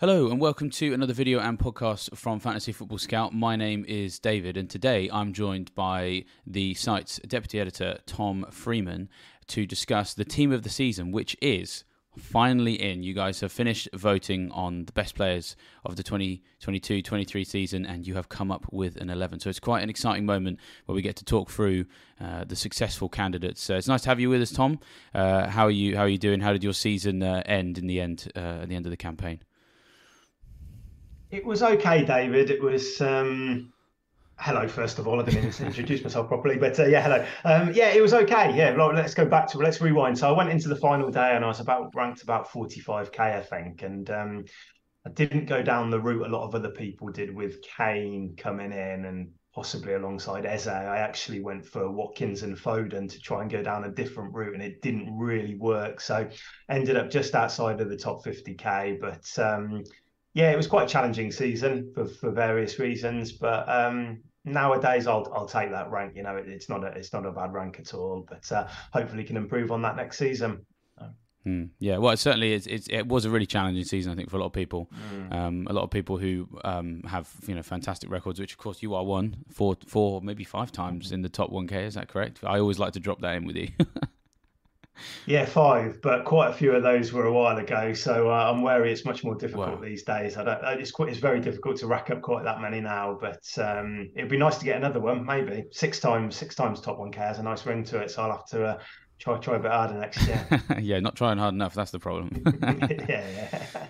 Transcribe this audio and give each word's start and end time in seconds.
Hello 0.00 0.30
and 0.30 0.40
welcome 0.40 0.70
to 0.70 0.94
another 0.94 1.12
video 1.12 1.40
and 1.40 1.58
podcast 1.58 2.16
from 2.16 2.40
Fantasy 2.40 2.72
Football 2.72 2.96
Scout. 2.96 3.34
My 3.34 3.54
name 3.54 3.84
is 3.86 4.18
David 4.18 4.56
and 4.56 4.70
today 4.70 5.10
I'm 5.12 5.34
joined 5.34 5.74
by 5.74 6.24
the 6.46 6.72
site's 6.72 7.18
deputy 7.18 7.60
editor 7.60 7.98
Tom 8.06 8.46
Freeman 8.50 9.10
to 9.48 9.66
discuss 9.66 10.14
the 10.14 10.24
team 10.24 10.52
of 10.52 10.62
the 10.62 10.70
season, 10.70 11.12
which 11.12 11.36
is 11.42 11.84
finally 12.16 12.80
in. 12.80 13.02
You 13.02 13.12
guys 13.12 13.40
have 13.40 13.52
finished 13.52 13.90
voting 13.92 14.50
on 14.52 14.86
the 14.86 14.92
best 14.92 15.16
players 15.16 15.54
of 15.84 15.96
the 15.96 16.02
2022-23 16.02 17.46
season 17.46 17.84
and 17.84 18.06
you 18.06 18.14
have 18.14 18.30
come 18.30 18.50
up 18.50 18.72
with 18.72 18.96
an 18.96 19.10
11. 19.10 19.40
So 19.40 19.50
it's 19.50 19.60
quite 19.60 19.82
an 19.82 19.90
exciting 19.90 20.24
moment 20.24 20.60
where 20.86 20.96
we 20.96 21.02
get 21.02 21.16
to 21.16 21.26
talk 21.26 21.50
through 21.50 21.84
uh, 22.18 22.44
the 22.44 22.56
successful 22.56 23.10
candidates. 23.10 23.62
So 23.62 23.76
it's 23.76 23.86
nice 23.86 24.00
to 24.04 24.08
have 24.08 24.18
you 24.18 24.30
with 24.30 24.40
us, 24.40 24.50
Tom. 24.50 24.80
Uh, 25.14 25.48
how 25.48 25.66
are 25.66 25.70
you? 25.70 25.94
How 25.98 26.04
are 26.04 26.08
you 26.08 26.16
doing? 26.16 26.40
How 26.40 26.54
did 26.54 26.64
your 26.64 26.72
season 26.72 27.22
uh, 27.22 27.42
end 27.44 27.76
in 27.76 27.86
the 27.86 28.00
end? 28.00 28.32
Uh, 28.34 28.62
at 28.62 28.70
the 28.70 28.76
end 28.76 28.86
of 28.86 28.90
the 28.90 28.96
campaign? 28.96 29.40
It 31.30 31.44
was 31.44 31.62
okay, 31.62 32.04
David. 32.04 32.50
It 32.50 32.60
was. 32.60 33.00
Um, 33.00 33.72
hello, 34.36 34.66
first 34.66 34.98
of 34.98 35.06
all. 35.06 35.20
I 35.20 35.24
didn't 35.24 35.60
introduce 35.60 36.02
myself 36.02 36.26
properly, 36.26 36.56
but 36.56 36.78
uh, 36.78 36.86
yeah, 36.86 37.02
hello. 37.02 37.24
Um, 37.44 37.72
yeah, 37.72 37.90
it 37.90 38.02
was 38.02 38.12
okay. 38.12 38.52
Yeah, 38.56 38.70
let's 38.70 39.14
go 39.14 39.24
back 39.24 39.46
to 39.48 39.58
let's 39.58 39.80
rewind. 39.80 40.18
So 40.18 40.28
I 40.28 40.36
went 40.36 40.50
into 40.50 40.68
the 40.68 40.76
final 40.76 41.08
day 41.08 41.36
and 41.36 41.44
I 41.44 41.48
was 41.48 41.60
about 41.60 41.94
ranked 41.94 42.22
about 42.22 42.48
45k, 42.48 43.20
I 43.20 43.42
think, 43.42 43.82
and 43.82 44.10
um, 44.10 44.44
I 45.06 45.10
didn't 45.10 45.46
go 45.46 45.62
down 45.62 45.90
the 45.90 46.00
route 46.00 46.26
a 46.26 46.28
lot 46.28 46.46
of 46.48 46.54
other 46.56 46.70
people 46.70 47.10
did 47.10 47.32
with 47.32 47.62
Kane 47.62 48.34
coming 48.36 48.72
in 48.72 49.04
and 49.04 49.30
possibly 49.54 49.94
alongside 49.94 50.46
Eze. 50.46 50.66
I 50.66 50.98
actually 50.98 51.40
went 51.40 51.64
for 51.64 51.90
Watkins 51.92 52.42
and 52.42 52.56
Foden 52.56 53.08
to 53.08 53.20
try 53.20 53.42
and 53.42 53.50
go 53.50 53.62
down 53.62 53.84
a 53.84 53.90
different 53.90 54.34
route, 54.34 54.54
and 54.54 54.62
it 54.62 54.82
didn't 54.82 55.16
really 55.16 55.54
work. 55.54 56.00
So 56.00 56.28
ended 56.68 56.96
up 56.96 57.08
just 57.08 57.36
outside 57.36 57.80
of 57.80 57.88
the 57.88 57.96
top 57.96 58.24
50k, 58.24 58.98
but. 59.00 59.38
Um, 59.40 59.84
yeah, 60.34 60.50
it 60.50 60.56
was 60.56 60.66
quite 60.66 60.84
a 60.84 60.92
challenging 60.92 61.32
season 61.32 61.90
for, 61.94 62.06
for 62.06 62.30
various 62.30 62.78
reasons, 62.78 63.32
but 63.32 63.68
um, 63.68 64.22
nowadays 64.44 65.06
I'll 65.06 65.30
I'll 65.34 65.46
take 65.46 65.70
that 65.70 65.90
rank. 65.90 66.14
You 66.16 66.22
know, 66.22 66.36
it, 66.36 66.48
it's 66.48 66.68
not 66.68 66.84
a 66.84 66.88
it's 66.88 67.12
not 67.12 67.26
a 67.26 67.32
bad 67.32 67.52
rank 67.52 67.78
at 67.80 67.94
all, 67.94 68.26
but 68.28 68.50
uh, 68.52 68.66
hopefully 68.92 69.24
can 69.24 69.36
improve 69.36 69.72
on 69.72 69.82
that 69.82 69.96
next 69.96 70.18
season. 70.18 70.64
Hmm. 71.44 71.64
Yeah, 71.78 71.96
well, 71.96 72.12
it 72.12 72.18
certainly 72.18 72.52
is. 72.52 72.66
It's, 72.66 72.86
it 72.88 73.06
was 73.06 73.24
a 73.24 73.30
really 73.30 73.46
challenging 73.46 73.84
season, 73.84 74.12
I 74.12 74.14
think, 74.14 74.28
for 74.28 74.36
a 74.36 74.40
lot 74.40 74.46
of 74.46 74.52
people. 74.52 74.90
Mm. 75.10 75.32
Um, 75.32 75.66
a 75.70 75.72
lot 75.72 75.84
of 75.84 75.90
people 75.90 76.18
who 76.18 76.46
um, 76.64 77.02
have 77.04 77.30
you 77.46 77.54
know 77.54 77.62
fantastic 77.62 78.10
records, 78.10 78.38
which 78.38 78.52
of 78.52 78.58
course 78.58 78.82
you 78.82 78.94
are 78.94 79.04
one, 79.04 79.36
four, 79.50 79.76
four, 79.86 80.20
maybe 80.20 80.44
five 80.44 80.70
times 80.70 81.12
in 81.12 81.22
the 81.22 81.30
top 81.30 81.50
one 81.50 81.66
K. 81.66 81.84
Is 81.84 81.94
that 81.94 82.08
correct? 82.08 82.40
I 82.44 82.58
always 82.58 82.78
like 82.78 82.92
to 82.92 83.00
drop 83.00 83.22
that 83.22 83.36
in 83.36 83.46
with 83.46 83.56
you. 83.56 83.68
Yeah, 85.26 85.44
five, 85.44 86.00
but 86.02 86.24
quite 86.24 86.50
a 86.50 86.52
few 86.52 86.72
of 86.72 86.82
those 86.82 87.12
were 87.12 87.26
a 87.26 87.32
while 87.32 87.56
ago. 87.56 87.92
So 87.92 88.30
uh, 88.30 88.50
I'm 88.50 88.62
wary 88.62 88.92
it's 88.92 89.04
much 89.04 89.22
more 89.22 89.34
difficult 89.34 89.80
wow. 89.80 89.80
these 89.80 90.02
days. 90.02 90.36
I 90.36 90.44
don't. 90.44 90.80
It's 90.80 90.90
quite. 90.90 91.08
It's 91.08 91.18
very 91.18 91.40
difficult 91.40 91.76
to 91.78 91.86
rack 91.86 92.10
up 92.10 92.22
quite 92.22 92.44
that 92.44 92.60
many 92.60 92.80
now. 92.80 93.18
But 93.20 93.42
um, 93.58 94.10
it'd 94.14 94.30
be 94.30 94.36
nice 94.36 94.58
to 94.58 94.64
get 94.64 94.76
another 94.76 95.00
one, 95.00 95.24
maybe 95.24 95.64
six 95.70 96.00
times. 96.00 96.36
Six 96.36 96.54
times 96.54 96.80
top 96.80 96.98
one 96.98 97.12
K 97.12 97.20
has 97.20 97.38
a 97.38 97.42
nice 97.42 97.64
ring 97.66 97.84
to 97.84 97.98
it. 97.98 98.10
So 98.10 98.22
I'll 98.22 98.32
have 98.32 98.46
to 98.46 98.64
uh, 98.64 98.78
try 99.18 99.38
try 99.38 99.56
a 99.56 99.60
bit 99.60 99.70
harder 99.70 99.94
next 99.94 100.26
year. 100.26 100.46
yeah, 100.80 101.00
not 101.00 101.16
trying 101.16 101.38
hard 101.38 101.54
enough. 101.54 101.74
That's 101.74 101.90
the 101.90 102.00
problem. 102.00 102.42
yeah, 103.08 103.48
yeah. 103.52 103.86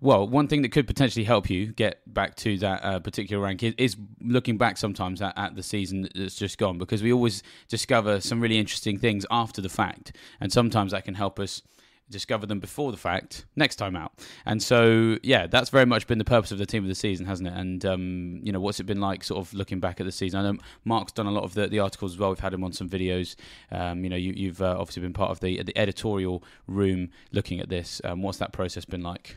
Well, 0.00 0.26
one 0.28 0.48
thing 0.48 0.62
that 0.62 0.72
could 0.72 0.86
potentially 0.86 1.24
help 1.24 1.48
you 1.48 1.72
get 1.72 2.02
back 2.12 2.36
to 2.36 2.58
that 2.58 2.84
uh, 2.84 3.00
particular 3.00 3.42
rank 3.42 3.62
is, 3.62 3.74
is, 3.78 3.96
looking 4.20 4.58
back 4.58 4.76
sometimes 4.76 5.22
at, 5.22 5.36
at, 5.36 5.54
the 5.54 5.62
season 5.62 6.08
that's 6.14 6.34
just 6.34 6.58
gone 6.58 6.78
because 6.78 7.02
we 7.02 7.12
always 7.12 7.42
discover 7.68 8.20
some 8.20 8.40
really 8.40 8.58
interesting 8.58 8.98
things 8.98 9.24
after 9.30 9.62
the 9.62 9.68
fact, 9.68 10.16
and 10.40 10.52
sometimes 10.52 10.92
that 10.92 11.04
can 11.04 11.14
help 11.14 11.38
us 11.38 11.62
discover 12.10 12.46
them 12.46 12.60
before 12.60 12.92
the 12.92 12.98
fact 12.98 13.46
next 13.56 13.76
time 13.76 13.96
out. 13.96 14.12
And 14.44 14.62
so, 14.62 15.18
yeah, 15.22 15.46
that's 15.46 15.70
very 15.70 15.86
much 15.86 16.06
been 16.06 16.18
the 16.18 16.24
purpose 16.24 16.52
of 16.52 16.58
the 16.58 16.66
team 16.66 16.84
of 16.84 16.88
the 16.88 16.94
season, 16.94 17.26
hasn't 17.26 17.48
it? 17.48 17.54
And 17.54 17.84
um, 17.84 18.40
you 18.42 18.52
know, 18.52 18.60
what's 18.60 18.80
it 18.80 18.84
been 18.84 19.00
like, 19.00 19.24
sort 19.24 19.40
of 19.40 19.52
looking 19.54 19.80
back 19.80 20.00
at 20.00 20.06
the 20.06 20.12
season? 20.12 20.40
I 20.40 20.50
know 20.50 20.58
Mark's 20.84 21.12
done 21.12 21.26
a 21.26 21.32
lot 21.32 21.44
of 21.44 21.54
the, 21.54 21.66
the 21.66 21.80
articles 21.80 22.12
as 22.12 22.18
well. 22.18 22.30
We've 22.30 22.40
had 22.40 22.54
him 22.54 22.64
on 22.64 22.72
some 22.72 22.88
videos. 22.88 23.36
Um, 23.70 24.04
you 24.04 24.10
know, 24.10 24.16
you, 24.16 24.48
have 24.48 24.62
uh, 24.62 24.76
obviously 24.78 25.02
been 25.02 25.12
part 25.12 25.30
of 25.30 25.40
the 25.40 25.62
the 25.62 25.76
editorial 25.76 26.42
room 26.66 27.10
looking 27.32 27.60
at 27.60 27.68
this. 27.68 28.00
Um, 28.04 28.22
what's 28.22 28.38
that 28.38 28.52
process 28.52 28.84
been 28.84 29.02
like? 29.02 29.36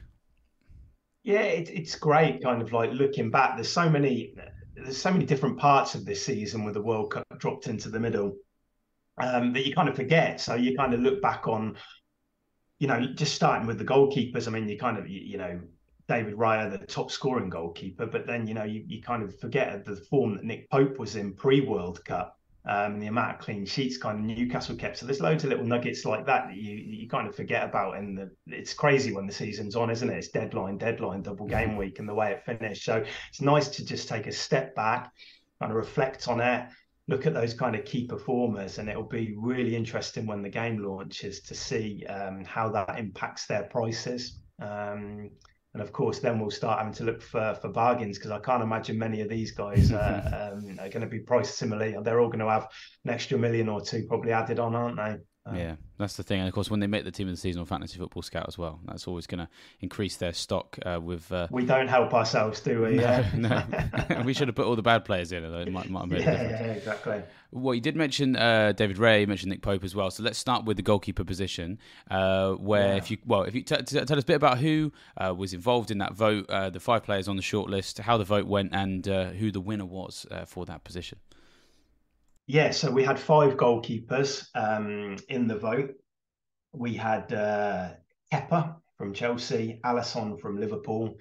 Yeah, 1.29 1.41
it, 1.41 1.69
it's 1.69 1.93
great. 1.93 2.41
Kind 2.41 2.59
of 2.59 2.73
like 2.73 2.91
looking 2.91 3.29
back. 3.29 3.55
There's 3.55 3.71
so 3.71 3.87
many. 3.87 4.33
There's 4.75 4.97
so 4.97 5.11
many 5.11 5.25
different 5.25 5.59
parts 5.59 5.93
of 5.93 6.03
this 6.03 6.25
season 6.25 6.63
with 6.63 6.73
the 6.73 6.81
World 6.81 7.11
Cup 7.11 7.23
dropped 7.37 7.67
into 7.67 7.87
the 7.87 7.99
middle 7.99 8.35
um, 9.21 9.53
that 9.53 9.67
you 9.67 9.75
kind 9.75 9.87
of 9.87 9.95
forget. 9.95 10.41
So 10.41 10.55
you 10.55 10.75
kind 10.75 10.91
of 10.91 11.01
look 11.01 11.21
back 11.21 11.47
on, 11.47 11.75
you 12.79 12.87
know, 12.87 13.13
just 13.13 13.35
starting 13.35 13.67
with 13.67 13.77
the 13.77 13.85
goalkeepers. 13.85 14.47
I 14.47 14.51
mean, 14.51 14.67
you 14.67 14.79
kind 14.79 14.97
of, 14.97 15.07
you, 15.07 15.19
you 15.19 15.37
know, 15.37 15.59
David 16.07 16.33
Raya, 16.33 16.71
the 16.71 16.83
top 16.87 17.11
scoring 17.11 17.51
goalkeeper, 17.51 18.07
but 18.07 18.25
then 18.25 18.47
you 18.47 18.55
know 18.55 18.63
you, 18.63 18.83
you 18.87 18.99
kind 18.99 19.21
of 19.21 19.39
forget 19.39 19.85
the 19.85 19.97
form 19.97 20.33
that 20.33 20.43
Nick 20.43 20.67
Pope 20.71 20.97
was 20.97 21.15
in 21.15 21.35
pre 21.35 21.61
World 21.61 22.03
Cup 22.05 22.38
um, 22.65 22.93
and 22.93 23.01
the 23.01 23.07
amount 23.07 23.35
of 23.35 23.39
clean 23.39 23.65
sheets 23.65 23.97
kind 23.97 24.19
of 24.19 24.37
Newcastle 24.37 24.75
kept. 24.75 24.97
So 24.97 25.05
there's 25.05 25.21
loads 25.21 25.43
of 25.43 25.49
little 25.49 25.65
nuggets 25.65 26.05
like 26.05 26.25
that 26.25 26.47
that 26.47 26.55
you 26.55 26.75
you 26.75 27.07
kind 27.07 27.27
of 27.27 27.35
forget 27.35 27.63
about. 27.63 27.97
And 27.97 28.17
the 28.17 28.31
it's 28.47 28.73
crazy 28.73 29.13
when 29.13 29.25
the 29.25 29.33
season's 29.33 29.75
on, 29.75 29.89
isn't 29.89 30.09
it? 30.09 30.17
It's 30.17 30.29
deadline, 30.29 30.77
deadline, 30.77 31.21
double 31.21 31.47
game 31.47 31.69
mm-hmm. 31.69 31.77
week, 31.77 31.99
and 31.99 32.07
the 32.07 32.13
way 32.13 32.31
it 32.31 32.43
finished. 32.43 32.83
So 32.83 33.03
it's 33.29 33.41
nice 33.41 33.69
to 33.69 33.85
just 33.85 34.09
take 34.09 34.27
a 34.27 34.31
step 34.31 34.75
back, 34.75 35.11
kind 35.59 35.71
of 35.71 35.77
reflect 35.77 36.27
on 36.27 36.41
it, 36.41 36.67
look 37.07 37.25
at 37.25 37.33
those 37.33 37.53
kind 37.53 37.75
of 37.75 37.85
key 37.85 38.05
performers, 38.05 38.77
and 38.77 38.87
it'll 38.87 39.03
be 39.03 39.35
really 39.37 39.75
interesting 39.75 40.27
when 40.27 40.41
the 40.41 40.49
game 40.49 40.83
launches 40.83 41.41
to 41.41 41.55
see 41.55 42.05
um, 42.05 42.43
how 42.45 42.69
that 42.69 42.99
impacts 42.99 43.47
their 43.47 43.63
prices. 43.63 44.39
Um, 44.61 45.31
and 45.73 45.83
of 45.83 45.91
course, 45.91 46.19
then 46.19 46.39
we'll 46.39 46.49
start 46.49 46.79
having 46.79 46.93
to 46.93 47.03
look 47.03 47.21
for 47.21 47.57
for 47.61 47.69
bargains 47.69 48.17
because 48.17 48.31
I 48.31 48.39
can't 48.39 48.63
imagine 48.63 48.97
many 48.97 49.21
of 49.21 49.29
these 49.29 49.51
guys 49.51 49.91
uh, 49.93 50.51
um, 50.53 50.79
are 50.79 50.89
going 50.89 51.01
to 51.01 51.07
be 51.07 51.19
priced 51.19 51.57
similarly. 51.57 51.95
They're 52.01 52.19
all 52.19 52.29
going 52.29 52.39
to 52.39 52.49
have 52.49 52.67
an 53.05 53.11
extra 53.11 53.37
million 53.37 53.69
or 53.69 53.81
two 53.81 54.05
probably 54.07 54.31
added 54.31 54.59
on, 54.59 54.75
aren't 54.75 54.97
they? 54.97 55.17
Um, 55.49 55.55
yeah, 55.57 55.75
that's 55.97 56.15
the 56.15 56.23
thing. 56.23 56.39
And 56.39 56.47
of 56.47 56.53
course, 56.53 56.69
when 56.69 56.79
they 56.79 56.87
make 56.87 57.03
the 57.03 57.11
team 57.11 57.27
of 57.27 57.33
the 57.33 57.39
season 57.39 57.59
on 57.59 57.65
Fantasy 57.65 57.97
Football 57.97 58.21
Scout 58.21 58.45
as 58.47 58.57
well, 58.57 58.79
that's 58.85 59.07
always 59.07 59.27
going 59.27 59.39
to 59.39 59.49
increase 59.81 60.17
their 60.17 60.33
stock. 60.33 60.77
Uh, 60.85 60.99
with 61.01 61.31
uh... 61.31 61.47
we 61.51 61.65
don't 61.65 61.87
help 61.87 62.13
ourselves, 62.13 62.61
do 62.61 62.83
we? 62.83 62.95
No, 62.95 63.25
no. 63.35 63.63
we 64.25 64.33
should 64.33 64.47
have 64.47 64.55
put 64.55 64.65
all 64.65 64.75
the 64.75 64.81
bad 64.81 65.05
players 65.05 65.31
in. 65.31 65.43
Though 65.43 65.59
it 65.59 65.71
might, 65.71 65.89
might 65.89 66.01
have 66.01 66.09
made 66.09 66.21
yeah, 66.21 66.29
a 66.29 66.37
difference. 66.37 66.61
Yeah, 66.61 66.73
exactly. 66.73 67.23
Well, 67.51 67.73
you 67.73 67.81
did 67.81 67.95
mention 67.95 68.35
uh, 68.35 68.73
David 68.73 68.97
Raya, 68.97 69.21
you 69.21 69.27
mentioned 69.27 69.49
Nick 69.49 69.63
Pope 69.63 69.83
as 69.83 69.95
well. 69.95 70.11
So 70.11 70.21
let's 70.21 70.37
start 70.37 70.65
with 70.65 70.77
the 70.77 70.83
goalkeeper 70.83 71.23
position, 71.23 71.79
uh, 72.11 72.51
where 72.53 72.89
yeah. 72.89 72.95
if 72.95 73.09
you 73.09 73.17
well, 73.25 73.43
if 73.43 73.55
you 73.55 73.63
t- 73.63 73.75
t- 73.77 74.05
tell 74.05 74.17
us 74.17 74.23
a 74.23 74.27
bit 74.27 74.35
about 74.35 74.59
who 74.59 74.91
uh, 75.17 75.33
was 75.35 75.53
involved 75.53 75.89
in 75.89 75.97
that 75.97 76.13
vote, 76.13 76.49
uh, 76.49 76.69
the 76.69 76.79
five 76.79 77.03
players 77.03 77.27
on 77.27 77.35
the 77.35 77.41
shortlist, 77.41 77.99
how 77.99 78.17
the 78.17 78.23
vote 78.23 78.45
went, 78.45 78.73
and 78.73 79.05
who 79.05 79.51
the 79.51 79.61
winner 79.61 79.85
was 79.85 80.25
for 80.47 80.65
that 80.65 80.83
position. 80.83 81.17
Yeah, 82.51 82.71
so 82.71 82.89
we 82.89 83.03
had 83.03 83.19
five 83.19 83.57
goalkeepers 83.57 84.47
um, 84.55 85.17
in 85.29 85.45
the 85.45 85.55
vote. 85.55 85.91
We 86.73 86.95
had 86.95 87.31
uh, 87.31 87.91
Kepa 88.33 88.77
from 88.97 89.13
Chelsea, 89.13 89.79
Alisson 89.85 90.39
from 90.39 90.59
Liverpool, 90.59 91.13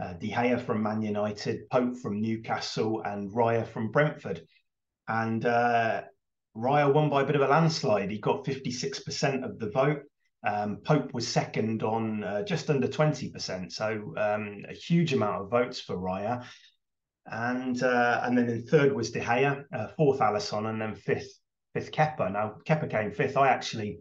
uh, 0.00 0.14
De 0.14 0.30
Gea 0.30 0.58
from 0.58 0.82
Man 0.82 1.02
United, 1.02 1.68
Pope 1.68 1.98
from 1.98 2.22
Newcastle, 2.22 3.02
and 3.04 3.30
Raya 3.30 3.66
from 3.66 3.90
Brentford. 3.90 4.40
And 5.08 5.44
uh, 5.44 6.04
Raya 6.56 6.90
won 6.90 7.10
by 7.10 7.20
a 7.20 7.26
bit 7.26 7.36
of 7.36 7.42
a 7.42 7.48
landslide. 7.48 8.10
He 8.10 8.18
got 8.18 8.46
56% 8.46 9.44
of 9.44 9.58
the 9.58 9.68
vote. 9.68 10.04
Um, 10.42 10.78
Pope 10.82 11.12
was 11.12 11.28
second 11.28 11.82
on 11.82 12.24
uh, 12.24 12.44
just 12.44 12.70
under 12.70 12.88
20%. 12.88 13.70
So 13.70 14.14
um, 14.16 14.64
a 14.66 14.72
huge 14.72 15.12
amount 15.12 15.42
of 15.42 15.50
votes 15.50 15.82
for 15.82 15.98
Raya. 15.98 16.46
And 17.26 17.82
uh, 17.82 18.20
and 18.24 18.36
then 18.36 18.48
in 18.48 18.62
third 18.66 18.92
was 18.92 19.10
De 19.10 19.20
Gea, 19.20 19.64
uh, 19.72 19.88
fourth 19.96 20.20
Alisson, 20.20 20.68
and 20.68 20.80
then 20.80 20.94
fifth 20.94 21.38
fifth 21.74 21.92
Kepa. 21.92 22.32
Now 22.32 22.56
Kepa 22.66 22.90
came 22.90 23.12
fifth. 23.12 23.36
I 23.36 23.48
actually 23.48 24.00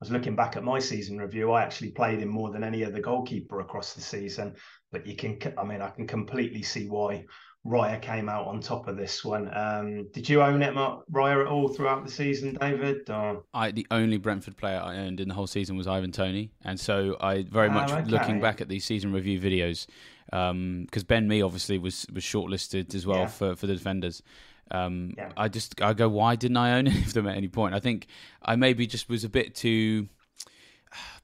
was 0.00 0.10
looking 0.10 0.34
back 0.34 0.56
at 0.56 0.64
my 0.64 0.80
season 0.80 1.18
review. 1.18 1.52
I 1.52 1.62
actually 1.62 1.92
played 1.92 2.18
him 2.18 2.28
more 2.28 2.50
than 2.50 2.64
any 2.64 2.84
other 2.84 3.00
goalkeeper 3.00 3.60
across 3.60 3.94
the 3.94 4.00
season. 4.00 4.56
But 4.90 5.06
you 5.06 5.14
can, 5.14 5.38
I 5.56 5.62
mean, 5.62 5.80
I 5.80 5.90
can 5.90 6.08
completely 6.08 6.62
see 6.62 6.88
why 6.88 7.24
Raya 7.64 8.02
came 8.02 8.28
out 8.28 8.48
on 8.48 8.60
top 8.60 8.88
of 8.88 8.96
this 8.96 9.24
one. 9.24 9.48
Um, 9.56 10.08
did 10.12 10.28
you 10.28 10.42
own 10.42 10.60
it, 10.62 10.74
Mark, 10.74 11.04
Raya, 11.12 11.42
at 11.42 11.46
all 11.46 11.68
throughout 11.68 12.04
the 12.04 12.10
season, 12.10 12.56
David? 12.60 13.08
Or... 13.08 13.44
I 13.54 13.70
the 13.70 13.86
only 13.92 14.16
Brentford 14.16 14.56
player 14.56 14.80
I 14.80 14.96
owned 14.96 15.20
in 15.20 15.28
the 15.28 15.34
whole 15.34 15.46
season 15.46 15.76
was 15.76 15.86
Ivan 15.86 16.10
Toney, 16.10 16.50
and 16.64 16.78
so 16.78 17.16
I 17.20 17.44
very 17.44 17.68
oh, 17.68 17.72
much 17.72 17.92
okay. 17.92 18.10
looking 18.10 18.40
back 18.40 18.60
at 18.60 18.68
these 18.68 18.84
season 18.84 19.12
review 19.12 19.40
videos 19.40 19.86
because 20.32 21.02
um, 21.02 21.06
Ben 21.06 21.28
Mee 21.28 21.42
obviously 21.42 21.76
was 21.76 22.06
was 22.12 22.24
shortlisted 22.24 22.94
as 22.94 23.06
well 23.06 23.20
yeah. 23.20 23.26
for 23.26 23.54
for 23.54 23.66
the 23.66 23.74
defenders. 23.74 24.22
Um, 24.70 25.12
yeah. 25.18 25.30
I 25.36 25.48
just 25.48 25.80
I 25.82 25.92
go, 25.92 26.08
why 26.08 26.36
didn't 26.36 26.56
I 26.56 26.78
own 26.78 26.86
any 26.88 27.02
of 27.02 27.12
them 27.12 27.26
at 27.28 27.36
any 27.36 27.48
point? 27.48 27.74
I 27.74 27.80
think 27.80 28.06
I 28.42 28.56
maybe 28.56 28.86
just 28.86 29.08
was 29.10 29.24
a 29.24 29.28
bit 29.28 29.54
too 29.54 30.08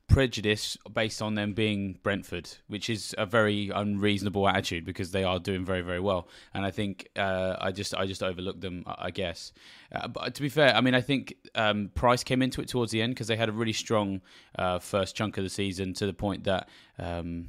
prejudice 0.08 0.76
based 0.93 1.20
on 1.22 1.34
them 1.34 1.52
being 1.52 1.99
Brentford, 2.02 2.50
which 2.66 2.90
is 2.90 3.14
a 3.16 3.25
very 3.25 3.70
unreasonable 3.75 4.49
attitude 4.49 4.84
because 4.84 5.11
they 5.11 5.25
are 5.25 5.38
doing 5.38 5.64
very 5.64 5.81
very 5.81 6.00
well, 6.00 6.28
and 6.52 6.66
I 6.66 6.70
think 6.70 7.08
uh, 7.16 7.56
I 7.58 7.72
just 7.72 7.94
I 7.94 8.04
just 8.04 8.22
overlooked 8.22 8.61
them, 8.61 8.84
I 8.87 9.11
guess. 9.11 9.52
Uh, 9.90 10.08
but 10.08 10.34
to 10.34 10.43
be 10.43 10.50
fair, 10.50 10.76
I 10.76 10.82
mean 10.82 10.94
I 10.94 11.00
think 11.00 11.34
um, 11.54 11.90
Price 11.94 12.22
came 12.25 12.43
into 12.43 12.61
it 12.61 12.69
towards 12.69 12.93
the 12.93 13.00
end 13.00 13.14
because 13.14 13.28
they 13.28 13.37
had 13.37 13.49
a 13.49 13.52
really 13.52 13.72
strong 13.72 14.20
uh, 14.58 14.78
first 14.78 15.16
chunk 15.16 15.38
of 15.38 15.44
the 15.44 15.50
season 15.50 15.94
to 15.94 16.04
the 16.06 16.14
point 16.14 16.44
that. 16.44 16.69
Um, 16.99 17.49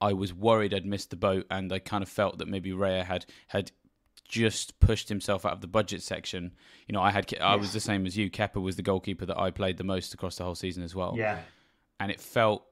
I 0.00 0.12
was 0.12 0.34
worried 0.34 0.74
I'd 0.74 0.86
missed 0.86 1.10
the 1.10 1.16
boat, 1.16 1.46
and 1.50 1.72
I 1.72 1.78
kind 1.78 2.02
of 2.02 2.08
felt 2.08 2.38
that 2.38 2.48
maybe 2.48 2.70
Raya 2.72 3.04
had 3.04 3.26
had 3.48 3.72
just 4.26 4.80
pushed 4.80 5.08
himself 5.08 5.44
out 5.44 5.52
of 5.52 5.60
the 5.60 5.66
budget 5.66 6.02
section. 6.02 6.52
You 6.86 6.92
know, 6.92 7.00
I 7.00 7.10
had 7.10 7.32
I 7.40 7.56
was 7.56 7.72
the 7.72 7.80
same 7.80 8.06
as 8.06 8.16
you. 8.16 8.30
Kepa 8.30 8.60
was 8.60 8.76
the 8.76 8.82
goalkeeper 8.82 9.26
that 9.26 9.38
I 9.38 9.50
played 9.50 9.76
the 9.76 9.84
most 9.84 10.14
across 10.14 10.36
the 10.36 10.44
whole 10.44 10.54
season 10.54 10.82
as 10.82 10.94
well. 10.94 11.14
Yeah, 11.16 11.38
and 12.00 12.10
it 12.10 12.20
felt 12.20 12.64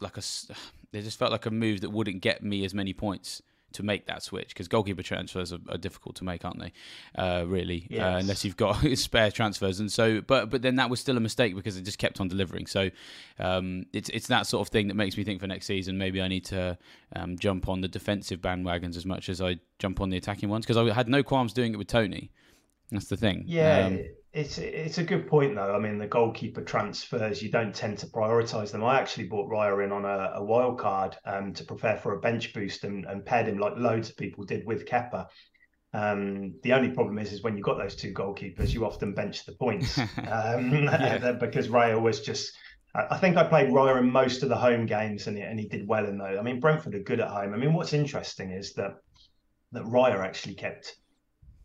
like 0.00 0.16
a 0.16 0.20
it 0.92 1.02
just 1.02 1.18
felt 1.18 1.32
like 1.32 1.46
a 1.46 1.50
move 1.50 1.80
that 1.82 1.90
wouldn't 1.90 2.22
get 2.22 2.42
me 2.42 2.64
as 2.64 2.74
many 2.74 2.92
points 2.92 3.42
to 3.72 3.82
make 3.82 4.06
that 4.06 4.22
switch 4.22 4.48
because 4.48 4.68
goalkeeper 4.68 5.02
transfers 5.02 5.52
are, 5.52 5.58
are, 5.68 5.78
difficult 5.78 6.16
to 6.16 6.24
make, 6.24 6.44
aren't 6.44 6.58
they? 6.58 6.72
Uh, 7.14 7.44
really, 7.46 7.86
uh, 7.90 7.94
yes. 7.94 8.02
uh, 8.02 8.18
unless 8.18 8.44
you've 8.44 8.56
got 8.56 8.76
spare 8.96 9.30
transfers. 9.30 9.80
And 9.80 9.90
so, 9.90 10.20
but 10.20 10.50
but 10.50 10.62
then 10.62 10.76
that 10.76 10.90
was 10.90 11.00
still 11.00 11.16
a 11.16 11.20
mistake 11.20 11.54
because 11.54 11.76
it 11.76 11.82
just 11.82 11.98
kept 11.98 12.20
on 12.20 12.28
delivering. 12.28 12.66
So 12.66 12.90
um, 13.38 13.86
it's 13.92 14.08
it's 14.10 14.28
that 14.28 14.46
sort 14.46 14.66
of 14.66 14.70
thing 14.70 14.88
that 14.88 14.94
makes 14.94 15.16
me 15.16 15.24
think 15.24 15.40
for 15.40 15.46
next 15.46 15.66
season 15.66 15.98
maybe 15.98 16.22
I 16.22 16.28
need 16.28 16.44
to 16.46 16.78
um, 17.14 17.38
jump 17.38 17.68
on 17.68 17.80
the 17.80 17.88
defensive 17.88 18.40
bandwagons 18.40 18.96
as 18.96 19.04
much 19.04 19.28
as 19.28 19.40
I 19.40 19.58
jump 19.78 20.00
on 20.00 20.10
the 20.10 20.16
attacking 20.16 20.48
ones 20.48 20.64
because 20.66 20.76
I 20.76 20.92
had 20.92 21.08
no 21.08 21.22
qualms 21.22 21.52
doing 21.52 21.74
it 21.74 21.76
with 21.76 21.88
Toney. 21.88 22.30
That's 22.90 23.08
the 23.08 23.16
thing. 23.16 23.44
Yeah, 23.46 23.86
um, 23.86 24.04
it's 24.32 24.58
it's 24.58 24.98
a 24.98 25.04
good 25.04 25.26
point 25.26 25.54
though. 25.54 25.74
I 25.74 25.78
mean, 25.78 25.98
the 25.98 26.06
goalkeeper 26.06 26.62
transfers 26.62 27.42
you 27.42 27.50
don't 27.50 27.74
tend 27.74 27.98
to 27.98 28.06
prioritise 28.06 28.70
them. 28.70 28.84
I 28.84 29.00
actually 29.00 29.26
bought 29.26 29.50
Raya 29.50 29.82
in 29.84 29.90
on 29.90 30.04
a, 30.04 30.32
a 30.34 30.44
wild 30.44 30.78
card 30.78 31.16
um, 31.24 31.54
to 31.54 31.64
prepare 31.64 31.96
for 31.96 32.14
a 32.14 32.20
bench 32.20 32.52
boost 32.52 32.84
and, 32.84 33.06
and 33.06 33.24
paired 33.24 33.48
him 33.48 33.58
like 33.58 33.74
loads 33.76 34.10
of 34.10 34.16
people 34.16 34.44
did 34.44 34.66
with 34.66 34.86
Kepa. 34.86 35.26
Um, 35.94 36.54
the 36.62 36.74
only 36.74 36.90
problem 36.90 37.18
is, 37.18 37.32
is 37.32 37.42
when 37.42 37.56
you've 37.56 37.64
got 37.64 37.78
those 37.78 37.96
two 37.96 38.12
goalkeepers, 38.12 38.74
you 38.74 38.84
often 38.84 39.14
bench 39.14 39.46
the 39.46 39.52
points 39.52 39.98
um, 40.30 40.70
because 41.40 41.68
Raya 41.68 42.00
was 42.00 42.20
just. 42.20 42.54
I 42.94 43.18
think 43.18 43.36
I 43.36 43.44
played 43.44 43.68
Raya 43.68 43.98
in 43.98 44.10
most 44.10 44.42
of 44.42 44.48
the 44.48 44.56
home 44.56 44.86
games, 44.86 45.26
and 45.26 45.36
he, 45.36 45.42
and 45.42 45.60
he 45.60 45.68
did 45.68 45.86
well 45.86 46.06
in 46.06 46.18
those. 46.18 46.38
I 46.38 46.42
mean, 46.42 46.58
Brentford 46.58 46.94
are 46.94 47.00
good 47.00 47.20
at 47.20 47.28
home. 47.28 47.54
I 47.54 47.56
mean, 47.56 47.74
what's 47.74 47.92
interesting 47.92 48.50
is 48.50 48.72
that 48.74 48.96
that 49.72 49.84
Raya 49.84 50.24
actually 50.24 50.54
kept 50.54 50.96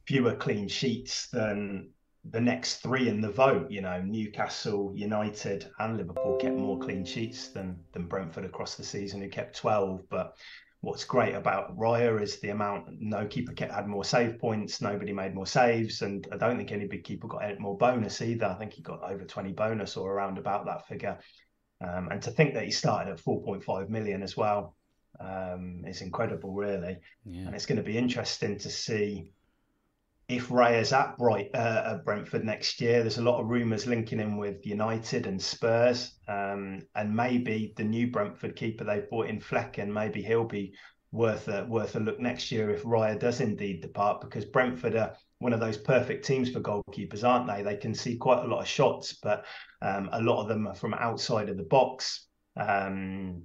fewer 0.06 0.36
clean 0.36 0.68
sheets 0.68 1.30
than 1.30 1.90
the 2.26 2.42
next 2.42 2.78
three 2.78 3.10
in 3.10 3.22
the 3.22 3.32
vote. 3.32 3.70
You 3.70 3.82
know, 3.82 4.02
Newcastle, 4.02 4.94
United, 4.96 5.70
and 5.80 5.98
Liverpool 5.98 6.38
kept 6.40 6.56
more 6.56 6.80
clean 6.80 7.06
sheets 7.06 7.50
than 7.50 7.80
than 7.92 8.08
Brentford 8.08 8.46
across 8.46 8.76
the 8.76 8.84
season, 8.84 9.22
who 9.22 9.30
kept 9.30 9.58
twelve. 9.58 10.02
But 10.10 10.36
what's 10.82 11.04
great 11.04 11.36
about 11.36 11.78
Raya 11.78 12.22
is 12.22 12.40
the 12.40 12.50
amount 12.50 12.88
no 13.00 13.26
keeper 13.26 13.54
kept, 13.54 13.74
had 13.74 13.88
more 13.88 14.06
save 14.06 14.40
points, 14.40 14.82
nobody 14.82 15.14
made 15.14 15.34
more 15.34 15.48
saves, 15.48 16.02
and 16.02 16.28
I 16.32 16.38
don't 16.38 16.58
think 16.58 16.72
any 16.72 16.88
big 16.88 17.04
keeper 17.04 17.28
got 17.28 17.44
any 17.44 17.60
more 17.60 17.78
bonus 17.78 18.22
either. 18.22 18.46
I 18.46 18.56
think 18.56 18.74
he 18.74 18.82
got 18.82 19.04
over 19.04 19.26
twenty 19.26 19.52
bonus 19.52 19.98
or 19.98 20.12
around 20.12 20.38
about 20.38 20.66
that 20.66 20.88
figure. 20.88 21.20
Um, 21.82 22.08
and 22.12 22.22
to 22.22 22.32
think 22.32 22.54
that 22.54 22.64
he 22.64 22.72
started 22.72 23.12
at 23.12 23.20
4.5 23.20 23.90
million 23.90 24.24
as 24.24 24.38
well 24.38 24.76
um, 25.20 25.84
is 25.86 26.02
incredible, 26.02 26.54
really. 26.54 26.98
Yeah. 27.26 27.48
And 27.48 27.56
it's 27.56 27.66
going 27.66 27.78
to 27.78 27.84
be 27.84 27.98
interesting 27.98 28.58
to 28.60 28.70
see 28.70 29.34
if 30.28 30.50
Raya's 30.50 30.94
at 30.94 31.18
Bright 31.18 31.50
uh, 31.54 31.84
at 31.94 32.06
Brentford 32.06 32.46
next 32.46 32.80
year, 32.80 33.02
there's 33.02 33.18
a 33.18 33.24
lot 33.24 33.42
of 33.42 33.50
rumours 33.50 33.86
linking 33.86 34.20
him 34.20 34.38
with 34.38 34.66
United 34.66 35.28
and 35.28 35.42
Spurs, 35.42 36.18
um, 36.28 36.82
and 36.96 37.16
maybe 37.16 37.74
the 37.76 37.84
new 37.84 38.10
Brentford 38.10 38.56
keeper 38.56 38.84
they've 38.84 39.10
bought 39.10 39.28
in 39.28 39.40
Flekken, 39.40 39.88
maybe 39.88 40.22
he'll 40.22 40.46
be 40.46 40.74
worth 41.12 41.48
a 41.48 41.64
worth 41.66 41.96
a 41.96 42.00
look 42.00 42.20
next 42.20 42.52
year 42.52 42.72
if 42.72 42.84
Raya 42.84 43.20
does 43.20 43.42
indeed 43.42 43.82
depart, 43.82 44.22
because 44.22 44.46
Brentford 44.46 44.96
are 44.96 45.16
one 45.40 45.54
of 45.54 45.60
those 45.60 45.78
perfect 45.78 46.26
teams 46.26 46.50
for 46.50 46.62
goalkeepers, 46.62 47.28
aren't 47.28 47.48
they? 47.48 47.62
They 47.62 47.78
can 47.78 47.94
see 47.94 48.16
quite 48.16 48.44
a 48.44 48.48
lot 48.48 48.62
of 48.62 48.68
shots, 48.68 49.18
but 49.22 49.46
um, 49.82 50.10
a 50.14 50.22
lot 50.22 50.42
of 50.42 50.48
them 50.48 50.68
are 50.68 50.76
from 50.76 50.94
outside 50.94 51.50
of 51.50 51.58
the 51.58 51.64
box. 51.64 52.28
Um, 52.56 53.44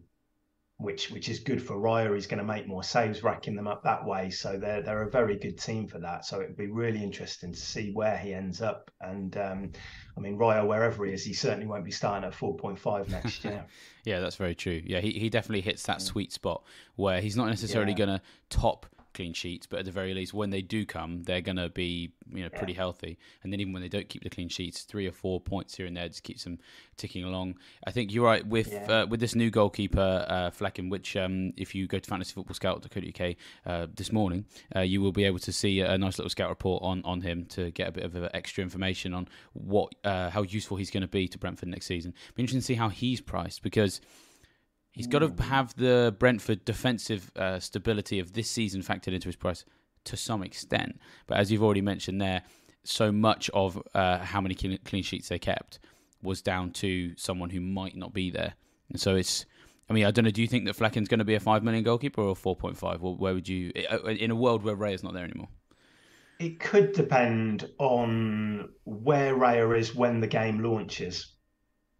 which 0.78 1.10
which 1.10 1.28
is 1.28 1.40
good 1.40 1.60
for 1.60 1.76
Raya. 1.76 2.14
He's 2.14 2.28
going 2.28 2.38
to 2.38 2.44
make 2.44 2.68
more 2.68 2.84
saves, 2.84 3.24
racking 3.24 3.56
them 3.56 3.66
up 3.66 3.82
that 3.82 4.04
way. 4.06 4.30
So 4.30 4.56
they're 4.56 4.80
they're 4.80 5.02
a 5.02 5.10
very 5.10 5.36
good 5.36 5.58
team 5.58 5.88
for 5.88 5.98
that. 5.98 6.24
So 6.24 6.40
it'd 6.40 6.56
be 6.56 6.68
really 6.68 7.02
interesting 7.02 7.52
to 7.52 7.58
see 7.58 7.90
where 7.92 8.16
he 8.16 8.32
ends 8.32 8.62
up. 8.62 8.90
And 9.00 9.36
um, 9.36 9.72
I 10.16 10.20
mean, 10.20 10.38
Raya, 10.38 10.66
wherever 10.66 11.04
he 11.04 11.12
is, 11.12 11.24
he 11.24 11.34
certainly 11.34 11.66
won't 11.66 11.84
be 11.84 11.90
starting 11.90 12.24
at 12.24 12.32
four 12.32 12.56
point 12.56 12.78
five 12.78 13.08
next 13.08 13.44
year. 13.44 13.64
yeah, 14.04 14.20
that's 14.20 14.36
very 14.36 14.54
true. 14.54 14.80
Yeah, 14.84 15.00
he 15.00 15.10
he 15.10 15.28
definitely 15.28 15.62
hits 15.62 15.82
that 15.84 16.00
sweet 16.00 16.32
spot 16.32 16.62
where 16.94 17.20
he's 17.20 17.36
not 17.36 17.48
necessarily 17.48 17.92
yeah. 17.92 17.98
going 17.98 18.10
to 18.10 18.22
top 18.48 18.86
clean 19.18 19.32
sheets, 19.32 19.66
but 19.66 19.80
at 19.80 19.84
the 19.84 19.90
very 19.90 20.14
least, 20.14 20.32
when 20.32 20.50
they 20.50 20.62
do 20.62 20.86
come, 20.86 21.24
they're 21.24 21.40
going 21.40 21.56
to 21.56 21.68
be 21.68 22.12
you 22.32 22.44
know 22.44 22.48
pretty 22.48 22.72
yeah. 22.72 22.78
healthy. 22.78 23.18
And 23.42 23.52
then 23.52 23.58
even 23.58 23.72
when 23.72 23.82
they 23.82 23.88
don't 23.88 24.08
keep 24.08 24.22
the 24.22 24.30
clean 24.30 24.48
sheets, 24.48 24.82
three 24.82 25.08
or 25.08 25.12
four 25.12 25.40
points 25.40 25.74
here 25.74 25.86
and 25.86 25.96
there 25.96 26.06
just 26.06 26.22
keeps 26.22 26.44
them 26.44 26.60
ticking 26.96 27.24
along. 27.24 27.56
I 27.84 27.90
think 27.90 28.14
you're 28.14 28.24
right 28.24 28.46
with 28.46 28.72
yeah. 28.72 29.02
uh, 29.02 29.06
with 29.06 29.18
this 29.18 29.34
new 29.34 29.50
goalkeeper 29.50 30.24
uh, 30.28 30.50
Flekken, 30.50 30.88
which 30.88 31.16
um, 31.16 31.52
if 31.56 31.74
you 31.74 31.88
go 31.88 31.98
to 31.98 32.08
fantasy 32.08 32.32
fantasyfootballscout.co.uk 32.32 33.34
uh, 33.66 33.88
this 33.92 34.12
morning, 34.12 34.44
uh, 34.76 34.80
you 34.80 35.00
will 35.00 35.10
be 35.10 35.24
able 35.24 35.40
to 35.40 35.52
see 35.52 35.80
a 35.80 35.98
nice 35.98 36.16
little 36.18 36.30
scout 36.30 36.48
report 36.48 36.80
on 36.84 37.02
on 37.04 37.20
him 37.22 37.44
to 37.46 37.72
get 37.72 37.88
a 37.88 37.92
bit 37.92 38.04
of 38.04 38.30
extra 38.32 38.62
information 38.62 39.14
on 39.14 39.26
what 39.52 39.92
uh, 40.04 40.30
how 40.30 40.42
useful 40.42 40.76
he's 40.76 40.92
going 40.92 41.02
to 41.02 41.08
be 41.08 41.26
to 41.26 41.38
Brentford 41.38 41.68
next 41.68 41.86
season. 41.86 42.14
Be 42.36 42.42
interesting 42.42 42.60
to 42.60 42.66
see 42.66 42.74
how 42.74 42.88
he's 42.88 43.20
priced 43.20 43.64
because 43.64 44.00
He's 44.98 45.06
got 45.06 45.20
to 45.20 45.42
have 45.44 45.76
the 45.76 46.12
Brentford 46.18 46.64
defensive 46.64 47.30
uh, 47.36 47.60
stability 47.60 48.18
of 48.18 48.32
this 48.32 48.50
season 48.50 48.82
factored 48.82 49.12
into 49.12 49.28
his 49.28 49.36
price 49.36 49.64
to 50.06 50.16
some 50.16 50.42
extent. 50.42 50.98
But 51.28 51.38
as 51.38 51.52
you've 51.52 51.62
already 51.62 51.82
mentioned 51.82 52.20
there, 52.20 52.42
so 52.82 53.12
much 53.12 53.48
of 53.54 53.80
uh, 53.94 54.18
how 54.18 54.40
many 54.40 54.56
clean 54.56 55.04
sheets 55.04 55.28
they 55.28 55.38
kept 55.38 55.78
was 56.20 56.42
down 56.42 56.72
to 56.72 57.16
someone 57.16 57.50
who 57.50 57.60
might 57.60 57.94
not 57.94 58.12
be 58.12 58.28
there. 58.28 58.54
And 58.88 59.00
so 59.00 59.14
it's, 59.14 59.46
I 59.88 59.92
mean, 59.92 60.04
I 60.04 60.10
don't 60.10 60.24
know. 60.24 60.32
Do 60.32 60.42
you 60.42 60.48
think 60.48 60.64
that 60.64 60.74
Flekken's 60.74 61.06
going 61.06 61.20
to 61.20 61.24
be 61.24 61.36
a 61.36 61.40
five 61.40 61.62
million 61.62 61.84
goalkeeper 61.84 62.20
or 62.20 62.34
four 62.34 62.56
point 62.56 62.76
five? 62.76 63.00
Where 63.00 63.34
would 63.34 63.48
you, 63.48 63.70
uh, 63.88 63.98
in 64.06 64.32
a 64.32 64.34
world 64.34 64.64
where 64.64 64.76
Raya 64.76 64.94
is 64.94 65.04
not 65.04 65.14
there 65.14 65.22
anymore? 65.22 65.48
It 66.40 66.58
could 66.58 66.92
depend 66.92 67.70
on 67.78 68.70
where 68.84 69.36
Raya 69.36 69.78
is 69.78 69.94
when 69.94 70.20
the 70.20 70.26
game 70.26 70.58
launches 70.58 71.34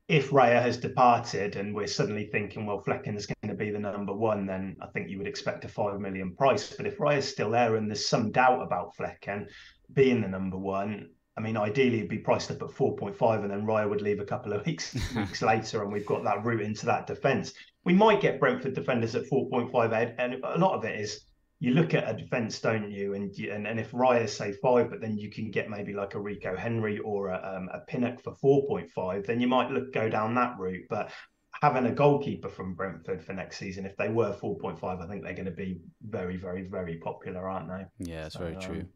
if 0.09 0.31
Raya 0.31 0.63
has 0.63 0.79
departed 0.79 1.57
and 1.57 1.75
we're 1.75 1.87
suddenly 1.87 2.27
thinking, 2.33 2.65
well, 2.65 2.83
Flekken 2.83 3.15
is 3.15 3.27
going 3.27 3.51
to 3.51 3.55
be 3.55 3.71
the 3.71 3.79
number 3.79 4.15
one, 4.15 4.47
then 4.47 4.77
I 4.81 4.87
think 4.87 5.11
you 5.11 5.19
would 5.19 5.29
expect 5.29 5.67
a 5.67 5.69
five 5.69 6.01
million 6.01 6.35
price. 6.35 6.75
But 6.75 6.87
if 6.87 6.97
Raya's 6.97 7.29
still 7.29 7.51
there 7.51 7.77
and 7.77 7.91
there's 7.91 8.09
some 8.09 8.33
doubt 8.33 8.63
about 8.63 8.97
Flekken 8.97 9.49
being 9.93 10.23
the 10.23 10.29
number 10.29 10.57
one, 10.57 11.11
I 11.37 11.43
mean, 11.43 11.59
ideally 11.59 11.99
it'd 11.99 12.09
be 12.09 12.19
priced 12.19 12.51
up 12.51 12.63
at 12.63 12.71
4.5 12.71 13.43
and 13.43 13.51
then 13.51 13.67
Raya 13.67 13.89
would 13.89 14.01
leave 14.01 14.19
a 14.19 14.25
couple 14.25 14.55
of 14.55 14.65
weeks 14.67 14.97
weeks 15.15 15.43
later 15.53 15.83
and 15.83 15.93
we've 15.93 16.07
got 16.07 16.25
that 16.25 16.43
route 16.43 16.63
into 16.63 16.87
that 16.87 17.07
defence. 17.07 17.53
We 17.85 17.93
might 17.93 18.23
get 18.23 18.41
Brentford 18.41 18.75
defenders 18.75 19.15
at 19.15 19.27
4.5 19.27 20.15
and 20.19 20.35
a 20.43 20.59
lot 20.59 20.75
of 20.75 20.85
it 20.87 20.99
is 20.99 21.28
you 21.61 21.73
look 21.73 21.93
at 21.93 22.09
a 22.09 22.17
defence, 22.17 22.61
don't 22.61 22.91
you? 22.91 23.15
And 23.15 23.37
and, 23.39 23.67
and 23.67 23.81
if 23.81 23.91
Raya 23.91 24.29
say 24.29 24.53
five, 24.53 24.91
but 24.91 25.01
then 25.01 25.19
you 25.19 25.31
can 25.31 25.51
get 25.51 25.69
maybe 25.69 25.93
like 25.93 26.15
a 26.15 26.21
Rico 26.21 26.57
Henry 26.57 26.99
or 26.99 27.29
a, 27.29 27.57
um, 27.57 27.69
a 27.73 27.81
Pinnock 27.81 28.23
for 28.23 28.35
four 28.35 28.67
point 28.67 28.91
five, 28.91 29.27
then 29.27 29.41
you 29.41 29.49
might 29.49 29.71
look 29.71 29.93
go 29.93 30.09
down 30.09 30.35
that 30.37 30.59
route. 30.59 30.87
But 30.89 31.11
having 31.61 31.87
a 31.87 31.93
goalkeeper 31.93 32.49
from 32.49 32.75
Brentford 32.75 33.25
for 33.25 33.33
next 33.33 33.59
season, 33.59 33.87
if 33.87 33.97
they 33.97 34.09
were 34.09 34.33
four 34.33 34.57
point 34.59 34.79
five, 34.79 35.01
I 35.01 35.09
think 35.09 35.25
they're 35.25 35.33
going 35.35 35.47
to 35.47 35.51
be 35.51 35.81
very, 36.03 36.37
very, 36.37 36.63
very 36.63 36.99
popular, 36.99 37.49
aren't 37.49 37.69
they? 37.69 38.11
Yeah, 38.11 38.23
that's 38.23 38.35
so, 38.35 38.41
very 38.41 38.57
true. 38.57 38.81
Um, 38.81 38.89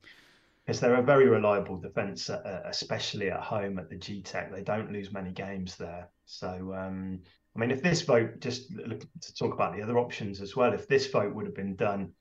because 0.64 0.78
they're 0.78 0.94
a 0.94 1.02
very 1.02 1.28
reliable 1.28 1.76
defence, 1.76 2.30
uh, 2.30 2.62
especially 2.66 3.30
at 3.32 3.40
home 3.40 3.80
at 3.80 3.90
the 3.90 3.96
Gtech. 3.96 4.52
They 4.52 4.62
don't 4.62 4.92
lose 4.92 5.12
many 5.12 5.32
games 5.32 5.76
there. 5.76 6.08
So, 6.24 6.72
um, 6.72 7.18
I 7.56 7.58
mean, 7.58 7.72
if 7.72 7.82
this 7.82 8.02
vote, 8.02 8.38
just 8.38 8.72
look, 8.72 9.00
to 9.00 9.34
talk 9.34 9.52
about 9.54 9.74
the 9.74 9.82
other 9.82 9.98
options 9.98 10.40
as 10.40 10.54
well, 10.54 10.72
if 10.72 10.86
this 10.86 11.10
vote 11.10 11.34
would 11.34 11.46
have 11.46 11.56
been 11.56 11.74
done 11.74 12.12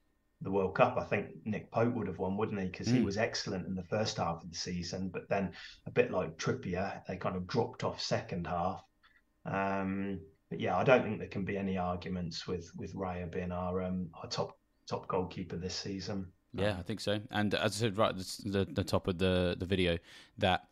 the 0.41 0.51
World 0.51 0.75
Cup, 0.75 0.97
I 0.97 1.03
think 1.03 1.27
Nick 1.45 1.71
Pope 1.71 1.93
would 1.93 2.07
have 2.07 2.17
won, 2.17 2.35
wouldn't 2.35 2.59
he? 2.59 2.67
Because 2.67 2.87
mm. 2.87 2.93
he 2.93 2.99
hmm. 2.99 3.05
was 3.05 3.17
excellent 3.17 3.67
in 3.67 3.75
the 3.75 3.83
first 3.83 4.17
half 4.17 4.43
of 4.43 4.49
the 4.49 4.57
season, 4.57 5.09
but 5.09 5.29
then 5.29 5.51
a 5.85 5.91
bit 5.91 6.11
like 6.11 6.37
Trippier, 6.37 7.01
they 7.07 7.17
kind 7.17 7.35
of 7.35 7.47
dropped 7.47 7.83
off 7.83 8.01
second 8.01 8.47
half. 8.47 8.83
Um, 9.45 10.19
but 10.49 10.59
yeah, 10.59 10.77
I 10.77 10.83
don't 10.83 11.03
think 11.03 11.19
there 11.19 11.27
can 11.27 11.45
be 11.45 11.57
any 11.57 11.77
arguments 11.77 12.47
with 12.47 12.69
with 12.75 12.93
Raya 12.93 13.31
being 13.31 13.51
our 13.51 13.81
um, 13.81 14.09
our 14.21 14.29
top 14.29 14.57
top 14.87 15.07
goalkeeper 15.07 15.57
this 15.57 15.75
season. 15.75 16.27
Yeah, 16.53 16.75
I 16.77 16.81
think 16.81 16.99
so. 16.99 17.19
And 17.31 17.53
as 17.53 17.77
I 17.77 17.85
said 17.85 17.97
right 17.97 18.09
at 18.09 18.17
the, 18.17 18.67
the 18.69 18.83
top 18.83 19.07
of 19.07 19.17
the 19.17 19.55
the 19.57 19.65
video, 19.65 19.97
that 20.39 20.65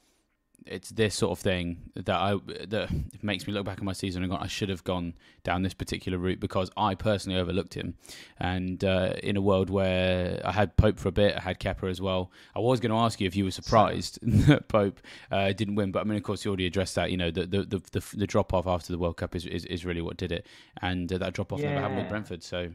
it's 0.65 0.89
this 0.89 1.15
sort 1.15 1.31
of 1.31 1.39
thing 1.39 1.91
that 1.95 2.15
I 2.15 2.35
that 2.67 2.89
makes 3.21 3.47
me 3.47 3.53
look 3.53 3.65
back 3.65 3.77
at 3.77 3.83
my 3.83 3.93
season 3.93 4.23
and 4.23 4.31
go, 4.31 4.37
I 4.37 4.47
should 4.47 4.69
have 4.69 4.83
gone 4.83 5.13
down 5.43 5.63
this 5.63 5.73
particular 5.73 6.17
route 6.17 6.39
because 6.39 6.69
I 6.77 6.95
personally 6.95 7.39
overlooked 7.39 7.73
him. 7.73 7.95
And 8.39 8.83
uh, 8.83 9.13
in 9.23 9.37
a 9.37 9.41
world 9.41 9.69
where 9.69 10.41
I 10.43 10.51
had 10.51 10.77
Pope 10.77 10.99
for 10.99 11.09
a 11.09 11.11
bit, 11.11 11.35
I 11.35 11.41
had 11.41 11.59
Kepa 11.59 11.89
as 11.89 12.01
well. 12.01 12.31
I 12.55 12.59
was 12.59 12.79
going 12.79 12.91
to 12.91 12.97
ask 12.97 13.19
you 13.19 13.27
if 13.27 13.35
you 13.35 13.43
were 13.43 13.51
surprised 13.51 14.19
that 14.47 14.67
Pope 14.67 14.99
uh, 15.31 15.51
didn't 15.53 15.75
win, 15.75 15.91
but 15.91 16.01
I 16.01 16.03
mean, 16.03 16.17
of 16.17 16.23
course, 16.23 16.45
you 16.45 16.49
already 16.49 16.65
addressed 16.65 16.95
that. 16.95 17.11
You 17.11 17.17
know, 17.17 17.31
the 17.31 17.45
the 17.45 17.63
the, 17.63 17.81
the, 17.91 18.05
the 18.15 18.27
drop 18.27 18.53
off 18.53 18.67
after 18.67 18.91
the 18.91 18.99
World 18.99 19.17
Cup 19.17 19.35
is, 19.35 19.45
is, 19.45 19.65
is 19.65 19.85
really 19.85 20.01
what 20.01 20.17
did 20.17 20.31
it, 20.31 20.45
and 20.81 21.11
uh, 21.11 21.17
that 21.17 21.33
drop 21.33 21.53
off 21.53 21.59
yeah. 21.59 21.69
never 21.69 21.81
happened 21.81 21.99
with 21.99 22.09
Brentford. 22.09 22.43
So 22.43 22.69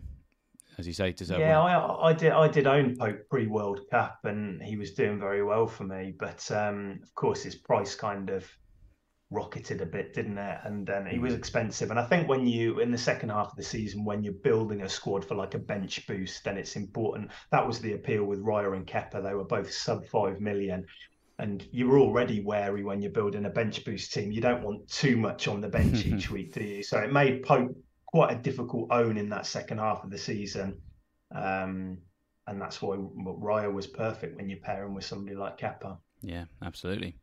as 0.78 0.87
you 0.87 0.93
say, 0.93 1.12
deserve. 1.12 1.40
Yeah, 1.40 1.61
I, 1.61 2.11
I, 2.11 2.12
did. 2.12 2.33
I 2.33 2.49
did 2.49 2.66
own 2.66 2.97
Pope 2.97 3.28
pre 3.31 3.47
World 3.47 3.81
Cup, 3.90 4.21
and 4.25 4.62
he 4.62 4.76
was 4.76 4.93
doing 4.93 5.19
very 5.19 5.43
well 5.43 5.66
for 5.66 5.85
me. 5.85 6.14
But 6.19 6.50
um, 6.50 7.00
of 7.02 7.14
course, 7.14 7.43
his 7.43 7.54
price 7.54 7.95
kind 7.95 8.31
of 8.31 8.49
rocketed 9.31 9.81
a 9.81 9.87
bit, 9.87 10.14
didn't 10.14 10.38
it? 10.38 10.59
And 10.64 10.88
um, 10.90 11.07
he 11.07 11.19
was 11.19 11.35
mm. 11.35 11.38
expensive. 11.38 11.90
And 11.90 11.99
I 11.99 12.04
think 12.04 12.28
when 12.28 12.47
you 12.47 12.81
in 12.81 12.90
the 12.90 12.99
second 12.99 13.31
half 13.31 13.50
of 13.50 13.57
the 13.57 13.62
season, 13.62 14.04
when 14.04 14.23
you're 14.23 14.33
building 14.33 14.83
a 14.83 14.88
squad 14.88 15.25
for 15.25 15.35
like 15.35 15.54
a 15.54 15.59
bench 15.59 16.07
boost, 16.07 16.45
then 16.45 16.57
it's 16.57 16.76
important. 16.76 17.31
That 17.50 17.66
was 17.66 17.81
the 17.81 17.95
appeal 17.95 18.25
with 18.25 18.45
Raya 18.45 18.75
and 18.75 18.87
Kepa. 18.87 19.23
They 19.23 19.35
were 19.35 19.45
both 19.45 19.73
sub 19.73 20.07
five 20.07 20.40
million. 20.40 20.87
And 21.40 21.66
you're 21.73 21.99
already 21.99 22.40
wary 22.40 22.85
when 22.85 23.02
you're 23.02 23.11
building 23.11 23.45
a 23.45 23.50
bench 23.50 23.85
boost 23.85 24.12
team. 24.12 24.31
You 24.31 24.40
don't 24.40 24.62
want 24.62 24.88
too 24.88 25.16
much 25.16 25.49
on 25.49 25.61
the 25.61 25.69
bench 25.69 26.07
each 26.07 26.31
week, 26.31 26.54
do 26.54 26.62
you? 26.62 26.83
So 26.85 26.99
it 26.99 27.12
made 27.12 27.43
Pope 27.43 27.76
quite 28.14 28.30
a 28.30 28.37
difficult 28.37 28.87
own 28.92 29.16
in 29.16 29.28
that 29.28 29.44
second 29.44 29.78
half 29.78 30.04
of 30.04 30.11
the 30.11 30.16
season. 30.16 30.80
Um, 31.35 31.99
and 32.47 32.62
that's 32.62 32.80
why 32.80 32.94
Raya 32.94 33.73
was 33.73 33.88
perfect 33.88 34.37
when 34.37 34.49
you 34.49 34.56
pair 34.56 34.85
him 34.85 34.94
with 34.94 35.04
somebody 35.04 35.35
like 35.35 35.59
Kepa. 35.59 35.99
Yeah, 36.23 36.44
absolutely. 36.62 37.16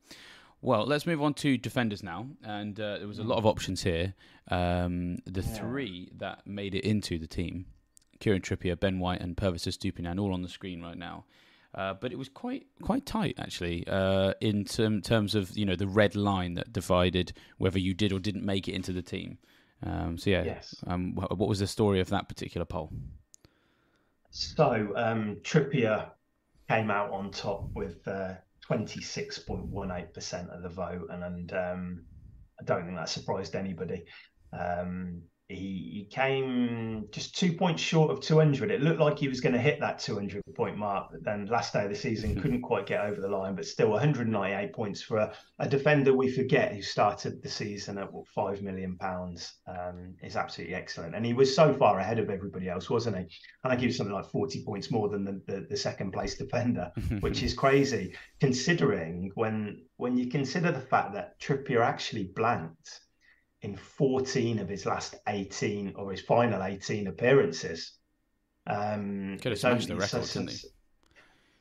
Well, 0.62 0.86
let's 0.86 1.06
move 1.06 1.22
on 1.22 1.34
to 1.36 1.58
defenders 1.58 2.04
now. 2.04 2.28
And 2.44 2.78
uh, 2.78 2.98
there 2.98 3.08
was 3.08 3.20
a 3.20 3.24
lot 3.24 3.38
of 3.38 3.46
options 3.46 3.84
here. 3.84 4.16
Um, 4.50 5.20
the 5.26 5.40
yeah. 5.40 5.54
three 5.54 6.12
that 6.18 6.46
made 6.46 6.76
it 6.76 6.84
into 6.84 7.18
the 7.18 7.28
team 7.28 7.68
Kieran 8.20 8.42
Trippier, 8.42 8.78
Ben 8.78 9.00
White, 9.00 9.22
and 9.22 9.38
Pervis 9.38 9.66
Estupiñán, 9.66 10.20
all 10.20 10.34
on 10.34 10.42
the 10.42 10.50
screen 10.50 10.82
right 10.82 10.98
now. 10.98 11.24
Uh, 11.74 11.94
but 11.94 12.12
it 12.12 12.18
was 12.18 12.28
quite 12.28 12.66
quite 12.82 13.06
tight 13.06 13.36
actually 13.40 13.88
uh, 13.88 14.34
in 14.42 14.66
term, 14.66 15.02
terms 15.02 15.36
of 15.36 15.58
you 15.58 15.66
know 15.66 15.78
the 15.78 15.88
red 15.88 16.18
line 16.18 16.56
that 16.56 16.74
divided 16.74 17.32
whether 17.60 17.80
you 17.80 17.94
did 17.94 18.12
or 18.12 18.20
didn't 18.20 18.44
make 18.44 18.68
it 18.68 18.74
into 18.74 18.92
the 18.92 19.02
team. 19.02 19.38
Um, 19.84 20.18
so 20.18 20.30
yeah, 20.30 20.44
yes. 20.44 20.76
Um, 20.88 21.16
what 21.16 21.50
was 21.50 21.60
the 21.60 21.68
story 21.68 22.00
of 22.00 22.10
that 22.10 22.28
particular 22.28 22.66
poll? 22.66 22.92
So 24.30 24.94
um, 24.96 25.38
Trippier 25.42 26.10
came 26.70 26.90
out 26.90 27.12
on 27.12 27.32
top 27.32 27.70
with 27.74 28.08
uh, 28.08 28.36
26.18% 28.70 30.56
of 30.56 30.64
the 30.64 30.70
vote, 30.70 31.08
and, 31.10 31.24
and 31.24 31.54
um, 31.54 32.06
I 32.60 32.64
don't 32.64 32.86
think 32.86 32.96
that 32.98 33.10
surprised 33.10 33.56
anybody. 33.56 34.06
Um, 34.58 35.22
he, 35.52 35.92
he 35.94 36.08
came 36.10 37.08
just 37.12 37.38
two 37.38 37.54
points 37.54 37.82
short 37.82 38.12
of 38.12 38.20
200. 38.22 38.72
It 38.72 38.82
looked 38.82 39.00
like 39.00 39.20
he 39.20 39.28
was 39.28 39.42
going 39.42 39.54
to 39.54 39.60
hit 39.60 39.80
that 39.80 40.00
200 40.00 40.42
point 40.56 40.78
mark, 40.78 41.10
but 41.12 41.24
then 41.24 41.46
last 41.48 41.74
day 41.74 41.84
of 41.84 41.90
the 41.90 41.96
season 41.96 42.40
couldn't 42.40 42.62
quite 42.62 42.86
get 42.86 43.02
over 43.02 43.20
the 43.20 43.28
line. 43.28 43.56
But 43.56 43.66
still, 43.66 43.90
198 43.90 44.74
points 44.74 45.02
for 45.02 45.18
a, 45.18 45.34
a 45.60 45.68
defender 45.68 46.14
we 46.14 46.32
forget 46.32 46.74
who 46.74 46.82
started 46.82 47.42
the 47.42 47.50
season 47.50 47.98
at 47.98 48.12
what 48.12 48.28
five 48.28 48.62
million 48.62 48.98
pounds 48.98 49.56
um, 49.68 50.16
is 50.24 50.36
absolutely 50.36 50.76
excellent. 50.76 51.16
And 51.16 51.26
he 51.26 51.34
was 51.34 51.54
so 51.54 51.74
far 51.74 52.00
ahead 52.00 52.20
of 52.20 52.30
everybody 52.30 52.70
else, 52.70 52.90
wasn't 52.90 53.18
he? 53.18 53.22
And 53.22 53.30
I 53.66 53.70
think 53.70 53.82
he 53.82 53.88
was 53.88 53.98
something 53.98 54.16
like 54.16 54.30
40 54.30 54.64
points 54.64 54.92
more 54.92 55.10
than 55.10 55.24
the, 55.24 55.42
the, 55.48 55.68
the 55.70 55.78
second 55.78 56.12
place 56.12 56.38
defender, 56.38 56.92
which 57.20 57.44
is 57.44 57.54
crazy 57.54 58.16
considering 58.40 59.32
when 59.36 59.84
when 59.98 60.18
you 60.18 60.28
consider 60.28 60.72
the 60.72 60.82
fact 60.82 61.14
that 61.14 61.40
Trippier 61.40 61.82
actually 61.82 62.32
blanked 62.36 63.02
in 63.62 63.76
14 63.76 64.60
of 64.60 64.70
his 64.70 64.86
last 64.86 65.16
18 65.28 65.94
or 65.96 66.12
his 66.12 66.22
final 66.22 66.64
18 66.64 67.08
appearances. 67.08 67.94
Um, 68.68 69.38
Could 69.42 69.52
have 69.52 69.60
smashed 69.60 69.88
the 69.88 69.96
record, 69.96 70.24
couldn't 70.24 70.52
he? 70.52 70.68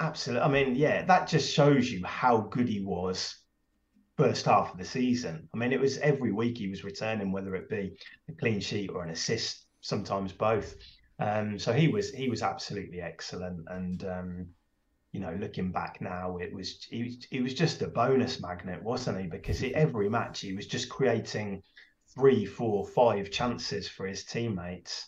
Absolutely. 0.01 0.43
I 0.43 0.49
mean, 0.49 0.75
yeah, 0.77 1.05
that 1.05 1.29
just 1.29 1.53
shows 1.53 1.91
you 1.91 2.05
how 2.05 2.39
good 2.39 2.69
he 2.69 2.81
was 2.81 3.37
first 4.17 4.47
half 4.47 4.73
of 4.73 4.79
the 4.79 4.85
season. 4.85 5.49
I 5.55 5.59
mean, 5.59 5.73
it 5.73 5.81
was 5.81 5.99
every 5.99 6.33
week 6.33 6.59
he 6.59 6.69
was 6.69 6.85
returning, 6.85 7.33
whether 7.33 7.55
it 7.55 7.69
be 7.69 7.97
a 8.29 8.33
clean 8.33 8.61
sheet 8.61 8.91
or 8.91 9.03
an 9.03 9.11
assist, 9.11 9.67
sometimes 9.81 10.33
both. 10.33 10.75
Um, 11.19 11.59
so 11.59 11.73
he 11.73 11.89
was 11.89 12.11
he 12.11 12.31
was 12.31 12.43
absolutely 12.43 13.03
excellent, 13.03 13.61
and 13.69 14.05
um, 14.05 14.47
you 15.13 15.21
know, 15.21 15.37
looking 15.39 15.73
back 15.73 16.01
now, 16.01 16.39
it 16.39 16.55
was 16.55 16.87
he 16.91 17.03
was 17.03 17.27
he 17.31 17.41
was 17.41 17.55
just 17.55 17.83
a 17.83 17.89
bonus 17.89 18.41
magnet, 18.41 18.83
wasn't 18.83 19.21
he? 19.21 19.27
Because 19.27 19.63
every 19.75 20.09
match 20.09 20.41
he 20.41 20.55
was 20.55 20.67
just 20.67 20.89
creating 20.89 21.63
three, 22.15 22.45
four, 22.45 22.87
five 22.87 23.31
chances 23.31 23.89
for 23.89 24.07
his 24.07 24.25
teammates. 24.25 25.07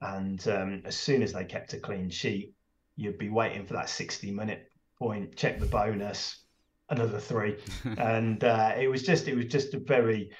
And 0.00 0.46
um, 0.48 0.82
as 0.84 0.96
soon 0.96 1.22
as 1.22 1.32
they 1.32 1.44
kept 1.44 1.72
a 1.72 1.78
clean 1.78 2.10
sheet, 2.10 2.54
you'd 2.96 3.18
be 3.18 3.30
waiting 3.30 3.64
for 3.66 3.74
that 3.74 3.88
60 3.88 4.30
minute 4.30 4.68
point, 4.98 5.36
check 5.36 5.58
the 5.58 5.66
bonus, 5.66 6.44
another 6.90 7.18
three. 7.18 7.56
and 7.98 8.42
uh, 8.44 8.74
it 8.78 8.88
was 8.88 9.02
just, 9.02 9.28
it 9.28 9.34
was 9.34 9.46
just 9.46 9.74
a 9.74 9.78
very, 9.78 10.30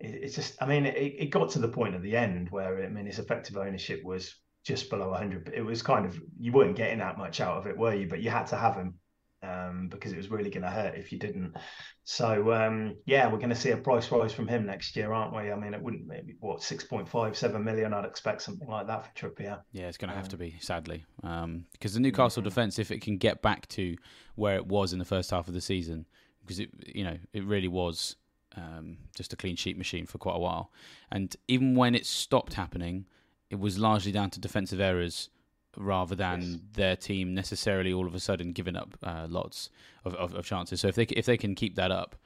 it's 0.00 0.34
just, 0.34 0.60
I 0.62 0.66
mean, 0.66 0.86
it, 0.86 0.96
it 0.96 1.30
got 1.30 1.50
to 1.50 1.58
the 1.58 1.68
point 1.68 1.94
at 1.94 2.02
the 2.02 2.16
end 2.16 2.48
where, 2.50 2.82
I 2.82 2.88
mean, 2.88 3.06
his 3.06 3.18
effective 3.18 3.56
ownership 3.56 4.02
was 4.04 4.34
just 4.64 4.90
below 4.90 5.10
100. 5.10 5.52
It 5.54 5.62
was 5.62 5.82
kind 5.82 6.06
of, 6.06 6.18
you 6.38 6.52
weren't 6.52 6.76
getting 6.76 6.98
that 6.98 7.18
much 7.18 7.40
out 7.40 7.58
of 7.58 7.66
it, 7.66 7.76
were 7.76 7.94
you? 7.94 8.08
But 8.08 8.20
you 8.20 8.30
had 8.30 8.46
to 8.48 8.56
have 8.56 8.74
him 8.74 8.94
um, 9.42 9.88
because 9.88 10.12
it 10.12 10.16
was 10.16 10.30
really 10.30 10.50
going 10.50 10.62
to 10.62 10.70
hurt 10.70 10.94
if 10.96 11.12
you 11.12 11.18
didn't. 11.18 11.56
So 12.04 12.52
um, 12.52 12.96
yeah, 13.06 13.26
we're 13.26 13.38
going 13.38 13.50
to 13.50 13.56
see 13.56 13.70
a 13.70 13.76
price 13.76 14.10
rise 14.10 14.32
from 14.32 14.48
him 14.48 14.66
next 14.66 14.96
year, 14.96 15.12
aren't 15.12 15.34
we? 15.34 15.50
I 15.50 15.54
mean, 15.54 15.74
it 15.74 15.82
wouldn't 15.82 16.06
maybe 16.06 16.36
what 16.40 16.62
six 16.62 16.84
point 16.84 17.08
five 17.08 17.36
seven 17.36 17.64
million. 17.64 17.92
I'd 17.92 18.04
expect 18.04 18.42
something 18.42 18.68
like 18.68 18.86
that 18.86 19.06
for 19.06 19.30
Trippier. 19.30 19.60
Yeah, 19.72 19.86
it's 19.86 19.96
going 19.96 20.10
to 20.10 20.16
have 20.16 20.28
to 20.28 20.36
um, 20.36 20.40
be 20.40 20.56
sadly 20.60 21.04
um, 21.22 21.66
because 21.72 21.94
the 21.94 22.00
Newcastle 22.00 22.40
mm-hmm. 22.40 22.48
defence, 22.48 22.78
if 22.78 22.90
it 22.90 23.00
can 23.00 23.16
get 23.16 23.42
back 23.42 23.68
to 23.68 23.96
where 24.34 24.56
it 24.56 24.66
was 24.66 24.92
in 24.92 24.98
the 24.98 25.04
first 25.04 25.30
half 25.30 25.48
of 25.48 25.54
the 25.54 25.60
season, 25.60 26.06
because 26.42 26.58
it 26.58 26.70
you 26.86 27.04
know 27.04 27.16
it 27.32 27.44
really 27.44 27.68
was 27.68 28.16
um, 28.56 28.98
just 29.14 29.32
a 29.32 29.36
clean 29.36 29.56
sheet 29.56 29.78
machine 29.78 30.06
for 30.06 30.18
quite 30.18 30.36
a 30.36 30.40
while, 30.40 30.70
and 31.10 31.36
even 31.48 31.74
when 31.74 31.94
it 31.94 32.06
stopped 32.06 32.54
happening, 32.54 33.06
it 33.48 33.58
was 33.58 33.78
largely 33.78 34.12
down 34.12 34.30
to 34.30 34.40
defensive 34.40 34.80
errors 34.80 35.30
rather 35.76 36.14
than 36.14 36.42
yes. 36.42 36.58
their 36.72 36.96
team 36.96 37.34
necessarily 37.34 37.92
all 37.92 38.06
of 38.06 38.14
a 38.14 38.20
sudden 38.20 38.52
giving 38.52 38.76
up 38.76 38.96
uh, 39.02 39.26
lots 39.28 39.70
of, 40.04 40.14
of, 40.14 40.34
of, 40.34 40.44
chances. 40.44 40.80
So 40.80 40.88
if 40.88 40.94
they 40.94 41.04
if 41.04 41.26
they 41.26 41.36
can 41.36 41.54
keep 41.54 41.76
that 41.76 41.90
up, 41.90 42.16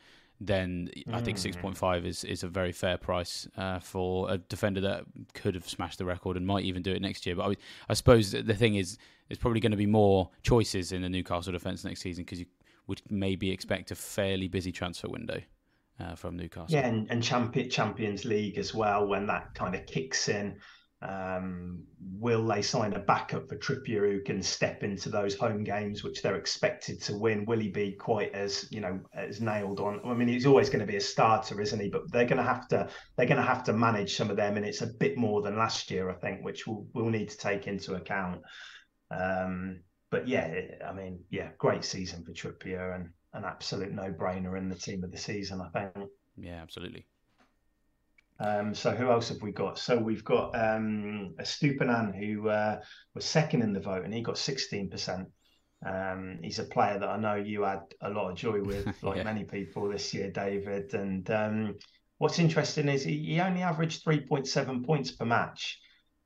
then 0.41 0.91
mm. 0.97 1.15
I 1.15 1.21
think 1.21 1.39
mm. 1.39 1.41
six 1.41 1.57
point 1.57 1.77
five 1.77 2.07
is, 2.07 2.25
is 2.25 2.43
a 2.43 2.49
very 2.49 2.73
fair 2.73 2.97
price 2.97 3.47
uh, 3.57 3.79
for 3.81 4.31
a 4.31 4.39
defender 4.39 4.81
that 4.83 5.05
could 5.35 5.55
have 5.55 5.69
smashed 5.69 5.99
the 5.99 6.05
record 6.05 6.37
and 6.37 6.47
might 6.47 6.65
even 6.65 6.83
do 6.83 6.93
it 6.93 7.03
next 7.03 7.27
year. 7.27 7.37
But 7.37 7.51
I, 7.51 7.57
I 7.89 7.95
suppose 7.95 8.33
the 8.33 8.55
thing 8.55 8.77
is, 8.77 8.99
there's 9.29 9.39
probably 9.39 9.61
going 9.61 9.73
to 9.73 9.77
be 9.77 9.87
more 9.87 10.31
choices 10.43 10.93
in 10.93 11.03
the 11.03 11.09
Newcastle 11.09 11.53
defence 11.53 11.85
next 11.85 12.01
season 12.01 12.25
because 12.25 12.41
you 12.41 12.47
would 12.87 13.03
maybe 13.11 13.51
expect 13.51 13.91
a 13.91 13.95
fairly 13.95 14.49
busy 14.49 14.73
transfer 14.73 15.09
window. 15.09 15.41
Uh, 16.01 16.17
from 16.17 16.37
Newcastle, 16.37 16.67
yeah, 16.71 16.85
and, 16.85 17.09
and 17.09 17.23
Champions 17.23 18.25
League 18.25 18.59
as 18.59 18.75
well 18.75 19.07
when 19.07 19.29
that 19.29 19.55
kind 19.55 19.77
of 19.77 19.87
kicks 19.87 20.29
in. 20.29 20.57
Um, 21.05 21.85
will 22.19 22.47
they 22.47 22.63
sign 22.63 22.95
a 22.95 22.99
backup 22.99 23.49
for 23.49 23.57
Trippier 23.57 24.11
who 24.11 24.23
can 24.23 24.43
step 24.43 24.83
into 24.83 25.11
those 25.11 25.35
home 25.35 25.63
games 25.63 26.03
which 26.03 26.23
they're 26.23 26.37
expected 26.37 27.03
to 27.03 27.19
win? 27.19 27.45
Will 27.45 27.61
he 27.61 27.69
be 27.69 27.93
quite 27.93 28.35
as 28.35 28.67
you 28.71 28.81
know 28.81 29.01
as 29.15 29.41
nailed 29.41 29.81
on? 29.81 30.01
I 30.05 30.15
mean, 30.15 30.29
he's 30.29 30.47
always 30.47 30.71
going 30.71 30.81
to 30.81 30.91
be 30.91 30.97
a 30.97 31.01
starter, 31.01 31.61
isn't 31.61 31.81
he? 31.81 31.91
But 31.91 32.11
they're 32.11 32.25
going 32.25 32.39
to 32.39 32.43
have 32.43 32.69
to 32.69 32.89
they're 33.17 33.27
going 33.27 33.41
to 33.41 33.47
have 33.47 33.65
to 33.65 33.75
manage 33.75 34.17
some 34.17 34.31
of 34.31 34.37
their 34.37 34.53
minutes 34.53 34.81
a 34.81 34.87
bit 34.87 35.19
more 35.19 35.43
than 35.43 35.59
last 35.59 35.91
year, 35.91 36.11
I 36.11 36.15
think, 36.15 36.43
which 36.43 36.67
we'll, 36.67 36.87
we'll 36.95 37.11
need 37.11 37.29
to 37.29 37.37
take 37.37 37.67
into 37.67 37.95
account. 37.95 38.41
Um, 39.11 39.81
but 40.11 40.27
yeah, 40.27 40.55
I 40.87 40.93
mean, 40.93 41.21
yeah, 41.31 41.51
great 41.59 41.85
season 41.85 42.25
for 42.25 42.33
Trippier 42.33 42.95
and 42.95 43.11
an 43.35 43.45
absolute 43.45 43.93
no-brainer 43.93 44.57
in 44.57 44.69
the 44.69 44.77
team 44.77 45.05
of 45.05 45.11
the 45.11 45.19
season, 45.19 45.61
I 45.61 45.69
think. 45.79 46.09
Yeah, 46.37 46.63
absolutely. 46.63 47.07
Um, 48.41 48.75
so 48.75 48.91
who 48.91 49.11
else 49.11 49.29
have 49.29 49.43
we 49.43 49.53
got? 49.53 49.79
So 49.79 49.97
we've 49.97 50.25
got 50.25 50.55
um, 50.55 51.35
Estupiñán 51.41 52.17
who 52.19 52.49
uh, 52.49 52.81
was 53.15 53.25
second 53.25 53.63
in 53.63 53.73
the 53.73 53.81
vote 53.81 54.05
and 54.05 54.13
he 54.13 54.23
got 54.23 54.35
16%. 54.35 55.27
Um, 55.87 56.39
he's 56.43 56.59
a 56.59 56.65
player 56.65 56.99
that 56.99 57.09
I 57.09 57.17
know 57.17 57.35
you 57.35 57.63
had 57.63 57.83
a 58.01 58.11
lot 58.11 58.31
of 58.31 58.37
joy 58.37 58.63
with, 58.63 58.87
like 59.03 59.19
yeah. 59.19 59.23
many 59.23 59.45
people 59.45 59.89
this 59.89 60.13
year, 60.15 60.31
David. 60.31 60.95
And 60.95 61.31
um, 61.31 61.75
what's 62.19 62.39
interesting 62.39 62.89
is 62.89 63.05
he, 63.05 63.19
he 63.19 63.41
only 63.41 63.63
averaged 63.63 64.05
3.7 64.05 64.85
points 64.85 65.13
per 65.13 65.25
match. 65.25 65.79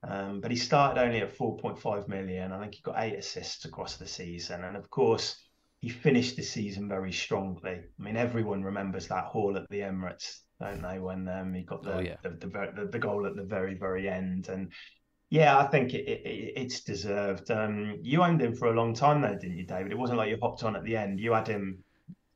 Um, 0.07 0.41
but 0.41 0.53
he 0.53 0.57
started 0.57 1.00
only 1.00 1.19
at 1.19 1.37
4.5 1.37 2.09
million. 2.09 2.53
I 2.53 2.61
think 2.61 2.75
he 2.75 2.83
got 2.83 3.03
eight 3.03 3.17
assists 3.17 3.65
across 3.65 3.97
the 3.97 4.07
season. 4.07 4.65
And 4.65 4.77
of 4.77 4.88
course, 4.91 5.37
he 5.81 5.88
finished 5.88 6.37
the 6.37 6.43
season 6.43 6.88
very 6.88 7.12
strongly. 7.12 7.81
I 7.99 8.03
mean, 8.03 8.17
everyone 8.17 8.62
remembers 8.62 9.09
that 9.09 9.25
haul 9.25 9.57
at 9.57 9.69
the 9.71 9.81
Emirates, 9.81 10.41
don't 10.61 10.83
they? 10.83 10.99
When 10.99 11.29
um, 11.29 11.55
he 11.55 11.62
got 11.62 11.83
the, 11.83 11.95
oh, 11.95 12.00
yeah. 12.00 12.17
the, 12.23 12.31
the, 12.31 12.88
the, 12.91 12.99
goal 12.99 13.27
at 13.27 13.37
the 13.37 13.43
very, 13.43 13.75
very 13.75 14.09
end. 14.09 14.49
And 14.49 14.73
yeah, 15.31 15.59
I 15.59 15.67
think 15.67 15.95
it, 15.95 16.09
it, 16.09 16.53
it's 16.57 16.81
deserved. 16.81 17.50
Um, 17.50 17.99
you 18.03 18.23
owned 18.23 18.41
him 18.41 18.55
for 18.55 18.69
a 18.69 18.75
long 18.75 18.95
time, 18.95 19.21
though, 19.21 19.35
didn't 19.35 19.57
you, 19.57 19.67
David? 19.67 19.93
It 19.93 19.99
wasn't 19.99 20.19
like 20.19 20.31
you 20.31 20.38
hopped 20.41 20.65
on 20.65 20.77
at 20.77 20.85
the 20.85 20.97
end. 20.97 21.21
You 21.21 21.33
had 21.33 21.47
him 21.47 21.83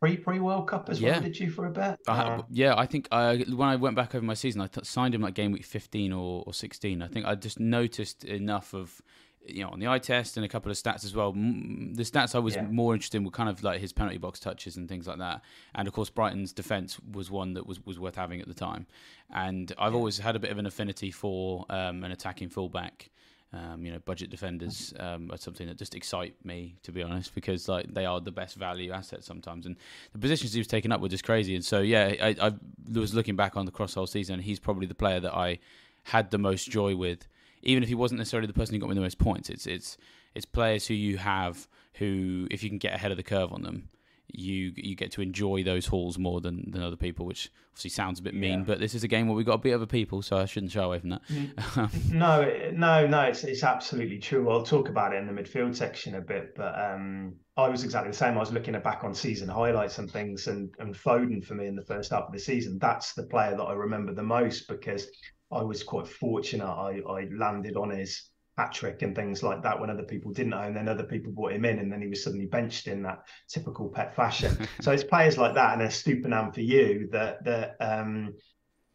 pre 0.00 0.16
pre 0.16 0.40
World 0.40 0.68
Cup 0.68 0.88
as 0.88 1.00
well, 1.00 1.20
did 1.20 1.38
you 1.38 1.50
for 1.50 1.66
a 1.66 1.70
bit? 1.70 1.98
Uh, 2.08 2.42
yeah, 2.50 2.74
I 2.76 2.86
think 2.86 3.08
I, 3.12 3.44
when 3.54 3.68
I 3.68 3.76
went 3.76 3.96
back 3.96 4.14
over 4.14 4.24
my 4.24 4.34
season, 4.34 4.60
I 4.60 4.66
th- 4.66 4.86
signed 4.86 5.14
him 5.14 5.22
like 5.22 5.34
game 5.34 5.52
week 5.52 5.64
fifteen 5.64 6.12
or, 6.12 6.42
or 6.46 6.52
sixteen. 6.52 7.02
I 7.02 7.08
think 7.08 7.24
I 7.24 7.34
just 7.34 7.60
noticed 7.60 8.24
enough 8.24 8.74
of 8.74 9.00
you 9.46 9.62
know 9.62 9.70
on 9.70 9.80
the 9.80 9.88
eye 9.88 9.98
test 9.98 10.36
and 10.36 10.44
a 10.44 10.48
couple 10.48 10.70
of 10.70 10.76
stats 10.76 11.04
as 11.04 11.14
well. 11.14 11.32
The 11.32 12.02
stats 12.02 12.34
I 12.34 12.38
was 12.38 12.54
yeah. 12.54 12.62
more 12.62 12.94
interested 12.94 13.18
in 13.18 13.24
were 13.24 13.30
kind 13.30 13.48
of 13.48 13.62
like 13.62 13.80
his 13.80 13.92
penalty 13.92 14.18
box 14.18 14.40
touches 14.40 14.76
and 14.76 14.88
things 14.88 15.06
like 15.06 15.18
that. 15.18 15.42
And 15.74 15.88
of 15.88 15.94
course, 15.94 16.10
Brighton's 16.10 16.52
defense 16.52 16.98
was 17.12 17.30
one 17.30 17.54
that 17.54 17.66
was 17.66 17.84
was 17.84 17.98
worth 17.98 18.16
having 18.16 18.40
at 18.40 18.48
the 18.48 18.54
time. 18.54 18.86
And 19.30 19.72
I've 19.78 19.92
yeah. 19.92 19.98
always 19.98 20.18
had 20.18 20.36
a 20.36 20.38
bit 20.38 20.50
of 20.50 20.58
an 20.58 20.66
affinity 20.66 21.10
for 21.10 21.66
um, 21.70 22.04
an 22.04 22.12
attacking 22.12 22.50
fullback. 22.50 23.10
Um, 23.54 23.84
you 23.84 23.92
know, 23.92 23.98
budget 23.98 24.30
defenders 24.30 24.94
um, 24.98 25.30
are 25.30 25.36
something 25.36 25.66
that 25.66 25.76
just 25.76 25.94
excite 25.94 26.34
me, 26.42 26.78
to 26.84 26.90
be 26.90 27.02
honest, 27.02 27.34
because 27.34 27.68
like 27.68 27.92
they 27.92 28.06
are 28.06 28.18
the 28.18 28.30
best 28.30 28.56
value 28.56 28.92
assets 28.92 29.26
sometimes, 29.26 29.66
and 29.66 29.76
the 30.14 30.18
positions 30.18 30.54
he 30.54 30.60
was 30.60 30.66
taking 30.66 30.90
up 30.90 31.02
were 31.02 31.10
just 31.10 31.24
crazy. 31.24 31.54
And 31.54 31.62
so, 31.62 31.80
yeah, 31.80 32.14
I, 32.18 32.34
I 32.40 32.52
was 32.98 33.12
looking 33.12 33.36
back 33.36 33.54
on 33.54 33.66
the 33.66 33.70
cross 33.70 33.92
whole 33.92 34.06
season, 34.06 34.40
he's 34.40 34.58
probably 34.58 34.86
the 34.86 34.94
player 34.94 35.20
that 35.20 35.34
I 35.34 35.58
had 36.04 36.30
the 36.30 36.38
most 36.38 36.70
joy 36.70 36.96
with 36.96 37.28
even 37.62 37.82
if 37.82 37.88
he 37.88 37.94
wasn't 37.94 38.18
necessarily 38.18 38.46
the 38.46 38.52
person 38.52 38.74
who 38.74 38.80
got 38.80 38.88
me 38.88 38.94
the 38.94 39.00
most 39.00 39.18
points, 39.18 39.48
it's 39.48 39.66
it's 39.66 39.96
it's 40.34 40.46
players 40.46 40.86
who 40.86 40.94
you 40.94 41.18
have 41.18 41.68
who, 41.94 42.46
if 42.50 42.62
you 42.62 42.70
can 42.70 42.78
get 42.78 42.94
ahead 42.94 43.10
of 43.10 43.16
the 43.16 43.22
curve 43.22 43.52
on 43.52 43.62
them, 43.62 43.88
you 44.34 44.72
you 44.76 44.94
get 44.94 45.12
to 45.12 45.20
enjoy 45.20 45.62
those 45.62 45.86
hauls 45.86 46.16
more 46.16 46.40
than, 46.40 46.70
than 46.70 46.82
other 46.82 46.96
people, 46.96 47.26
which 47.26 47.50
obviously 47.72 47.90
sounds 47.90 48.18
a 48.18 48.22
bit 48.22 48.34
mean, 48.34 48.60
yeah. 48.60 48.64
but 48.66 48.80
this 48.80 48.94
is 48.94 49.04
a 49.04 49.08
game 49.08 49.26
where 49.26 49.36
we've 49.36 49.44
got 49.44 49.56
to 49.56 49.58
beat 49.58 49.74
other 49.74 49.86
people, 49.86 50.22
so 50.22 50.38
I 50.38 50.46
shouldn't 50.46 50.72
shy 50.72 50.82
away 50.82 51.00
from 51.00 51.10
that. 51.10 51.22
Mm. 51.28 52.10
no, 52.12 52.70
no, 52.72 53.06
no, 53.06 53.20
it's 53.22 53.44
it's 53.44 53.62
absolutely 53.62 54.18
true. 54.18 54.50
I'll 54.50 54.62
talk 54.62 54.88
about 54.88 55.12
it 55.12 55.18
in 55.18 55.26
the 55.26 55.42
midfield 55.42 55.76
section 55.76 56.14
a 56.14 56.20
bit, 56.22 56.54
but 56.56 56.74
um, 56.80 57.34
I 57.58 57.68
was 57.68 57.84
exactly 57.84 58.10
the 58.10 58.16
same. 58.16 58.36
I 58.36 58.40
was 58.40 58.52
looking 58.52 58.78
back 58.80 59.04
on 59.04 59.14
season 59.14 59.48
highlights 59.48 59.98
and 59.98 60.10
things, 60.10 60.46
and 60.46 60.70
and 60.78 60.94
Foden 60.94 61.44
for 61.44 61.54
me 61.54 61.66
in 61.66 61.76
the 61.76 61.84
first 61.84 62.10
half 62.10 62.24
of 62.24 62.32
the 62.32 62.38
season, 62.38 62.78
that's 62.78 63.12
the 63.12 63.24
player 63.24 63.54
that 63.54 63.62
I 63.62 63.74
remember 63.74 64.14
the 64.14 64.22
most 64.22 64.66
because 64.66 65.08
I 65.52 65.62
was 65.62 65.82
quite 65.82 66.06
fortunate. 66.06 66.66
I, 66.66 67.00
I 67.08 67.28
landed 67.36 67.76
on 67.76 67.90
his 67.90 68.28
hat 68.58 68.72
trick 68.72 69.02
and 69.02 69.16
things 69.16 69.42
like 69.42 69.62
that 69.62 69.80
when 69.80 69.88
other 69.88 70.02
people 70.02 70.30
didn't 70.30 70.52
and 70.52 70.76
then 70.76 70.88
other 70.88 71.04
people 71.04 71.32
brought 71.32 71.52
him 71.52 71.64
in 71.64 71.78
and 71.78 71.90
then 71.90 72.02
he 72.02 72.08
was 72.08 72.22
suddenly 72.22 72.44
benched 72.46 72.86
in 72.86 73.02
that 73.02 73.20
typical 73.48 73.88
Pep 73.88 74.14
fashion. 74.14 74.56
so 74.80 74.92
it's 74.92 75.04
players 75.04 75.38
like 75.38 75.54
that 75.54 75.72
and 75.72 75.82
a 75.82 75.86
Estupiñán 75.86 76.52
for 76.52 76.60
you 76.60 77.08
that 77.12 77.42
that 77.44 77.76
um 77.80 78.34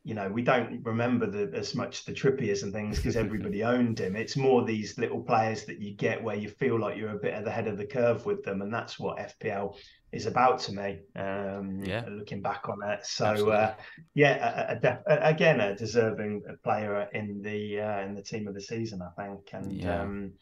you 0.08 0.14
know, 0.14 0.30
we 0.30 0.42
don't 0.42 0.82
remember 0.86 1.26
the, 1.30 1.52
as 1.54 1.76
much 1.76 2.06
the 2.06 2.14
Trippiers 2.14 2.64
and 2.64 2.72
things 2.72 2.96
because 2.96 3.18
everybody 3.18 3.62
owned 3.66 4.00
him. 4.00 4.16
It's 4.16 4.38
more 4.38 4.64
these 4.64 4.98
little 4.98 5.22
players 5.22 5.66
that 5.66 5.82
you 5.82 5.96
get 5.96 6.24
where 6.24 6.38
you 6.38 6.48
feel 6.48 6.80
like 6.80 6.96
you're 6.96 7.10
a 7.10 7.20
bit 7.20 7.34
at 7.34 7.44
the 7.44 7.52
head 7.52 7.68
of 7.68 7.78
the 7.78 7.86
curve 7.86 8.26
with 8.26 8.42
them, 8.42 8.62
and 8.62 8.74
that's 8.74 8.98
what 8.98 9.18
FPL 9.18 9.76
is 10.12 10.26
about 10.26 10.60
to 10.60 10.74
me. 10.74 11.00
Um, 11.16 11.82
yeah, 11.84 12.06
looking 12.10 12.42
back 12.42 12.70
on 12.70 12.78
it. 12.84 13.06
So 13.06 13.50
uh, 13.50 13.76
yeah, 14.14 14.68
a, 14.70 14.78
a 14.78 14.80
def- 14.80 15.04
again, 15.08 15.60
a 15.60 15.76
deserving 15.76 16.44
player 16.64 17.08
in 17.14 17.42
the 17.42 17.82
uh, 17.82 18.02
in 18.02 18.16
the 18.16 18.24
team 18.24 18.48
of 18.48 18.54
the 18.54 18.62
season, 18.62 19.02
I 19.02 19.22
think, 19.22 19.50
and 19.54 19.72
yeah. 19.72 20.02
um, 20.02 20.34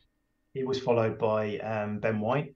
he 0.53 0.63
was 0.63 0.79
followed 0.79 1.17
by 1.17 1.57
um, 1.59 1.99
Ben 1.99 2.19
White, 2.19 2.55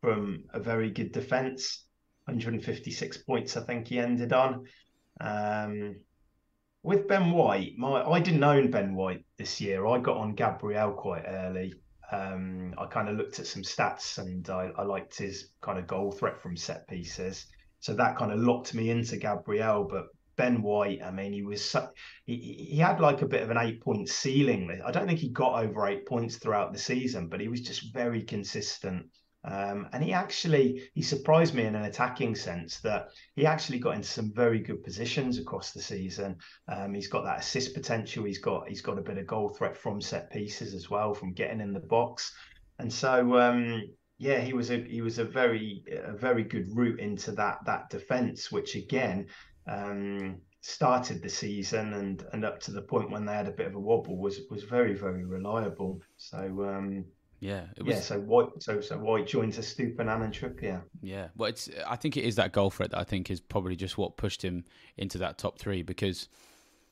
from 0.00 0.44
a 0.52 0.60
very 0.60 0.90
good 0.90 1.12
defence. 1.12 1.84
156 2.24 3.18
points, 3.18 3.56
I 3.56 3.62
think 3.62 3.88
he 3.88 3.98
ended 3.98 4.32
on. 4.32 4.66
Um, 5.20 5.96
with 6.82 7.06
Ben 7.06 7.30
White, 7.30 7.74
my 7.78 8.02
I 8.02 8.20
didn't 8.20 8.42
own 8.42 8.70
Ben 8.70 8.94
White 8.94 9.24
this 9.36 9.60
year. 9.60 9.86
I 9.86 9.98
got 9.98 10.16
on 10.16 10.34
Gabriel 10.34 10.92
quite 10.92 11.24
early. 11.26 11.74
Um, 12.12 12.74
I 12.76 12.86
kind 12.86 13.08
of 13.08 13.16
looked 13.16 13.38
at 13.38 13.46
some 13.46 13.62
stats 13.62 14.18
and 14.18 14.48
I, 14.50 14.70
I, 14.76 14.82
liked 14.82 15.16
his 15.16 15.48
kind 15.62 15.78
of 15.78 15.86
goal 15.86 16.12
threat 16.12 16.38
from 16.42 16.58
set 16.58 16.86
pieces. 16.86 17.46
So 17.80 17.94
that 17.94 18.18
kind 18.18 18.30
of 18.30 18.38
locked 18.38 18.74
me 18.74 18.90
into 18.90 19.16
Gabriel. 19.16 19.88
But 19.90 20.08
Ben 20.36 20.60
White, 20.60 21.02
I 21.02 21.10
mean, 21.10 21.32
he 21.32 21.42
was 21.42 21.74
he, 22.26 22.36
he 22.36 22.76
had 22.76 23.00
like 23.00 23.22
a 23.22 23.26
bit 23.26 23.42
of 23.42 23.50
an 23.50 23.56
eight 23.56 23.80
point 23.80 24.10
ceiling. 24.10 24.80
I 24.84 24.90
don't 24.90 25.06
think 25.06 25.20
he 25.20 25.30
got 25.30 25.64
over 25.64 25.86
eight 25.86 26.06
points 26.06 26.36
throughout 26.36 26.72
the 26.72 26.78
season, 26.78 27.28
but 27.28 27.40
he 27.40 27.48
was 27.48 27.62
just 27.62 27.94
very 27.94 28.22
consistent. 28.22 29.06
Um, 29.44 29.88
and 29.92 30.04
he 30.04 30.12
actually 30.12 30.88
he 30.94 31.02
surprised 31.02 31.54
me 31.54 31.64
in 31.64 31.74
an 31.74 31.84
attacking 31.84 32.36
sense 32.36 32.78
that 32.80 33.08
he 33.34 33.44
actually 33.44 33.80
got 33.80 33.96
into 33.96 34.08
some 34.08 34.32
very 34.32 34.60
good 34.60 34.84
positions 34.84 35.38
across 35.38 35.72
the 35.72 35.82
season. 35.82 36.36
Um, 36.68 36.94
he's 36.94 37.08
got 37.08 37.24
that 37.24 37.40
assist 37.40 37.74
potential. 37.74 38.24
He's 38.24 38.38
got 38.38 38.68
he's 38.68 38.82
got 38.82 38.98
a 38.98 39.02
bit 39.02 39.18
of 39.18 39.26
goal 39.26 39.48
threat 39.48 39.76
from 39.76 40.00
set 40.00 40.30
pieces 40.30 40.74
as 40.74 40.90
well, 40.90 41.12
from 41.12 41.32
getting 41.32 41.60
in 41.60 41.72
the 41.72 41.80
box. 41.80 42.32
And 42.78 42.92
so 42.92 43.38
um, 43.38 43.82
yeah, 44.18 44.38
he 44.40 44.52
was 44.52 44.70
a 44.70 44.76
he 44.76 45.02
was 45.02 45.18
a 45.18 45.24
very 45.24 45.82
a 45.90 46.12
very 46.12 46.44
good 46.44 46.68
route 46.76 47.00
into 47.00 47.32
that 47.32 47.58
that 47.66 47.90
defense, 47.90 48.52
which 48.52 48.76
again 48.76 49.26
um, 49.66 50.40
started 50.60 51.20
the 51.20 51.28
season 51.28 51.94
and 51.94 52.24
and 52.32 52.44
up 52.44 52.60
to 52.60 52.70
the 52.70 52.82
point 52.82 53.10
when 53.10 53.26
they 53.26 53.34
had 53.34 53.48
a 53.48 53.52
bit 53.52 53.66
of 53.66 53.74
a 53.74 53.80
wobble 53.80 54.18
was 54.18 54.42
was 54.50 54.62
very 54.62 54.94
very 54.94 55.24
reliable. 55.24 56.00
So 56.16 56.38
um, 56.64 57.04
yeah, 57.42 57.62
it 57.76 57.82
was. 57.82 57.96
Yeah, 57.96 58.00
so 58.00 58.20
White, 58.20 58.50
so 58.60 58.80
so 58.80 58.96
White 58.96 59.26
joins 59.26 59.58
a 59.58 59.62
Estupiñán 59.62 60.22
and 60.22 60.32
Trippier. 60.32 60.62
Yeah, 60.62 60.80
Yeah, 61.02 61.28
well, 61.36 61.48
it's. 61.48 61.68
I 61.88 61.96
think 61.96 62.16
it 62.16 62.24
is 62.24 62.36
that 62.36 62.52
goal 62.52 62.70
threat 62.70 62.92
that 62.92 62.98
I 63.00 63.02
think 63.02 63.32
is 63.32 63.40
probably 63.40 63.74
just 63.74 63.98
what 63.98 64.16
pushed 64.16 64.44
him 64.44 64.64
into 64.96 65.18
that 65.18 65.38
top 65.38 65.58
three 65.58 65.82
because, 65.82 66.28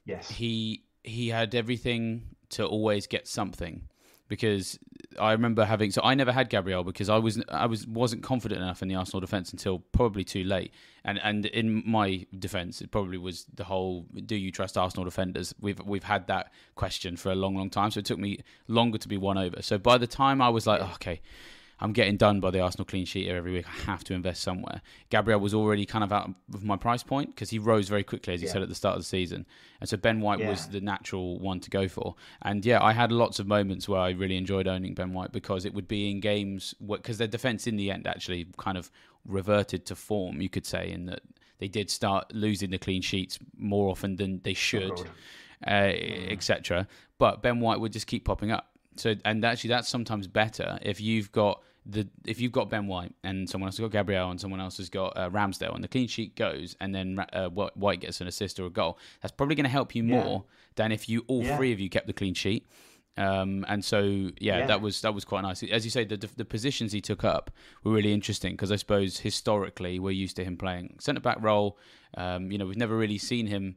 yes, 0.05 0.29
he 0.29 0.83
he 1.05 1.29
had 1.29 1.55
everything 1.55 2.35
to 2.49 2.67
always 2.67 3.07
get 3.07 3.29
something 3.29 3.83
because 4.27 4.77
I 5.18 5.33
remember 5.33 5.64
having 5.64 5.90
so 5.90 6.03
I 6.05 6.14
never 6.14 6.33
had 6.33 6.51
Gabriel 6.51 6.85
because 6.85 7.09
I 7.09 7.18
was 7.18 7.42
I 7.49 7.66
was 7.66 7.87
wasn't 7.87 8.23
confident 8.23 8.62
enough 8.62 8.83
in 8.83 8.88
the 8.88 8.94
Arsenal 8.94 9.20
defense 9.20 9.53
until 9.53 9.81
probably 9.92 10.25
too 10.25 10.44
late. 10.44 10.73
And 11.05 11.18
and 11.23 11.46
in 11.46 11.83
my 11.87 12.27
defense, 12.38 12.81
it 12.81 12.90
probably 12.90 13.18
was 13.18 13.46
the 13.53 13.64
whole 13.64 14.07
do 14.27 14.37
you 14.37 14.53
trust 14.53 14.79
Arsenal 14.79 15.05
defenders? 15.05 15.55
We've 15.61 15.81
we've 15.85 16.05
had 16.05 16.27
that 16.29 16.53
question 16.75 17.16
for 17.16 17.31
a 17.33 17.35
long 17.35 17.57
long 17.57 17.70
time, 17.70 17.90
so 17.90 17.99
it 17.99 18.07
took 18.07 18.18
me 18.18 18.40
longer 18.68 18.99
to 18.99 19.09
be 19.09 19.16
won 19.16 19.37
over. 19.37 19.62
So 19.62 19.79
by 19.79 19.99
the 19.99 20.07
time 20.07 20.40
I 20.40 20.49
was 20.49 20.66
like, 20.66 20.81
oh, 20.81 20.92
okay, 20.94 21.20
I'm 21.81 21.93
getting 21.93 22.16
done 22.16 22.40
by 22.40 22.51
the 22.51 22.61
Arsenal 22.61 22.85
clean 22.85 23.07
sheet 23.07 23.29
every 23.29 23.53
week. 23.53 23.66
I 23.66 23.90
have 23.90 24.05
to 24.05 24.14
invest 24.14 24.43
somewhere. 24.43 24.83
Gabriel 25.09 25.40
was 25.40 25.55
already 25.55 25.87
kind 25.87 26.05
of 26.05 26.12
out 26.12 26.31
of 26.53 26.62
my 26.62 26.77
price 26.77 27.03
point 27.03 27.35
because 27.35 27.51
he 27.51 27.59
rose 27.59 27.88
very 27.88 28.05
quickly, 28.05 28.35
as 28.35 28.43
you 28.43 28.49
yeah. 28.49 28.53
said 28.53 28.62
at 28.62 28.69
the 28.69 28.75
start 28.75 28.97
of 28.97 29.03
the 29.03 29.07
season. 29.07 29.47
And 29.81 29.88
so 29.88 29.97
Ben 29.97 30.21
White 30.21 30.40
yeah. 30.40 30.51
was 30.51 30.69
the 30.69 30.81
natural 30.81 31.38
one 31.38 31.59
to 31.61 31.71
go 31.71 31.88
for. 31.88 32.16
And 32.43 32.64
yeah, 32.64 32.83
I 32.83 32.93
had 32.93 33.11
lots 33.11 33.38
of 33.38 33.47
moments 33.47 33.88
where 33.88 34.01
I 34.01 34.11
really 34.11 34.37
enjoyed 34.37 34.69
owning 34.69 34.95
Ben 34.95 35.14
White 35.14 35.33
because 35.33 35.64
it 35.64 35.73
would 35.73 35.88
be 35.88 36.11
in 36.11 36.21
games 36.21 36.75
because 36.87 37.16
their 37.16 37.29
defense 37.29 37.66
in 37.66 37.77
the 37.77 37.90
end 37.90 38.07
actually 38.07 38.47
kind 38.59 38.77
of 38.77 38.90
reverted 39.25 39.87
to 39.87 39.95
form, 39.95 40.40
you 40.40 40.51
could 40.51 40.66
say, 40.66 40.90
in 40.90 41.07
that 41.07 41.23
they 41.59 41.69
did 41.69 41.90
start 41.90 42.35
losing 42.35 42.71
the 42.71 42.79
clean 42.79 43.03
sheets 43.03 43.38
more 43.57 43.90
often 43.90 44.16
than 44.16 44.40
they 44.45 44.55
should, 44.55 44.93
oh, 44.93 45.07
uh, 45.66 45.93
mm. 45.93 46.33
etc. 46.33 46.87
But 47.19 47.43
Ben 47.43 47.61
White 47.61 47.81
would 47.81 47.93
just 47.93 48.07
keep 48.07 48.25
popping 48.25 48.51
up 48.51 48.71
So 48.97 49.14
and 49.25 49.45
actually, 49.45 49.69
that's 49.69 49.88
sometimes 49.88 50.27
better 50.27 50.79
if 50.83 51.01
you've 51.01 51.33
got 51.33 51.62
the 51.90 52.09
if 52.24 52.40
you've 52.40 52.53
got 52.53 52.70
Ben 52.70 52.87
White 52.87 53.14
and 53.24 53.48
someone 53.48 53.68
else 53.68 53.76
has 53.76 53.85
got 53.85 53.92
Gabriel 53.92 54.31
and 54.31 54.40
someone 54.40 54.61
else 54.61 54.76
has 54.76 54.88
got 54.88 55.16
uh, 55.16 55.31
Ramsdale 55.31 55.74
and 55.74 55.83
the 55.83 55.88
clean 55.88 56.09
sheet 56.09 56.37
goes 56.37 56.76
and 56.81 56.94
then 56.94 57.24
uh, 57.33 57.48
White 57.48 58.00
gets 58.00 58.20
an 58.20 58.26
assist 58.26 58.61
or 58.61 58.66
a 58.66 58.70
goal. 58.70 58.98
That's 59.20 59.33
probably 59.33 59.55
going 59.55 59.64
to 59.64 59.70
help 59.70 59.94
you 59.94 60.05
more 60.05 60.44
yeah. 60.44 60.55
than 60.76 60.92
if 60.92 61.09
you 61.09 61.24
all 61.26 61.42
yeah. 61.42 61.57
three 61.57 61.72
of 61.72 61.81
you 61.81 61.90
kept 61.90 62.07
the 62.07 62.12
clean 62.12 62.35
sheet. 62.35 62.66
Um, 63.16 63.66
and 63.68 63.85
so 63.85 64.03
yeah, 64.03 64.31
yeah, 64.40 64.66
that 64.66 64.81
was 64.81 65.00
that 65.03 65.14
was 65.14 65.24
quite 65.24 65.42
nice. 65.42 65.62
As 65.64 65.85
you 65.85 65.90
say, 65.90 66.05
the 66.05 66.16
the 66.37 66.44
positions 66.44 66.92
he 66.92 67.00
took 67.00 67.24
up 67.24 67.50
were 67.83 67.92
really 67.92 68.12
interesting 68.12 68.53
because 68.53 68.70
I 68.70 68.76
suppose 68.76 69.18
historically 69.18 69.98
we're 69.98 70.12
used 70.12 70.37
to 70.37 70.44
him 70.44 70.57
playing 70.57 70.96
centre 71.00 71.20
back 71.20 71.38
role. 71.40 71.76
Um, 72.16 72.50
you 72.50 72.59
know, 72.59 72.66
we've 72.66 72.76
never 72.76 72.96
really 72.96 73.18
seen 73.18 73.46
him 73.46 73.76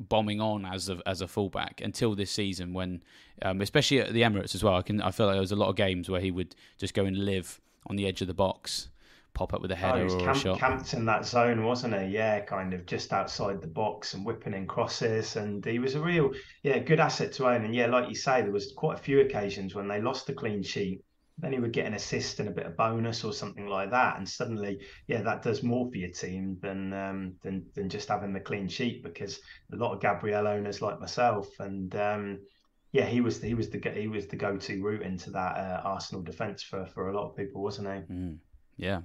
bombing 0.00 0.40
on 0.40 0.64
as 0.64 0.88
a 0.88 1.00
as 1.06 1.20
a 1.20 1.28
fullback 1.28 1.80
until 1.82 2.14
this 2.14 2.30
season 2.30 2.72
when 2.72 3.02
um, 3.42 3.60
especially 3.60 4.00
at 4.00 4.12
the 4.12 4.22
Emirates 4.22 4.54
as 4.54 4.62
well. 4.62 4.74
I 4.74 4.82
can 4.82 5.00
I 5.02 5.10
feel 5.10 5.26
like 5.26 5.34
there 5.34 5.40
was 5.40 5.52
a 5.52 5.56
lot 5.56 5.68
of 5.68 5.76
games 5.76 6.08
where 6.08 6.20
he 6.20 6.30
would 6.30 6.54
just 6.78 6.94
go 6.94 7.04
and 7.04 7.16
live 7.16 7.60
on 7.86 7.96
the 7.96 8.06
edge 8.06 8.20
of 8.20 8.28
the 8.28 8.34
box 8.34 8.88
pop 9.34 9.54
up 9.54 9.60
with 9.60 9.70
a 9.70 9.76
header 9.76 10.06
oh, 10.10 10.14
or 10.14 10.20
camp, 10.20 10.36
a 10.36 10.40
shot. 10.40 10.58
camped 10.58 10.94
in 10.94 11.04
that 11.04 11.24
zone 11.24 11.64
wasn't 11.64 11.94
he? 11.94 12.08
Yeah 12.08 12.40
kind 12.40 12.74
of 12.74 12.86
just 12.86 13.12
outside 13.12 13.60
the 13.60 13.68
box 13.68 14.14
and 14.14 14.24
whipping 14.24 14.54
in 14.54 14.66
crosses 14.66 15.36
and 15.36 15.64
he 15.64 15.78
was 15.78 15.94
a 15.94 16.00
real 16.00 16.32
yeah 16.62 16.78
good 16.78 17.00
asset 17.00 17.32
to 17.32 17.48
own. 17.48 17.64
And 17.64 17.74
yeah 17.74 17.86
like 17.86 18.08
you 18.08 18.14
say 18.14 18.42
there 18.42 18.52
was 18.52 18.72
quite 18.72 18.98
a 18.98 19.02
few 19.02 19.20
occasions 19.20 19.74
when 19.74 19.88
they 19.88 20.00
lost 20.00 20.26
the 20.26 20.32
clean 20.32 20.62
sheet 20.62 21.02
then 21.38 21.52
he 21.52 21.60
would 21.60 21.72
get 21.72 21.86
an 21.86 21.94
assist 21.94 22.40
and 22.40 22.48
a 22.48 22.52
bit 22.52 22.66
of 22.66 22.76
bonus 22.76 23.22
or 23.22 23.32
something 23.32 23.68
like 23.68 23.90
that, 23.90 24.18
and 24.18 24.28
suddenly, 24.28 24.80
yeah, 25.06 25.22
that 25.22 25.42
does 25.42 25.62
more 25.62 25.88
for 25.88 25.96
your 25.96 26.10
team 26.10 26.58
than 26.60 26.92
um, 26.92 27.34
than 27.42 27.64
than 27.74 27.88
just 27.88 28.08
having 28.08 28.32
the 28.32 28.40
clean 28.40 28.68
sheet. 28.68 29.02
Because 29.02 29.40
a 29.72 29.76
lot 29.76 29.94
of 29.94 30.00
Gabriel 30.00 30.48
owners 30.48 30.82
like 30.82 31.00
myself, 31.00 31.48
and 31.60 31.94
um, 31.94 32.40
yeah, 32.92 33.06
he 33.06 33.20
was 33.20 33.40
he 33.40 33.54
was 33.54 33.70
the 33.70 33.80
he 33.94 34.08
was 34.08 34.26
the 34.26 34.36
go 34.36 34.56
to 34.56 34.82
route 34.82 35.02
into 35.02 35.30
that 35.30 35.56
uh, 35.56 35.80
Arsenal 35.84 36.22
defence 36.22 36.62
for 36.62 36.86
for 36.86 37.10
a 37.10 37.16
lot 37.16 37.28
of 37.28 37.36
people, 37.36 37.62
wasn't 37.62 37.86
he? 37.86 38.12
Mm, 38.12 38.38
yeah. 38.76 39.02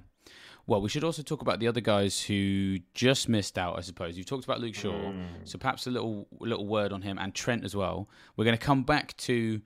Well, 0.66 0.80
we 0.80 0.88
should 0.88 1.04
also 1.04 1.22
talk 1.22 1.42
about 1.42 1.60
the 1.60 1.68
other 1.68 1.82
guys 1.82 2.22
who 2.22 2.78
just 2.94 3.28
missed 3.28 3.58
out. 3.58 3.76
I 3.76 3.82
suppose 3.82 4.16
you 4.16 4.24
talked 4.24 4.44
about 4.44 4.60
Luke 4.60 4.74
Shaw, 4.74 4.92
mm. 4.92 5.26
so 5.44 5.58
perhaps 5.58 5.86
a 5.86 5.90
little 5.90 6.26
little 6.40 6.66
word 6.66 6.90
on 6.92 7.02
him 7.02 7.18
and 7.18 7.34
Trent 7.34 7.64
as 7.64 7.76
well. 7.76 8.08
We're 8.36 8.46
going 8.46 8.56
to 8.56 8.64
come 8.64 8.82
back 8.82 9.16
to 9.18 9.60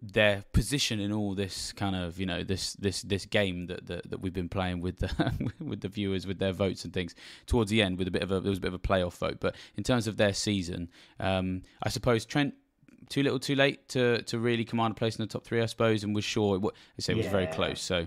their 0.00 0.44
position 0.52 1.00
in 1.00 1.12
all 1.12 1.34
this 1.34 1.72
kind 1.72 1.96
of 1.96 2.20
you 2.20 2.26
know 2.26 2.44
this 2.44 2.74
this 2.74 3.02
this 3.02 3.26
game 3.26 3.66
that 3.66 3.86
that, 3.86 4.08
that 4.10 4.20
we've 4.20 4.32
been 4.32 4.48
playing 4.48 4.80
with 4.80 4.98
the 4.98 5.50
with 5.60 5.80
the 5.80 5.88
viewers 5.88 6.26
with 6.26 6.38
their 6.38 6.52
votes 6.52 6.84
and 6.84 6.92
things 6.92 7.14
towards 7.46 7.70
the 7.70 7.82
end 7.82 7.98
with 7.98 8.06
a 8.06 8.10
bit 8.10 8.22
of 8.22 8.30
a 8.30 8.40
there 8.40 8.50
was 8.50 8.58
a 8.58 8.60
bit 8.60 8.68
of 8.68 8.74
a 8.74 8.78
playoff 8.78 9.14
vote 9.14 9.38
but 9.40 9.56
in 9.76 9.82
terms 9.82 10.06
of 10.06 10.16
their 10.16 10.32
season 10.32 10.88
um, 11.18 11.62
I 11.82 11.88
suppose 11.88 12.24
Trent 12.24 12.54
too 13.08 13.22
little 13.22 13.40
too 13.40 13.56
late 13.56 13.88
to 13.88 14.22
to 14.22 14.38
really 14.38 14.64
command 14.64 14.92
a 14.92 14.94
place 14.94 15.16
in 15.16 15.22
the 15.22 15.28
top 15.28 15.44
three 15.44 15.60
I 15.60 15.66
suppose 15.66 16.04
and 16.04 16.14
was 16.14 16.24
sure 16.24 16.58
I 16.58 17.00
say 17.00 17.14
it 17.14 17.16
was 17.16 17.26
yeah. 17.26 17.32
very 17.32 17.46
close 17.48 17.80
so 17.80 18.06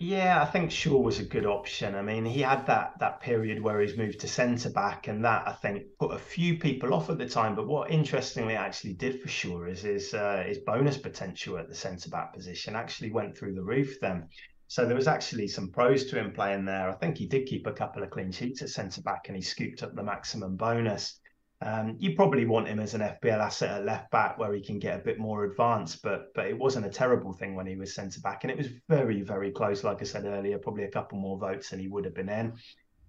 yeah, 0.00 0.42
I 0.42 0.46
think 0.46 0.70
Shaw 0.70 0.98
was 0.98 1.20
a 1.20 1.24
good 1.24 1.46
option. 1.46 1.94
I 1.94 2.02
mean, 2.02 2.24
he 2.24 2.40
had 2.40 2.66
that 2.66 2.98
that 2.98 3.20
period 3.20 3.62
where 3.62 3.80
he's 3.80 3.96
moved 3.96 4.20
to 4.20 4.28
centre 4.28 4.70
back, 4.70 5.06
and 5.06 5.24
that 5.24 5.46
I 5.46 5.52
think 5.52 5.84
put 6.00 6.12
a 6.12 6.18
few 6.18 6.58
people 6.58 6.92
off 6.92 7.10
at 7.10 7.18
the 7.18 7.28
time. 7.28 7.54
But 7.54 7.68
what 7.68 7.90
interestingly 7.90 8.54
actually 8.56 8.94
did 8.94 9.22
for 9.22 9.28
Shaw 9.28 9.64
is 9.64 9.82
his 9.82 10.12
uh, 10.12 10.42
his 10.46 10.58
bonus 10.58 10.98
potential 10.98 11.58
at 11.58 11.68
the 11.68 11.74
centre 11.74 12.10
back 12.10 12.34
position 12.34 12.74
actually 12.74 13.12
went 13.12 13.38
through 13.38 13.54
the 13.54 13.62
roof 13.62 14.00
then. 14.00 14.28
So 14.66 14.84
there 14.84 14.96
was 14.96 15.06
actually 15.06 15.46
some 15.46 15.70
pros 15.70 16.06
to 16.06 16.18
him 16.18 16.32
playing 16.32 16.64
there. 16.64 16.88
I 16.88 16.94
think 16.94 17.16
he 17.16 17.26
did 17.26 17.46
keep 17.46 17.66
a 17.66 17.72
couple 17.72 18.02
of 18.02 18.10
clean 18.10 18.32
sheets 18.32 18.62
at 18.62 18.70
centre 18.70 19.02
back, 19.02 19.28
and 19.28 19.36
he 19.36 19.42
scooped 19.42 19.82
up 19.84 19.94
the 19.94 20.02
maximum 20.02 20.56
bonus. 20.56 21.20
Um, 21.64 21.96
you 21.98 22.14
probably 22.14 22.44
want 22.44 22.68
him 22.68 22.78
as 22.78 22.92
an 22.92 23.00
FPL 23.00 23.38
asset 23.38 23.70
at 23.70 23.86
left 23.86 24.10
back 24.10 24.36
where 24.36 24.52
he 24.52 24.60
can 24.60 24.78
get 24.78 25.00
a 25.00 25.02
bit 25.02 25.18
more 25.18 25.44
advanced, 25.44 26.02
but 26.02 26.34
but 26.34 26.46
it 26.46 26.58
wasn't 26.58 26.84
a 26.84 26.90
terrible 26.90 27.32
thing 27.32 27.54
when 27.54 27.66
he 27.66 27.74
was 27.74 27.94
centre 27.94 28.20
back, 28.20 28.44
and 28.44 28.50
it 28.50 28.58
was 28.58 28.68
very 28.86 29.22
very 29.22 29.50
close. 29.50 29.82
Like 29.82 30.02
I 30.02 30.04
said 30.04 30.26
earlier, 30.26 30.58
probably 30.58 30.84
a 30.84 30.90
couple 30.90 31.18
more 31.18 31.38
votes 31.38 31.72
and 31.72 31.80
he 31.80 31.88
would 31.88 32.04
have 32.04 32.14
been 32.14 32.28
in. 32.28 32.52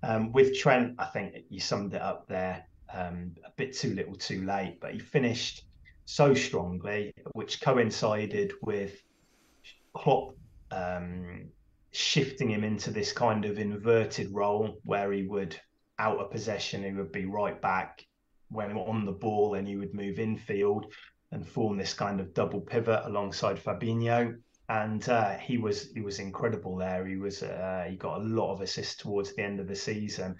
Um, 0.04 0.32
with 0.32 0.58
Trent, 0.58 0.96
I 1.00 1.06
think 1.06 1.36
you 1.50 1.60
summed 1.60 1.94
it 1.96 2.02
up 2.02 2.28
there. 2.30 2.66
Um, 2.94 3.36
a 3.46 3.52
bit 3.58 3.76
too 3.76 3.94
little, 3.94 4.16
too 4.16 4.46
late, 4.46 4.80
but 4.80 4.94
he 4.94 5.00
finished 5.00 5.66
so 6.06 6.34
strongly, 6.34 7.14
which 7.34 7.60
coincided 7.60 8.54
with 8.62 9.02
Klopp 9.94 10.34
um, 10.72 11.50
shifting 11.92 12.52
him 12.52 12.64
into 12.64 12.92
this 12.92 13.12
kind 13.12 13.44
of 13.44 13.58
inverted 13.58 14.30
role 14.32 14.78
where 14.86 15.12
he 15.12 15.24
would 15.24 15.60
out 16.00 16.20
of 16.20 16.32
possession, 16.32 16.84
he 16.84 16.94
would 16.94 17.12
be 17.12 17.26
right 17.26 17.62
back 17.62 18.06
when 18.56 18.72
on 18.78 19.06
the 19.06 19.12
ball 19.12 19.56
and 19.56 19.68
you 19.68 19.80
would 19.80 19.94
move 19.94 20.20
infield 20.20 20.88
and 21.32 21.48
form 21.48 21.78
this 21.78 21.94
kind 21.94 22.20
of 22.20 22.34
double 22.34 22.62
pivot 22.62 23.02
alongside 23.06 23.58
Fabinho. 23.58 24.36
And 24.68 25.08
uh, 25.10 25.38
he 25.38 25.58
was 25.58 25.92
he 25.94 26.02
was 26.02 26.20
incredible 26.20 26.76
there. 26.78 27.06
He 27.06 27.18
was 27.18 27.44
uh, 27.44 27.86
he 27.88 27.98
got 27.98 28.22
a 28.22 28.24
lot 28.24 28.54
of 28.54 28.62
assists 28.62 28.96
towards 28.96 29.36
the 29.36 29.44
end 29.44 29.60
of 29.60 29.68
the 29.68 29.76
season, 29.76 30.38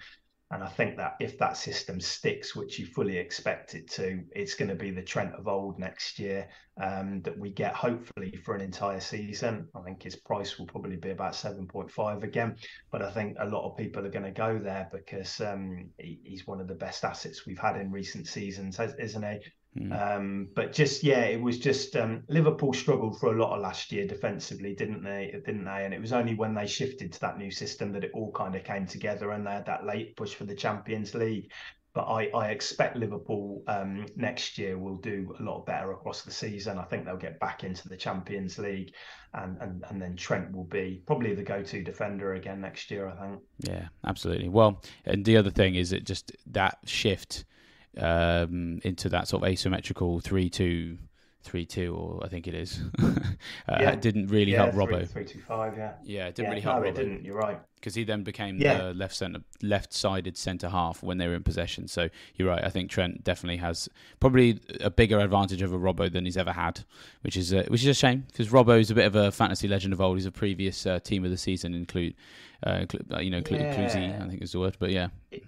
and 0.52 0.62
I 0.62 0.68
think 0.68 0.96
that 0.98 1.16
if 1.18 1.38
that 1.38 1.56
system 1.56 2.00
sticks, 2.00 2.54
which 2.54 2.78
you 2.78 2.86
fully 2.86 3.18
expect 3.18 3.74
it 3.74 3.90
to, 3.92 4.22
it's 4.32 4.54
going 4.54 4.68
to 4.68 4.76
be 4.76 4.92
the 4.92 5.02
Trent 5.02 5.34
of 5.34 5.48
old 5.48 5.78
next 5.80 6.20
year 6.20 6.48
um, 6.80 7.20
that 7.22 7.36
we 7.36 7.50
get 7.50 7.74
hopefully 7.74 8.36
for 8.44 8.54
an 8.54 8.60
entire 8.60 9.00
season. 9.00 9.66
I 9.74 9.80
think 9.80 10.04
his 10.04 10.14
price 10.14 10.56
will 10.56 10.66
probably 10.66 10.96
be 10.96 11.10
about 11.10 11.32
7.5 11.32 12.22
again. 12.22 12.56
But 12.92 13.02
I 13.02 13.10
think 13.10 13.36
a 13.40 13.48
lot 13.48 13.68
of 13.68 13.76
people 13.76 14.06
are 14.06 14.10
going 14.10 14.24
to 14.24 14.30
go 14.30 14.60
there 14.60 14.88
because 14.92 15.40
um, 15.40 15.90
he, 15.98 16.20
he's 16.22 16.46
one 16.46 16.60
of 16.60 16.68
the 16.68 16.74
best 16.74 17.04
assets 17.04 17.44
we've 17.44 17.58
had 17.58 17.76
in 17.76 17.90
recent 17.90 18.28
seasons, 18.28 18.78
isn't 18.78 19.22
he? 19.24 19.40
Mm. 19.76 20.16
Um, 20.16 20.48
but 20.54 20.72
just 20.72 21.04
yeah, 21.04 21.24
it 21.24 21.40
was 21.40 21.58
just 21.58 21.96
um, 21.96 22.22
Liverpool 22.28 22.72
struggled 22.72 23.20
for 23.20 23.34
a 23.34 23.38
lot 23.40 23.54
of 23.54 23.60
last 23.60 23.92
year 23.92 24.06
defensively, 24.06 24.74
didn't 24.74 25.04
they? 25.04 25.30
Didn't 25.44 25.64
they? 25.64 25.84
And 25.84 25.92
it 25.92 26.00
was 26.00 26.12
only 26.12 26.34
when 26.34 26.54
they 26.54 26.66
shifted 26.66 27.12
to 27.12 27.20
that 27.20 27.38
new 27.38 27.50
system 27.50 27.92
that 27.92 28.04
it 28.04 28.10
all 28.14 28.32
kind 28.32 28.54
of 28.54 28.64
came 28.64 28.86
together, 28.86 29.32
and 29.32 29.46
they 29.46 29.50
had 29.50 29.66
that 29.66 29.84
late 29.84 30.16
push 30.16 30.34
for 30.34 30.44
the 30.44 30.54
Champions 30.54 31.14
League. 31.14 31.52
But 31.92 32.08
I, 32.08 32.28
I 32.34 32.50
expect 32.50 32.96
Liverpool 32.96 33.62
um, 33.68 34.04
next 34.16 34.58
year 34.58 34.76
will 34.76 34.98
do 34.98 35.34
a 35.40 35.42
lot 35.42 35.64
better 35.64 35.92
across 35.92 36.22
the 36.22 36.30
season. 36.30 36.78
I 36.78 36.84
think 36.84 37.06
they'll 37.06 37.16
get 37.16 37.40
back 37.40 37.64
into 37.64 37.88
the 37.88 37.96
Champions 37.96 38.58
League, 38.58 38.92
and 39.34 39.58
and, 39.60 39.84
and 39.90 40.00
then 40.00 40.16
Trent 40.16 40.54
will 40.54 40.64
be 40.64 41.02
probably 41.06 41.34
the 41.34 41.42
go-to 41.42 41.82
defender 41.82 42.34
again 42.34 42.60
next 42.62 42.90
year. 42.90 43.08
I 43.08 43.20
think. 43.20 43.42
Yeah, 43.60 43.88
absolutely. 44.06 44.48
Well, 44.48 44.82
and 45.04 45.24
the 45.24 45.36
other 45.36 45.50
thing 45.50 45.74
is 45.74 45.92
it 45.92 46.04
just 46.04 46.32
that 46.46 46.78
shift 46.84 47.44
um, 47.98 48.80
into 48.84 49.08
that 49.10 49.28
sort 49.28 49.42
of 49.42 49.48
asymmetrical 49.48 50.20
three 50.20 50.50
two 50.50 50.98
three 51.46 51.64
two, 51.64 51.94
or 51.94 52.24
I 52.24 52.28
think 52.28 52.46
it 52.46 52.54
is. 52.54 52.80
uh, 53.02 53.12
yeah. 53.80 53.94
Didn't 53.94 54.26
really 54.26 54.52
yeah, 54.52 54.64
help 54.64 54.74
Robbo. 54.74 55.08
Three 55.08 55.24
two 55.24 55.40
five, 55.40 55.76
yeah. 55.78 55.92
Yeah, 56.04 56.26
it 56.26 56.34
didn't 56.34 56.46
yeah, 56.46 56.50
really 56.50 56.60
help. 56.60 56.76
No, 56.76 56.82
Robbo. 56.82 56.88
it 56.88 56.94
didn't. 56.96 57.24
You're 57.24 57.36
right. 57.36 57.60
Because 57.76 57.94
he 57.94 58.04
then 58.04 58.24
became 58.24 58.58
the 58.58 58.92
left 58.94 59.14
center, 59.14 59.40
left-sided 59.62 60.36
centre 60.36 60.68
half 60.68 61.04
when 61.04 61.18
they 61.18 61.28
were 61.28 61.34
in 61.34 61.44
possession. 61.44 61.86
So 61.86 62.08
you're 62.34 62.48
right. 62.48 62.64
I 62.64 62.68
think 62.68 62.90
Trent 62.90 63.22
definitely 63.22 63.58
has 63.58 63.88
probably 64.18 64.58
a 64.80 64.90
bigger 64.90 65.20
advantage 65.20 65.62
over 65.62 65.78
Robbo 65.78 66.12
than 66.12 66.24
he's 66.24 66.36
ever 66.36 66.52
had, 66.52 66.80
which 67.20 67.36
is 67.36 67.54
uh, 67.54 67.64
which 67.68 67.82
is 67.82 67.88
a 67.88 67.94
shame 67.94 68.24
because 68.26 68.48
Robbo 68.48 68.80
is 68.80 68.90
a 68.90 68.94
bit 68.94 69.06
of 69.06 69.14
a 69.14 69.30
fantasy 69.30 69.68
legend 69.68 69.92
of 69.92 70.00
old. 70.00 70.16
He's 70.16 70.26
a 70.26 70.32
previous 70.32 70.84
uh, 70.84 70.98
team 70.98 71.24
of 71.24 71.30
the 71.30 71.36
season, 71.36 71.74
include, 71.74 72.14
uh, 72.64 72.84
you 73.20 73.30
know, 73.30 73.42
yeah. 73.50 74.18
I 74.20 74.28
think 74.28 74.42
is 74.42 74.52
the 74.52 74.58
word. 74.58 74.76
But 74.80 74.90
yeah. 74.90 75.08
It, 75.30 75.44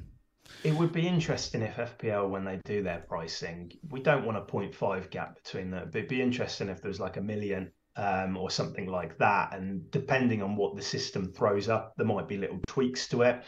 it 0.64 0.74
would 0.74 0.92
be 0.92 1.06
interesting 1.06 1.62
if 1.62 1.76
FPL, 1.76 2.28
when 2.28 2.44
they 2.44 2.60
do 2.64 2.82
their 2.82 3.04
pricing, 3.08 3.72
we 3.90 4.00
don't 4.00 4.24
want 4.24 4.38
a 4.38 4.42
0.5 4.42 5.10
gap 5.10 5.36
between 5.42 5.70
them. 5.70 5.88
But 5.90 5.98
it'd 5.98 6.08
be 6.08 6.22
interesting 6.22 6.68
if 6.68 6.80
there 6.80 6.88
was 6.88 7.00
like 7.00 7.16
a 7.16 7.22
million 7.22 7.70
um, 7.96 8.36
or 8.36 8.50
something 8.50 8.86
like 8.86 9.18
that. 9.18 9.54
And 9.54 9.90
depending 9.90 10.42
on 10.42 10.56
what 10.56 10.76
the 10.76 10.82
system 10.82 11.32
throws 11.32 11.68
up, 11.68 11.94
there 11.96 12.06
might 12.06 12.28
be 12.28 12.38
little 12.38 12.60
tweaks 12.66 13.08
to 13.08 13.22
it. 13.22 13.44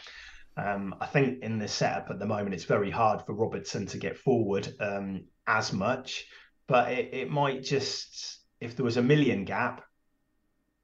Um, 0.57 0.95
I 0.99 1.05
think 1.05 1.43
in 1.43 1.57
the 1.57 1.67
setup 1.67 2.09
at 2.09 2.19
the 2.19 2.25
moment, 2.25 2.53
it's 2.53 2.65
very 2.65 2.91
hard 2.91 3.21
for 3.25 3.33
Robertson 3.33 3.85
to 3.87 3.97
get 3.97 4.17
forward 4.17 4.73
um, 4.79 5.25
as 5.47 5.71
much, 5.71 6.25
but 6.67 6.91
it, 6.91 7.09
it 7.13 7.29
might 7.29 7.63
just, 7.63 8.41
if 8.59 8.75
there 8.75 8.83
was 8.85 8.97
a 8.97 9.01
million 9.01 9.45
gap, 9.45 9.83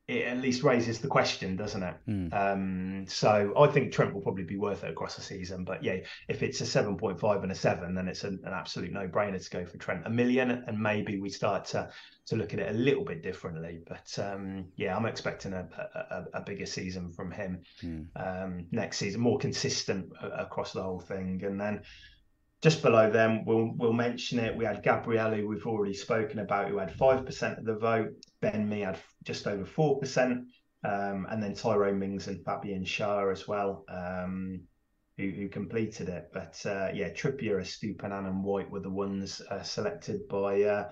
it 0.07 0.25
at 0.25 0.37
least 0.37 0.63
raises 0.63 0.99
the 0.99 1.07
question, 1.07 1.57
doesn't 1.57 1.83
it? 1.83 1.95
Mm. 2.07 2.33
Um, 2.33 3.05
so 3.07 3.53
I 3.57 3.67
think 3.67 3.91
Trent 3.91 4.13
will 4.13 4.21
probably 4.21 4.45
be 4.45 4.55
worth 4.55 4.85
it 4.85 4.91
across 4.91 5.15
the 5.15 5.21
season. 5.21 5.65
But 5.65 5.83
yeah, 5.83 5.97
if 6.29 6.43
it's 6.43 6.61
a 6.61 6.63
7.5 6.63 7.43
and 7.43 7.51
a 7.51 7.55
7, 7.55 7.93
then 7.93 8.07
it's 8.07 8.23
an, 8.23 8.39
an 8.45 8.53
absolute 8.53 8.93
no 8.93 9.09
brainer 9.09 9.43
to 9.43 9.49
go 9.49 9.65
for 9.65 9.77
Trent. 9.77 10.07
A 10.07 10.09
million, 10.09 10.63
and 10.65 10.79
maybe 10.79 11.19
we 11.19 11.29
start 11.29 11.65
to, 11.65 11.89
to 12.27 12.35
look 12.37 12.53
at 12.53 12.59
it 12.59 12.73
a 12.73 12.77
little 12.77 13.03
bit 13.03 13.21
differently. 13.21 13.79
But 13.85 14.17
um, 14.17 14.67
yeah, 14.77 14.95
I'm 14.95 15.05
expecting 15.05 15.51
a, 15.51 15.67
a, 16.09 16.39
a, 16.39 16.41
bigger 16.41 16.65
season 16.65 17.11
from 17.11 17.29
him 17.29 17.63
mm. 17.83 18.05
um, 18.15 18.65
next 18.71 18.99
season, 18.99 19.19
more 19.19 19.37
consistent 19.37 20.09
across 20.21 20.71
the 20.71 20.83
whole 20.83 21.01
thing. 21.01 21.41
And 21.43 21.59
then 21.59 21.81
just 22.61 22.81
below 22.81 23.11
them, 23.11 23.45
we'll 23.45 23.71
we'll 23.75 23.93
mention 23.93 24.39
it. 24.39 24.55
We 24.55 24.65
had 24.65 24.83
Gabriel, 24.83 25.31
who 25.31 25.47
we've 25.47 25.67
already 25.67 25.93
spoken 25.93 26.39
about, 26.39 26.69
who 26.69 26.77
had 26.77 26.91
five 26.93 27.25
percent 27.25 27.59
of 27.59 27.65
the 27.65 27.75
vote. 27.75 28.13
Ben 28.41 28.67
Mee 28.67 28.81
had 28.81 28.97
just 29.23 29.47
over 29.47 29.65
four 29.65 29.99
percent, 29.99 30.45
um, 30.83 31.27
and 31.29 31.41
then 31.41 31.53
Tyrone 31.53 31.99
Mings 31.99 32.27
and 32.27 32.43
Fabian 32.43 32.83
Schär 32.83 33.31
as 33.31 33.47
well, 33.47 33.85
um, 33.89 34.61
who, 35.17 35.29
who 35.29 35.49
completed 35.49 36.09
it. 36.09 36.29
But 36.33 36.59
uh, 36.65 36.89
yeah, 36.93 37.09
Trippier, 37.09 37.61
Estupiñán, 37.61 38.27
and 38.27 38.43
White 38.43 38.71
were 38.71 38.79
the 38.79 38.89
ones 38.89 39.41
uh, 39.51 39.61
selected 39.61 40.27
by 40.27 40.63
uh, 40.63 40.89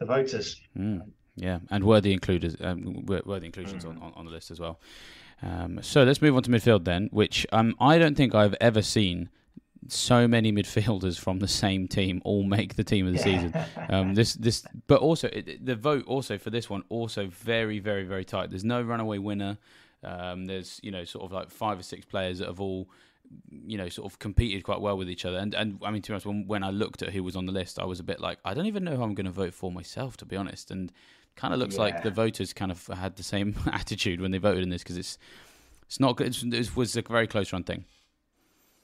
the 0.00 0.06
voters. 0.06 0.60
Mm. 0.76 1.02
Yeah, 1.36 1.60
and 1.70 1.84
worthy 1.84 2.12
includers, 2.12 2.56
um, 2.60 3.06
worthy 3.06 3.46
inclusions 3.46 3.84
mm. 3.84 4.02
on, 4.02 4.12
on 4.16 4.24
the 4.24 4.32
list 4.32 4.50
as 4.50 4.58
well. 4.58 4.80
Um, 5.40 5.78
so 5.82 6.02
let's 6.02 6.20
move 6.20 6.34
on 6.34 6.42
to 6.42 6.50
midfield 6.50 6.84
then, 6.84 7.08
which 7.12 7.46
um, 7.52 7.76
I 7.78 7.96
don't 7.98 8.16
think 8.16 8.34
I've 8.34 8.56
ever 8.60 8.82
seen 8.82 9.28
so 9.88 10.28
many 10.28 10.52
midfielders 10.52 11.18
from 11.18 11.38
the 11.38 11.48
same 11.48 11.88
team 11.88 12.20
all 12.24 12.42
make 12.42 12.74
the 12.74 12.84
team 12.84 13.06
of 13.06 13.12
the 13.12 13.18
season. 13.18 13.54
Um, 13.90 14.14
this 14.14 14.34
this, 14.34 14.64
but 14.86 15.00
also 15.00 15.28
it, 15.28 15.64
the 15.64 15.74
vote 15.74 16.04
also 16.06 16.36
for 16.36 16.50
this 16.50 16.68
one 16.68 16.82
also 16.90 17.28
very 17.28 17.78
very 17.78 18.04
very 18.04 18.24
tight. 18.24 18.50
There's 18.50 18.64
no 18.64 18.82
runaway 18.82 19.16
winner. 19.16 19.56
Um, 20.04 20.44
there's 20.44 20.78
you 20.82 20.90
know 20.90 21.04
sort 21.04 21.24
of 21.24 21.32
like 21.32 21.50
five 21.50 21.78
or 21.78 21.82
six 21.82 22.04
players 22.04 22.38
that 22.40 22.48
have 22.48 22.60
all 22.60 22.90
you 23.50 23.78
know 23.78 23.88
sort 23.88 24.12
of 24.12 24.18
competed 24.18 24.62
quite 24.62 24.82
well 24.82 24.98
with 24.98 25.08
each 25.08 25.24
other. 25.24 25.38
And 25.38 25.54
and 25.54 25.80
I 25.82 25.90
mean 25.90 26.02
to 26.02 26.10
be 26.10 26.14
honest, 26.14 26.26
when, 26.26 26.46
when 26.46 26.62
I 26.62 26.70
looked 26.70 27.00
at 27.00 27.14
who 27.14 27.22
was 27.22 27.34
on 27.34 27.46
the 27.46 27.52
list, 27.52 27.78
I 27.78 27.86
was 27.86 27.98
a 27.98 28.04
bit 28.04 28.20
like 28.20 28.38
I 28.44 28.52
don't 28.52 28.66
even 28.66 28.84
know 28.84 28.96
who 28.96 29.02
I'm 29.02 29.14
going 29.14 29.26
to 29.26 29.32
vote 29.32 29.54
for 29.54 29.72
myself 29.72 30.18
to 30.18 30.26
be 30.26 30.36
honest. 30.36 30.70
And 30.70 30.92
kind 31.34 31.54
of 31.54 31.60
looks 31.60 31.76
yeah. 31.76 31.82
like 31.82 32.02
the 32.02 32.10
voters 32.10 32.52
kind 32.52 32.70
of 32.70 32.86
had 32.88 33.16
the 33.16 33.22
same 33.22 33.54
attitude 33.72 34.20
when 34.20 34.32
they 34.32 34.38
voted 34.38 34.62
in 34.62 34.68
this 34.68 34.82
because 34.82 34.98
it's 34.98 35.16
it's 35.86 35.98
not 35.98 36.16
good. 36.16 36.36
It 36.52 36.76
was 36.76 36.94
a 36.94 37.02
very 37.02 37.26
close 37.26 37.54
run 37.54 37.64
thing 37.64 37.86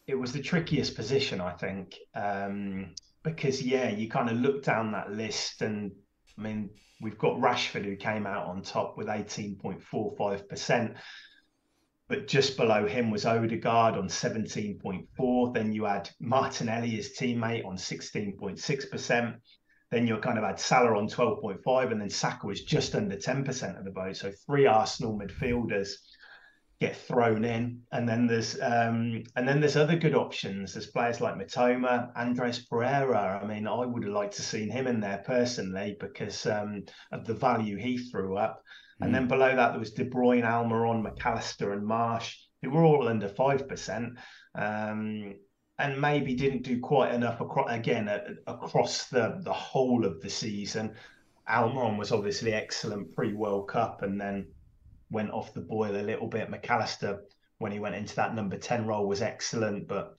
it 0.06 0.14
was 0.14 0.32
the 0.32 0.42
trickiest 0.42 0.96
position, 0.96 1.40
I 1.40 1.52
think, 1.52 1.96
um, 2.14 2.94
because 3.22 3.62
yeah, 3.62 3.88
you 3.88 4.08
kind 4.10 4.28
of 4.28 4.36
look 4.36 4.62
down 4.62 4.92
that 4.92 5.10
list, 5.10 5.62
and 5.62 5.92
I 6.38 6.42
mean, 6.42 6.70
we've 7.00 7.18
got 7.18 7.38
Rashford 7.38 7.84
who 7.84 7.96
came 7.96 8.26
out 8.26 8.46
on 8.46 8.62
top 8.62 8.96
with 8.96 9.08
eighteen 9.08 9.56
point 9.56 9.82
four 9.82 10.14
five 10.18 10.48
percent, 10.48 10.96
but 12.06 12.28
just 12.28 12.56
below 12.56 12.86
him 12.86 13.10
was 13.10 13.24
Odegaard 13.24 13.96
on 13.96 14.08
seventeen 14.08 14.78
point 14.78 15.08
four. 15.16 15.52
Then 15.52 15.72
you 15.72 15.84
had 15.84 16.10
Martinelli, 16.20 16.90
his 16.90 17.16
teammate, 17.18 17.64
on 17.64 17.78
sixteen 17.78 18.36
point 18.36 18.58
six 18.58 18.84
percent. 18.84 19.36
Then 19.90 20.06
you 20.06 20.18
kind 20.18 20.38
of 20.38 20.44
had 20.44 20.60
Salah 20.60 20.98
on 20.98 21.08
twelve 21.08 21.40
point 21.40 21.62
five, 21.64 21.92
and 21.92 22.00
then 22.00 22.10
Saka 22.10 22.46
was 22.46 22.62
just 22.62 22.94
under 22.94 23.16
ten 23.16 23.42
percent 23.42 23.78
of 23.78 23.84
the 23.84 23.90
vote. 23.90 24.16
So 24.16 24.32
three 24.44 24.66
Arsenal 24.66 25.18
midfielders 25.18 25.92
get 26.80 26.96
thrown 26.96 27.44
in. 27.44 27.82
And 27.92 28.08
then 28.08 28.26
there's 28.26 28.60
um, 28.60 29.22
and 29.36 29.46
then 29.46 29.60
there's 29.60 29.76
other 29.76 29.96
good 29.96 30.14
options. 30.14 30.74
There's 30.74 30.86
players 30.86 31.20
like 31.20 31.36
Mitoma, 31.36 32.14
Andreas 32.16 32.60
Pereira. 32.60 33.40
I 33.42 33.46
mean, 33.46 33.66
I 33.66 33.84
would 33.84 34.04
have 34.04 34.12
liked 34.12 34.36
to 34.36 34.42
seen 34.42 34.70
him 34.70 34.86
in 34.86 35.00
there 35.00 35.22
personally 35.26 35.96
because 36.00 36.46
um, 36.46 36.84
of 37.12 37.24
the 37.24 37.34
value 37.34 37.76
he 37.76 37.98
threw 37.98 38.36
up. 38.36 38.62
Mm. 39.00 39.06
And 39.06 39.14
then 39.14 39.28
below 39.28 39.54
that 39.54 39.70
there 39.70 39.80
was 39.80 39.92
De 39.92 40.04
Bruyne, 40.04 40.44
Almiron, 40.44 41.02
Mac 41.02 41.24
Allister, 41.24 41.72
and 41.72 41.86
March, 41.86 42.48
who 42.62 42.70
were 42.70 42.84
all 42.84 43.08
under 43.08 43.28
five 43.28 43.68
percent. 43.68 44.18
Um, 44.54 45.34
and 45.78 46.00
maybe 46.00 46.34
didn't 46.34 46.62
do 46.62 46.78
quite 46.78 47.12
enough 47.12 47.40
across, 47.40 47.68
again 47.72 48.08
across 48.46 49.08
the 49.08 49.40
the 49.42 49.52
whole 49.52 50.04
of 50.04 50.20
the 50.20 50.30
season. 50.30 50.94
Almiron 51.48 51.98
was 51.98 52.12
obviously 52.12 52.54
excellent 52.54 53.14
pre 53.14 53.32
World 53.32 53.68
Cup, 53.68 54.02
and 54.02 54.20
then 54.20 54.46
went 55.14 55.30
off 55.30 55.54
the 55.54 55.60
boil 55.60 55.96
a 55.96 56.02
little 56.02 56.26
bit. 56.26 56.50
Mac 56.50 56.68
Allister, 56.68 57.22
when 57.58 57.72
he 57.72 57.78
went 57.78 57.94
into 57.94 58.16
that 58.16 58.34
number 58.34 58.58
10 58.58 58.86
role, 58.86 59.06
was 59.06 59.22
excellent, 59.22 59.88
but 59.88 60.16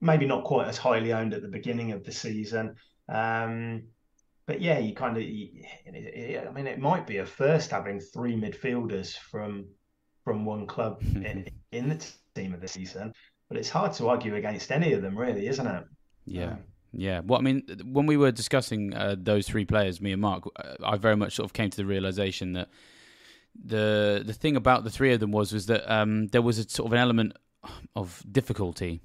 maybe 0.00 0.26
not 0.26 0.44
quite 0.44 0.66
as 0.66 0.76
highly 0.78 1.12
owned 1.12 1.34
at 1.34 1.42
the 1.42 1.48
beginning 1.48 1.92
of 1.92 2.04
the 2.04 2.12
season. 2.12 2.74
Um, 3.08 3.84
but 4.46 4.60
yeah, 4.60 4.78
you 4.78 4.94
kind 4.94 5.16
of, 5.16 5.22
I 5.22 6.50
mean, 6.52 6.66
it 6.66 6.78
might 6.78 7.06
be 7.06 7.18
a 7.18 7.26
first 7.26 7.70
having 7.70 8.00
three 8.00 8.34
midfielders 8.34 9.16
from 9.16 9.66
from 10.24 10.44
one 10.44 10.66
club 10.66 11.00
in, 11.02 11.46
in 11.72 11.88
the 11.88 12.04
team 12.34 12.52
of 12.52 12.60
the 12.60 12.68
season, 12.68 13.12
but 13.48 13.56
it's 13.56 13.70
hard 13.70 13.92
to 13.94 14.08
argue 14.08 14.36
against 14.36 14.72
any 14.72 14.92
of 14.92 15.02
them, 15.02 15.16
really, 15.16 15.46
isn't 15.46 15.66
it? 15.66 15.84
Yeah. 16.26 16.52
Um, 16.52 16.58
yeah, 16.92 17.20
well, 17.24 17.38
I 17.38 17.42
mean, 17.42 17.62
when 17.84 18.06
we 18.06 18.16
were 18.16 18.32
discussing 18.32 18.94
uh, 18.94 19.16
those 19.18 19.46
three 19.46 19.66
players, 19.66 20.00
me 20.00 20.12
and 20.12 20.22
Mark, 20.22 20.44
uh, 20.56 20.76
I 20.82 20.96
very 20.96 21.16
much 21.16 21.34
sort 21.34 21.44
of 21.44 21.52
came 21.52 21.68
to 21.68 21.76
the 21.76 21.84
realization 21.84 22.54
that 22.54 22.68
the 23.54 24.22
the 24.24 24.32
thing 24.32 24.56
about 24.56 24.84
the 24.84 24.90
three 24.90 25.12
of 25.12 25.20
them 25.20 25.32
was 25.32 25.52
was 25.52 25.66
that 25.66 25.90
um, 25.92 26.28
there 26.28 26.42
was 26.42 26.58
a 26.58 26.68
sort 26.68 26.86
of 26.86 26.92
an 26.92 26.98
element 26.98 27.32
of 27.96 28.22
difficulty 28.30 29.00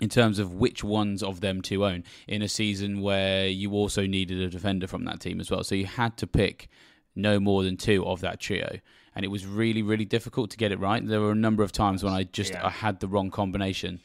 in 0.00 0.08
terms 0.08 0.38
of 0.38 0.54
which 0.54 0.84
ones 0.84 1.22
of 1.22 1.40
them 1.40 1.62
to 1.62 1.86
own 1.86 2.04
in 2.28 2.42
a 2.42 2.48
season 2.48 3.00
where 3.00 3.46
you 3.46 3.72
also 3.72 4.06
needed 4.06 4.40
a 4.40 4.48
defender 4.48 4.86
from 4.86 5.04
that 5.04 5.20
team 5.20 5.40
as 5.40 5.50
well. 5.50 5.64
So 5.64 5.74
you 5.74 5.86
had 5.86 6.18
to 6.18 6.26
pick 6.26 6.68
no 7.14 7.40
more 7.40 7.62
than 7.62 7.78
two 7.78 8.04
of 8.04 8.20
that 8.20 8.40
trio, 8.40 8.78
and 9.14 9.24
it 9.24 9.28
was 9.28 9.46
really 9.46 9.82
really 9.82 10.04
difficult 10.04 10.50
to 10.50 10.56
get 10.56 10.72
it 10.72 10.78
right. 10.78 11.06
There 11.06 11.20
were 11.20 11.32
a 11.32 11.36
number 11.36 11.62
of 11.62 11.72
times 11.72 12.04
when 12.04 12.12
I 12.12 12.24
just 12.24 12.52
yeah. 12.52 12.66
I 12.66 12.70
had 12.70 13.00
the 13.00 13.08
wrong 13.08 13.30
combination 13.30 14.00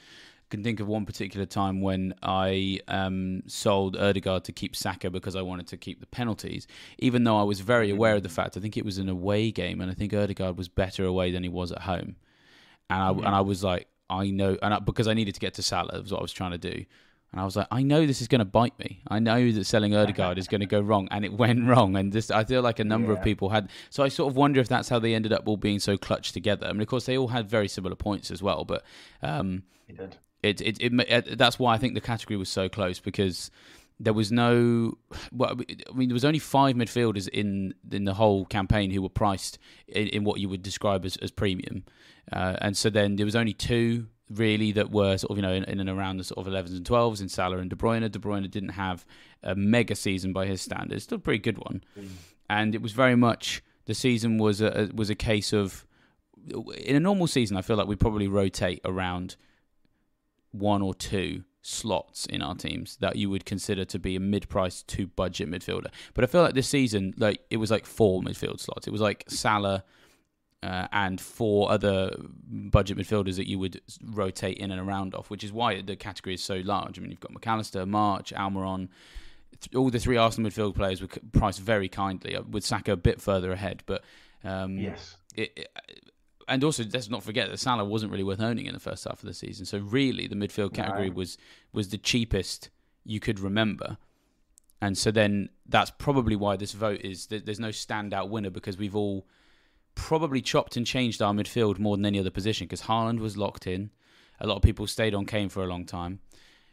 can 0.51 0.63
think 0.63 0.79
of 0.79 0.87
one 0.87 1.05
particular 1.05 1.47
time 1.47 1.81
when 1.81 2.13
I 2.21 2.81
um, 2.87 3.41
sold 3.47 3.97
Odegaard 3.97 4.43
to 4.43 4.51
keep 4.51 4.75
Saka 4.75 5.09
because 5.09 5.35
I 5.35 5.41
wanted 5.41 5.65
to 5.67 5.77
keep 5.77 5.99
the 5.99 6.05
penalties, 6.05 6.67
even 6.99 7.23
though 7.23 7.39
I 7.39 7.43
was 7.43 7.61
very 7.61 7.87
mm-hmm. 7.87 7.97
aware 7.97 8.15
of 8.15 8.23
the 8.23 8.29
fact. 8.29 8.57
I 8.57 8.59
think 8.59 8.77
it 8.77 8.85
was 8.85 8.99
an 8.99 9.09
away 9.09 9.51
game, 9.51 9.81
and 9.81 9.89
I 9.89 9.95
think 9.95 10.13
Odegaard 10.13 10.57
was 10.57 10.67
better 10.67 11.05
away 11.05 11.31
than 11.31 11.41
he 11.41 11.49
was 11.49 11.71
at 11.71 11.81
home. 11.81 12.17
And 12.89 13.01
I 13.01 13.09
mm-hmm. 13.09 13.25
and 13.25 13.35
I 13.35 13.41
was 13.41 13.63
like, 13.63 13.87
I 14.09 14.29
know, 14.29 14.57
and 14.61 14.73
I, 14.75 14.79
because 14.79 15.07
I 15.07 15.13
needed 15.13 15.33
to 15.33 15.39
get 15.39 15.55
to 15.55 15.63
Salah, 15.63 15.99
was 15.99 16.11
what 16.11 16.19
I 16.19 16.21
was 16.21 16.33
trying 16.33 16.51
to 16.51 16.59
do. 16.59 16.85
And 17.31 17.39
I 17.39 17.45
was 17.45 17.55
like, 17.55 17.67
I 17.71 17.81
know 17.81 18.05
this 18.05 18.21
is 18.21 18.27
going 18.27 18.39
to 18.39 18.45
bite 18.45 18.77
me. 18.77 19.01
I 19.07 19.19
know 19.19 19.51
that 19.53 19.63
selling 19.63 19.95
Odegaard 19.95 20.37
is 20.37 20.49
going 20.49 20.59
to 20.59 20.67
go 20.67 20.81
wrong, 20.89 21.07
and 21.11 21.23
it 21.23 21.31
went 21.31 21.65
wrong. 21.65 21.95
And 21.95 22.11
this, 22.11 22.29
I 22.29 22.43
feel 22.43 22.61
like 22.61 22.79
a 22.79 22.83
number 22.83 23.13
yeah. 23.13 23.19
of 23.19 23.23
people 23.23 23.49
had. 23.49 23.69
So 23.89 24.03
I 24.03 24.09
sort 24.09 24.29
of 24.29 24.35
wonder 24.35 24.59
if 24.59 24.67
that's 24.67 24.89
how 24.89 24.99
they 24.99 25.15
ended 25.15 25.31
up 25.31 25.47
all 25.47 25.55
being 25.55 25.79
so 25.79 25.97
clutched 25.97 26.33
together. 26.33 26.67
I 26.67 26.73
mean, 26.73 26.81
of 26.81 26.87
course, 26.87 27.05
they 27.05 27.17
all 27.17 27.29
had 27.29 27.49
very 27.49 27.69
similar 27.69 27.95
points 27.95 28.31
as 28.31 28.43
well, 28.43 28.65
but 28.65 28.83
um, 29.23 29.63
he 29.87 29.93
did 29.93 30.17
it, 30.43 30.61
it, 30.61 30.81
it, 30.81 30.93
it, 31.09 31.37
that's 31.37 31.59
why 31.59 31.73
I 31.73 31.77
think 31.77 31.93
the 31.93 32.01
category 32.01 32.37
was 32.37 32.49
so 32.49 32.67
close 32.69 32.99
because 32.99 33.51
there 33.99 34.13
was 34.13 34.31
no. 34.31 34.97
Well, 35.31 35.51
I 35.51 35.93
mean, 35.93 36.09
there 36.09 36.13
was 36.15 36.25
only 36.25 36.39
five 36.39 36.75
midfielders 36.75 37.27
in 37.27 37.75
in 37.91 38.05
the 38.05 38.15
whole 38.15 38.45
campaign 38.45 38.89
who 38.91 39.01
were 39.01 39.09
priced 39.09 39.59
in, 39.87 40.07
in 40.07 40.23
what 40.23 40.39
you 40.39 40.49
would 40.49 40.63
describe 40.63 41.05
as, 41.05 41.17
as 41.17 41.29
premium, 41.29 41.83
uh, 42.33 42.55
and 42.61 42.75
so 42.75 42.89
then 42.89 43.15
there 43.15 43.25
was 43.25 43.35
only 43.35 43.53
two 43.53 44.07
really 44.29 44.71
that 44.71 44.91
were 44.91 45.17
sort 45.17 45.31
of 45.31 45.37
you 45.37 45.43
know 45.43 45.53
in, 45.53 45.63
in, 45.65 45.79
and 45.79 45.89
around 45.89 46.17
the 46.17 46.23
sort 46.23 46.45
of 46.45 46.51
11s 46.51 46.75
and 46.75 46.85
12s 46.85 47.21
in 47.21 47.29
Salah 47.29 47.57
and 47.57 47.69
De 47.69 47.75
Bruyne. 47.75 48.09
De 48.09 48.19
Bruyne 48.19 48.49
didn't 48.49 48.69
have 48.69 49.05
a 49.43 49.53
mega 49.53 49.93
season 49.93 50.33
by 50.33 50.47
his 50.47 50.61
standards, 50.61 51.03
still 51.03 51.17
a 51.17 51.19
pretty 51.19 51.39
good 51.39 51.59
one, 51.59 51.83
mm. 51.99 52.07
and 52.49 52.73
it 52.73 52.81
was 52.81 52.93
very 52.93 53.15
much 53.15 53.61
the 53.85 53.93
season 53.93 54.39
was 54.39 54.61
a 54.61 54.89
was 54.95 55.11
a 55.11 55.15
case 55.15 55.53
of 55.53 55.85
in 56.77 56.95
a 56.95 56.99
normal 56.99 57.27
season. 57.27 57.55
I 57.55 57.61
feel 57.61 57.75
like 57.75 57.87
we 57.87 57.95
probably 57.95 58.27
rotate 58.27 58.81
around 58.83 59.35
one 60.51 60.81
or 60.81 60.93
two 60.93 61.43
slots 61.61 62.25
in 62.25 62.41
our 62.41 62.55
teams 62.55 62.97
that 62.97 63.15
you 63.15 63.29
would 63.29 63.45
consider 63.45 63.85
to 63.85 63.99
be 63.99 64.15
a 64.15 64.19
mid-price 64.19 64.81
to 64.83 65.07
budget 65.07 65.49
midfielder. 65.49 65.87
But 66.13 66.23
I 66.23 66.27
feel 66.27 66.41
like 66.41 66.55
this 66.55 66.67
season, 66.67 67.13
like 67.17 67.41
it 67.49 67.57
was 67.57 67.71
like 67.71 67.85
four 67.85 68.21
midfield 68.21 68.59
slots. 68.59 68.87
It 68.87 68.91
was 68.91 69.01
like 69.01 69.25
Salah 69.27 69.83
uh, 70.63 70.87
and 70.91 71.19
four 71.19 71.71
other 71.71 72.15
budget 72.49 72.97
midfielders 72.97 73.35
that 73.35 73.47
you 73.47 73.59
would 73.59 73.81
rotate 74.03 74.57
in 74.57 74.71
and 74.71 74.79
around 74.79 75.15
off, 75.15 75.29
which 75.29 75.43
is 75.43 75.51
why 75.51 75.81
the 75.81 75.95
category 75.95 76.35
is 76.35 76.43
so 76.43 76.61
large. 76.63 76.97
I 76.97 77.01
mean, 77.01 77.11
you've 77.11 77.19
got 77.19 77.31
Mac 77.31 77.47
Allister, 77.47 77.85
March, 77.85 78.33
Almiron. 78.33 78.89
All 79.75 79.89
the 79.89 79.99
three 79.99 80.17
Arsenal 80.17 80.49
midfield 80.49 80.75
players 80.75 81.01
were 81.01 81.09
priced 81.31 81.59
very 81.59 81.89
kindly, 81.89 82.35
uh, 82.35 82.41
with 82.49 82.65
Saka 82.65 82.93
a 82.93 82.97
bit 82.97 83.21
further 83.21 83.51
ahead. 83.51 83.83
But 83.85 84.03
um, 84.43 84.77
yes, 84.77 85.17
it, 85.35 85.51
it, 85.55 85.67
and 86.51 86.63
also 86.65 86.83
let's 86.91 87.09
not 87.09 87.23
forget 87.23 87.49
that 87.49 87.57
Salah 87.57 87.85
wasn't 87.85 88.11
really 88.11 88.25
worth 88.25 88.41
owning 88.41 88.65
in 88.65 88.73
the 88.73 88.79
first 88.79 89.05
half 89.05 89.23
of 89.23 89.27
the 89.27 89.33
season. 89.33 89.65
So 89.65 89.79
really, 89.79 90.27
the 90.27 90.35
midfield 90.35 90.73
category 90.73 91.09
was 91.09 91.37
was 91.71 91.89
the 91.89 91.97
cheapest 91.97 92.69
you 93.05 93.21
could 93.21 93.39
remember. 93.39 93.97
And 94.81 94.97
so 94.97 95.11
then 95.11 95.49
that's 95.65 95.91
probably 95.91 96.35
why 96.35 96.57
this 96.57 96.73
vote 96.73 97.01
is 97.01 97.27
there's 97.27 97.59
no 97.59 97.69
standout 97.69 98.29
winner 98.29 98.49
because 98.49 98.77
we've 98.77 98.95
all 98.95 99.25
probably 99.95 100.41
chopped 100.41 100.75
and 100.75 100.85
changed 100.85 101.21
our 101.21 101.33
midfield 101.33 101.79
more 101.79 101.95
than 101.95 102.05
any 102.05 102.19
other 102.19 102.31
position 102.31 102.67
because 102.67 102.83
Haaland 102.83 103.19
was 103.19 103.37
locked 103.37 103.65
in. 103.65 103.91
A 104.41 104.47
lot 104.47 104.57
of 104.57 104.61
people 104.61 104.87
stayed 104.87 105.15
on 105.15 105.25
Kane 105.25 105.49
for 105.49 105.63
a 105.63 105.67
long 105.67 105.85
time. 105.85 106.19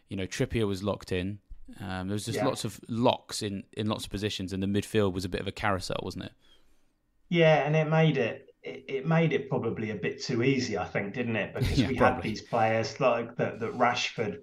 You 0.08 0.16
know, 0.16 0.26
Trippier 0.26 0.66
was 0.66 0.82
locked 0.82 1.12
in. 1.12 1.38
Um, 1.80 2.08
there 2.08 2.14
was 2.14 2.24
just 2.24 2.38
yeah. 2.38 2.46
lots 2.46 2.64
of 2.64 2.80
locks 2.88 3.42
in, 3.42 3.62
in 3.74 3.86
lots 3.86 4.06
of 4.06 4.10
positions, 4.10 4.54
and 4.54 4.62
the 4.62 4.66
midfield 4.66 5.12
was 5.12 5.26
a 5.26 5.28
bit 5.28 5.42
of 5.42 5.46
a 5.46 5.52
carousel, 5.52 6.00
wasn't 6.02 6.24
it? 6.24 6.32
Yeah, 7.28 7.66
and 7.66 7.76
it 7.76 7.88
made 7.88 8.16
it 8.16 8.47
it, 8.68 8.84
it, 8.88 9.06
made 9.06 9.32
it 9.32 9.48
probably 9.48 9.90
a 9.90 9.96
bit 9.96 10.22
too 10.22 10.42
easy, 10.42 10.76
I 10.78 10.84
think, 10.84 11.14
didn't 11.14 11.36
it? 11.36 11.54
Because 11.58 11.78
yeah, 11.78 11.88
we 11.88 11.96
probably. 11.96 12.14
had 12.14 12.22
these 12.22 12.42
players 12.42 13.00
like 13.00 13.36
that, 13.36 13.60
that 13.60 13.72
Rashford, 13.72 14.38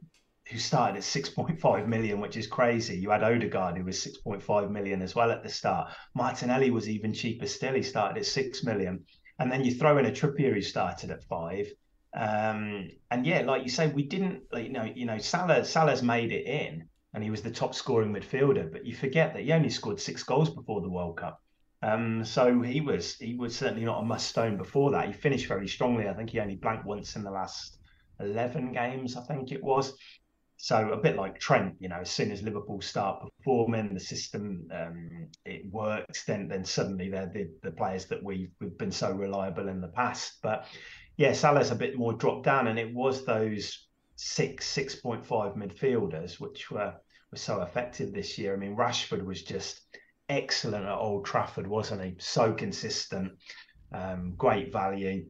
who 0.49 0.57
started 0.57 0.97
at 0.97 1.03
6.5 1.03 1.87
million, 1.87 2.21
which 2.21 2.37
is 2.37 2.47
crazy. 2.47 2.97
You 2.97 3.09
had 3.09 3.23
Odegaard, 3.23 3.77
who 3.77 3.85
was 3.85 4.05
6.5 4.05 4.69
million 4.69 5.01
as 5.01 5.15
well 5.15 5.31
at 5.31 5.43
the 5.43 5.49
start. 5.49 5.91
Martinelli 6.13 6.71
was 6.71 6.89
even 6.89 7.13
cheaper 7.13 7.47
still. 7.47 7.73
He 7.73 7.83
started 7.83 8.17
at 8.19 8.25
6 8.25 8.63
million. 8.63 9.05
And 9.39 9.51
then 9.51 9.63
you 9.63 9.73
throw 9.73 9.97
in 9.97 10.05
a 10.05 10.11
Trippier 10.11 10.53
who 10.53 10.61
started 10.61 11.11
at 11.11 11.23
five. 11.23 11.67
Um, 12.15 12.89
and 13.11 13.25
yeah, 13.25 13.41
like 13.41 13.63
you 13.63 13.69
say, 13.69 13.87
we 13.87 14.03
didn't, 14.03 14.43
like, 14.51 14.65
you 14.65 14.71
know, 14.71 14.83
you 14.83 15.05
know, 15.05 15.17
Salah, 15.17 15.65
Salah's 15.65 16.01
made 16.01 16.31
it 16.31 16.45
in 16.45 16.87
and 17.13 17.23
he 17.23 17.31
was 17.31 17.41
the 17.41 17.51
top 17.51 17.73
scoring 17.73 18.13
midfielder, 18.13 18.71
but 18.71 18.85
you 18.85 18.93
forget 18.93 19.33
that 19.33 19.43
he 19.43 19.51
only 19.53 19.69
scored 19.69 19.99
six 19.99 20.21
goals 20.23 20.49
before 20.49 20.81
the 20.81 20.89
World 20.89 21.17
Cup. 21.17 21.41
Um, 21.81 22.25
so 22.25 22.61
he 22.61 22.81
was 22.81 23.15
he 23.15 23.35
was 23.35 23.55
certainly 23.55 23.85
not 23.85 24.01
a 24.01 24.05
must 24.05 24.27
stone 24.27 24.57
before 24.57 24.91
that. 24.91 25.07
He 25.07 25.13
finished 25.13 25.47
very 25.47 25.67
strongly. 25.67 26.07
I 26.07 26.13
think 26.13 26.29
he 26.29 26.39
only 26.39 26.55
blanked 26.55 26.85
once 26.85 27.15
in 27.15 27.23
the 27.23 27.31
last 27.31 27.79
eleven 28.19 28.71
games. 28.71 29.15
I 29.17 29.21
think 29.21 29.51
it 29.51 29.63
was. 29.63 29.97
So 30.57 30.91
a 30.91 30.97
bit 30.97 31.17
like 31.17 31.37
Trent, 31.37 31.75
you 31.79 31.89
know, 31.89 31.99
as 31.99 32.09
soon 32.09 32.31
as 32.31 32.41
Liverpool 32.41 32.81
start 32.81 33.21
performing, 33.21 33.93
the 33.93 33.99
system 33.99 34.67
um, 34.71 35.27
it 35.43 35.69
works, 35.71 36.23
then 36.25 36.47
then 36.47 36.63
suddenly 36.63 37.09
they're 37.09 37.31
the, 37.31 37.49
the 37.61 37.71
players 37.71 38.05
that 38.05 38.23
we've 38.23 38.51
we've 38.61 38.77
been 38.77 38.91
so 38.91 39.11
reliable 39.11 39.67
in 39.67 39.81
the 39.81 39.89
past. 39.89 40.39
But 40.41 40.65
yeah, 41.17 41.33
Salah's 41.33 41.71
a 41.71 41.75
bit 41.75 41.97
more 41.97 42.13
dropped 42.13 42.45
down, 42.45 42.67
and 42.67 42.79
it 42.79 42.93
was 42.93 43.25
those 43.25 43.87
six 44.15 44.65
six 44.65 44.95
point 44.95 45.25
five 45.25 45.55
midfielders 45.55 46.39
which 46.39 46.71
were 46.71 46.93
were 47.31 47.37
so 47.37 47.61
effective 47.61 48.13
this 48.13 48.37
year. 48.37 48.53
I 48.53 48.57
mean, 48.57 48.77
Rashford 48.77 49.25
was 49.25 49.43
just 49.43 49.81
excellent 50.29 50.85
at 50.85 50.97
Old 50.97 51.25
Trafford, 51.25 51.67
wasn't 51.67 52.03
he? 52.03 52.15
So 52.19 52.53
consistent, 52.53 53.33
um, 53.93 54.33
great 54.37 54.71
value. 54.71 55.25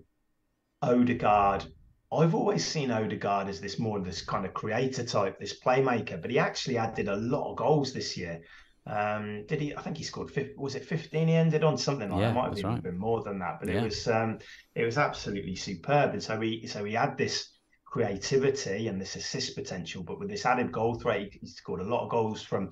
Odegaard 0.82 1.66
I've 2.12 2.36
always 2.36 2.66
seen 2.66 2.92
Odegaard 2.92 3.50
as 3.50 3.60
this 3.60 3.80
more 3.80 3.98
of 3.98 4.06
this 4.06 4.22
kind 4.22 4.46
of 4.46 4.54
creator 4.54 5.04
type, 5.04 5.40
this 5.40 5.60
playmaker, 5.60 6.22
but 6.22 6.32
he 6.32 6.40
actually 6.40 6.78
added 6.78 7.08
a 7.08 7.16
lot 7.16 7.52
of 7.52 7.58
goals 7.58 7.94
this 7.94 8.16
year. 8.16 8.42
Um, 8.88 9.46
did 9.48 9.62
he? 9.62 9.76
I 9.76 9.82
think 9.82 9.98
he 9.98 10.04
scored. 10.04 10.30
50, 10.30 10.54
was 10.58 10.76
it 10.76 10.86
fifteen? 10.86 11.28
He 11.28 11.34
ended 11.34 11.64
on 11.64 11.78
something 11.78 12.10
like 12.10 12.20
yeah, 12.20 12.28
that. 12.28 12.36
Might 12.36 12.50
have 12.50 12.58
even 12.60 12.72
right. 12.72 12.84
been 12.84 13.00
more 13.00 13.24
than 13.24 13.40
that, 13.40 13.58
but 13.60 13.70
yeah. 13.70 13.82
it 13.82 13.84
was 13.84 14.08
um, 14.08 14.38
it 14.76 14.86
was 14.86 15.00
absolutely 15.00 15.56
superb. 15.56 16.12
And 16.12 16.22
so 16.22 16.40
he 16.40 16.68
so 16.68 16.84
he 16.84 16.94
had 16.94 17.18
this 17.18 17.50
creativity 17.86 18.88
and 18.88 19.02
this 19.02 19.16
assist 19.16 19.56
potential, 19.56 20.04
but 20.04 20.20
with 20.20 20.30
this 20.30 20.46
added 20.46 20.72
goal 20.72 20.96
threat, 20.96 21.30
he 21.34 21.48
scored 21.48 21.82
a 21.82 21.84
lot 21.84 22.04
of 22.04 22.12
goals 22.12 22.44
from 22.44 22.70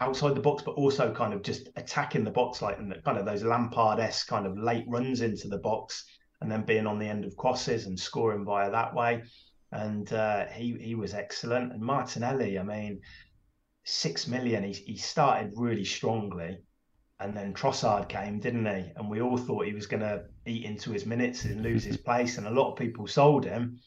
outside 0.00 0.34
the 0.34 0.40
box, 0.40 0.62
but 0.62 0.72
also 0.72 1.12
kind 1.12 1.32
of 1.32 1.42
just 1.42 1.68
attacking 1.76 2.24
the 2.24 2.30
box, 2.30 2.62
like 2.62 2.78
kind 3.04 3.18
of 3.18 3.24
those 3.24 3.42
Lampard 3.42 3.98
esque 3.98 4.26
kind 4.28 4.46
of 4.46 4.58
late 4.58 4.84
runs 4.88 5.20
into 5.20 5.48
the 5.48 5.58
box 5.58 6.04
and 6.40 6.50
then 6.50 6.62
being 6.62 6.86
on 6.86 6.98
the 6.98 7.06
end 7.06 7.24
of 7.24 7.36
crosses 7.36 7.86
and 7.86 7.98
scoring 7.98 8.44
via 8.44 8.70
that 8.70 8.94
way. 8.94 9.22
And 9.72 10.12
uh, 10.12 10.46
he 10.46 10.76
he 10.80 10.94
was 10.94 11.14
excellent. 11.14 11.72
And 11.72 11.82
Martinelli, 11.82 12.58
I 12.58 12.62
mean, 12.62 13.00
six 13.84 14.26
million. 14.26 14.64
He 14.64 14.72
he 14.72 14.96
started 14.96 15.52
really 15.56 15.84
strongly, 15.84 16.58
and 17.18 17.36
then 17.36 17.54
Trossard 17.54 18.08
came, 18.08 18.38
didn't 18.38 18.66
he? 18.66 18.92
And 18.96 19.10
we 19.10 19.20
all 19.20 19.36
thought 19.36 19.66
he 19.66 19.74
was 19.74 19.86
going 19.86 20.02
to 20.02 20.24
eat 20.46 20.64
into 20.64 20.92
his 20.92 21.06
minutes 21.06 21.44
and 21.44 21.62
lose 21.62 21.84
his 21.84 21.96
place. 22.08 22.38
And 22.38 22.46
a 22.46 22.50
lot 22.50 22.70
of 22.72 22.78
people 22.78 23.06
sold 23.06 23.44
him. 23.44 23.80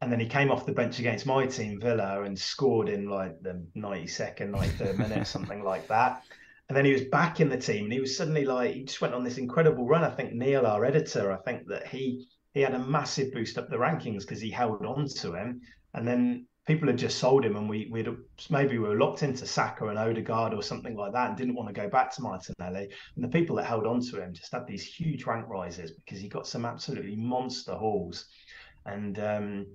And 0.00 0.10
then 0.10 0.20
he 0.20 0.26
came 0.26 0.50
off 0.50 0.64
the 0.64 0.72
bench 0.72 0.98
against 0.98 1.26
my 1.26 1.46
team, 1.46 1.78
Villa, 1.78 2.22
and 2.22 2.38
scored 2.38 2.88
in 2.88 3.08
like 3.08 3.40
the 3.42 3.62
92nd, 3.76 4.50
93rd 4.50 4.98
minute, 4.98 5.26
something 5.26 5.62
like 5.62 5.86
that. 5.88 6.22
And 6.68 6.76
then 6.76 6.84
he 6.84 6.92
was 6.92 7.04
back 7.04 7.40
in 7.40 7.48
the 7.48 7.58
team, 7.58 7.84
and 7.84 7.92
he 7.92 8.00
was 8.00 8.16
suddenly 8.16 8.44
like 8.44 8.74
he 8.74 8.84
just 8.84 9.00
went 9.00 9.12
on 9.12 9.24
this 9.24 9.38
incredible 9.38 9.86
run. 9.86 10.04
I 10.04 10.10
think 10.10 10.32
Neil, 10.32 10.66
our 10.66 10.84
editor, 10.84 11.32
I 11.32 11.36
think 11.38 11.66
that 11.66 11.86
he 11.88 12.28
he 12.54 12.60
had 12.60 12.74
a 12.74 12.78
massive 12.78 13.32
boost 13.32 13.58
up 13.58 13.68
the 13.68 13.76
rankings 13.76 14.20
because 14.20 14.40
he 14.40 14.50
held 14.50 14.86
on 14.86 15.06
to 15.06 15.34
him, 15.34 15.60
and 15.94 16.06
then 16.06 16.46
people 16.66 16.86
had 16.86 16.96
just 16.96 17.18
sold 17.18 17.44
him, 17.44 17.56
and 17.56 17.68
we 17.68 17.88
we'd 17.90 18.08
maybe 18.48 18.78
we 18.78 18.88
were 18.88 18.98
locked 18.98 19.24
into 19.24 19.46
Saka 19.46 19.88
and 19.88 19.98
Odegaard 19.98 20.54
or 20.54 20.62
something 20.62 20.96
like 20.96 21.12
that, 21.12 21.28
and 21.28 21.36
didn't 21.36 21.56
want 21.56 21.68
to 21.68 21.74
go 21.74 21.88
back 21.88 22.14
to 22.14 22.22
Martinelli. 22.22 22.88
And 23.16 23.24
the 23.24 23.28
people 23.28 23.56
that 23.56 23.66
held 23.66 23.86
on 23.86 24.00
to 24.02 24.22
him 24.22 24.32
just 24.32 24.52
had 24.52 24.66
these 24.66 24.84
huge 24.84 25.24
rank 25.24 25.48
rises 25.48 25.90
because 25.90 26.20
he 26.20 26.28
got 26.28 26.46
some 26.46 26.64
absolutely 26.64 27.16
monster 27.16 27.74
hauls. 27.74 28.26
And 28.86 29.18
um, 29.18 29.66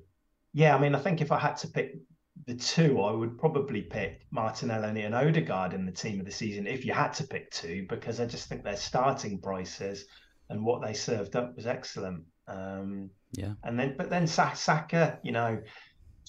yeah, 0.56 0.74
I 0.74 0.80
mean, 0.80 0.96
I 0.96 1.00
think 1.00 1.20
if 1.20 1.34
I 1.34 1.38
had 1.38 1.58
to 1.58 1.68
pick 1.68 1.98
the 2.46 2.56
two, 2.56 3.02
I 3.02 3.12
would 3.12 3.38
probably 3.38 3.82
pick 3.82 4.26
Martinelli 4.32 5.02
and 5.02 5.14
Odegaard 5.14 5.74
in 5.74 5.86
the 5.86 5.92
team 5.92 6.22
of 6.22 6.26
the 6.26 6.32
season 6.32 6.66
if 6.66 6.86
you 6.86 6.94
had 6.94 7.12
to 7.16 7.28
pick 7.28 7.52
two, 7.52 7.86
because 7.90 8.22
I 8.22 8.26
just 8.26 8.48
think 8.48 8.64
their 8.64 8.78
starting 8.78 9.42
prices 9.42 10.06
and 10.50 10.64
what 10.64 10.82
they 10.82 10.94
served 10.94 11.36
up 11.36 11.58
was 11.58 11.68
excellent. 11.68 12.24
Um, 12.48 13.10
yeah. 13.34 13.52
And 13.66 13.78
then, 13.78 13.96
but 13.98 14.10
then 14.10 14.28
Saka, 14.28 15.20
you 15.24 15.34
know, 15.34 15.62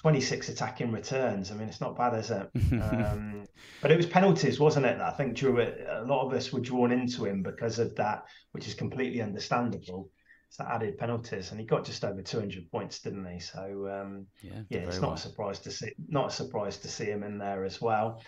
26 0.00 0.48
attacking 0.48 0.90
returns. 0.90 1.52
I 1.52 1.54
mean, 1.54 1.68
it's 1.68 1.80
not 1.80 1.96
bad, 1.96 2.18
is 2.18 2.32
it? 2.32 2.50
um, 2.82 3.44
but 3.80 3.92
it 3.92 3.96
was 3.96 4.06
penalties, 4.06 4.58
wasn't 4.58 4.86
it? 4.86 5.00
I 5.00 5.12
think 5.12 5.36
drew 5.36 5.58
it. 5.58 5.86
A 5.88 6.02
lot 6.02 6.26
of 6.26 6.32
us 6.32 6.52
were 6.52 6.58
drawn 6.58 6.90
into 6.90 7.26
him 7.26 7.44
because 7.44 7.78
of 7.78 7.94
that, 7.94 8.24
which 8.50 8.66
is 8.66 8.74
completely 8.74 9.22
understandable 9.22 10.10
so 10.48 10.64
added 10.64 10.96
penalties, 10.98 11.50
and 11.50 11.60
he 11.60 11.66
got 11.66 11.84
just 11.84 12.04
over 12.04 12.22
200 12.22 12.70
points, 12.70 13.00
didn't 13.00 13.26
he? 13.26 13.40
So 13.40 13.88
um, 13.88 14.26
yeah, 14.42 14.62
yeah, 14.68 14.78
it's 14.80 14.96
not 14.96 15.08
well. 15.08 15.14
a 15.14 15.18
surprise 15.18 15.58
to 15.60 15.70
see 15.70 15.92
not 16.08 16.28
a 16.28 16.30
surprise 16.30 16.78
to 16.78 16.88
see 16.88 17.06
him 17.06 17.22
in 17.22 17.38
there 17.38 17.64
as 17.64 17.80
well. 17.80 18.22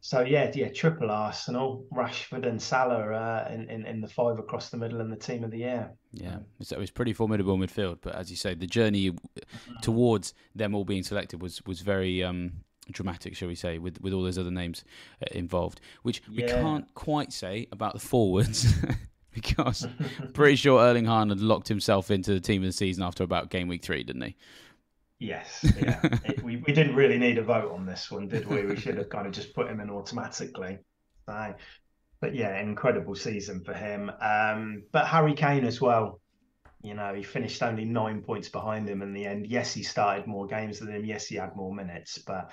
So 0.00 0.20
yeah, 0.20 0.50
yeah, 0.54 0.68
triple 0.68 1.10
Arsenal, 1.10 1.84
Rashford 1.92 2.46
and 2.46 2.60
Salah 2.60 3.12
uh, 3.12 3.48
in, 3.52 3.68
in 3.68 3.84
in 3.86 4.00
the 4.00 4.08
five 4.08 4.38
across 4.38 4.70
the 4.70 4.76
middle 4.76 5.00
and 5.00 5.12
the 5.12 5.16
team 5.16 5.44
of 5.44 5.50
the 5.50 5.58
year. 5.58 5.92
Yeah, 6.12 6.38
so 6.62 6.76
it 6.76 6.78
was 6.78 6.90
pretty 6.90 7.12
formidable 7.12 7.56
midfield, 7.58 7.98
but 8.00 8.14
as 8.14 8.30
you 8.30 8.36
say, 8.36 8.54
the 8.54 8.66
journey 8.66 9.12
towards 9.82 10.34
them 10.54 10.74
all 10.74 10.84
being 10.84 11.02
selected 11.02 11.42
was 11.42 11.62
was 11.66 11.80
very. 11.80 12.22
Um, 12.22 12.52
dramatic, 12.90 13.36
shall 13.36 13.48
we 13.48 13.54
say, 13.54 13.76
with 13.76 14.00
with 14.00 14.14
all 14.14 14.22
those 14.22 14.38
other 14.38 14.50
names 14.50 14.82
uh, 15.22 15.26
involved, 15.32 15.78
which 16.04 16.22
we 16.26 16.42
yeah. 16.42 16.62
can't 16.62 16.94
quite 16.94 17.34
say 17.34 17.66
about 17.70 17.92
the 17.92 18.00
forwards. 18.00 18.74
because 19.58 19.86
pretty 20.32 20.56
sure 20.56 20.80
Erling 20.80 21.04
Haaland 21.04 21.36
locked 21.40 21.68
himself 21.68 22.10
into 22.10 22.32
the 22.32 22.40
team 22.40 22.62
of 22.62 22.68
the 22.68 22.72
season 22.72 23.02
after 23.02 23.24
about 23.24 23.50
game 23.50 23.68
week 23.68 23.82
three, 23.82 24.02
didn't 24.02 24.22
he? 24.22 24.36
Yes, 25.18 25.64
yeah. 25.76 26.00
it, 26.24 26.42
we, 26.44 26.56
we 26.58 26.72
didn't 26.72 26.94
really 26.94 27.18
need 27.18 27.38
a 27.38 27.42
vote 27.42 27.72
on 27.72 27.84
this 27.84 28.10
one, 28.10 28.28
did 28.28 28.46
we? 28.46 28.64
We 28.64 28.76
should 28.76 28.96
have 28.98 29.08
kind 29.08 29.26
of 29.26 29.32
just 29.32 29.52
put 29.52 29.68
him 29.68 29.80
in 29.80 29.90
automatically. 29.90 30.78
So, 31.26 31.54
but 32.20 32.34
yeah, 32.34 32.60
incredible 32.60 33.16
season 33.16 33.64
for 33.64 33.74
him. 33.74 34.12
Um, 34.20 34.84
but 34.92 35.06
Harry 35.06 35.34
Kane 35.34 35.64
as 35.64 35.80
well. 35.80 36.20
You 36.82 36.94
know, 36.94 37.12
he 37.12 37.24
finished 37.24 37.64
only 37.64 37.84
nine 37.84 38.22
points 38.22 38.48
behind 38.48 38.88
him 38.88 39.02
in 39.02 39.12
the 39.12 39.26
end. 39.26 39.48
Yes, 39.48 39.74
he 39.74 39.82
started 39.82 40.28
more 40.28 40.46
games 40.46 40.78
than 40.78 40.94
him. 40.94 41.04
Yes, 41.04 41.26
he 41.26 41.34
had 41.34 41.56
more 41.56 41.74
minutes, 41.74 42.18
but 42.18 42.52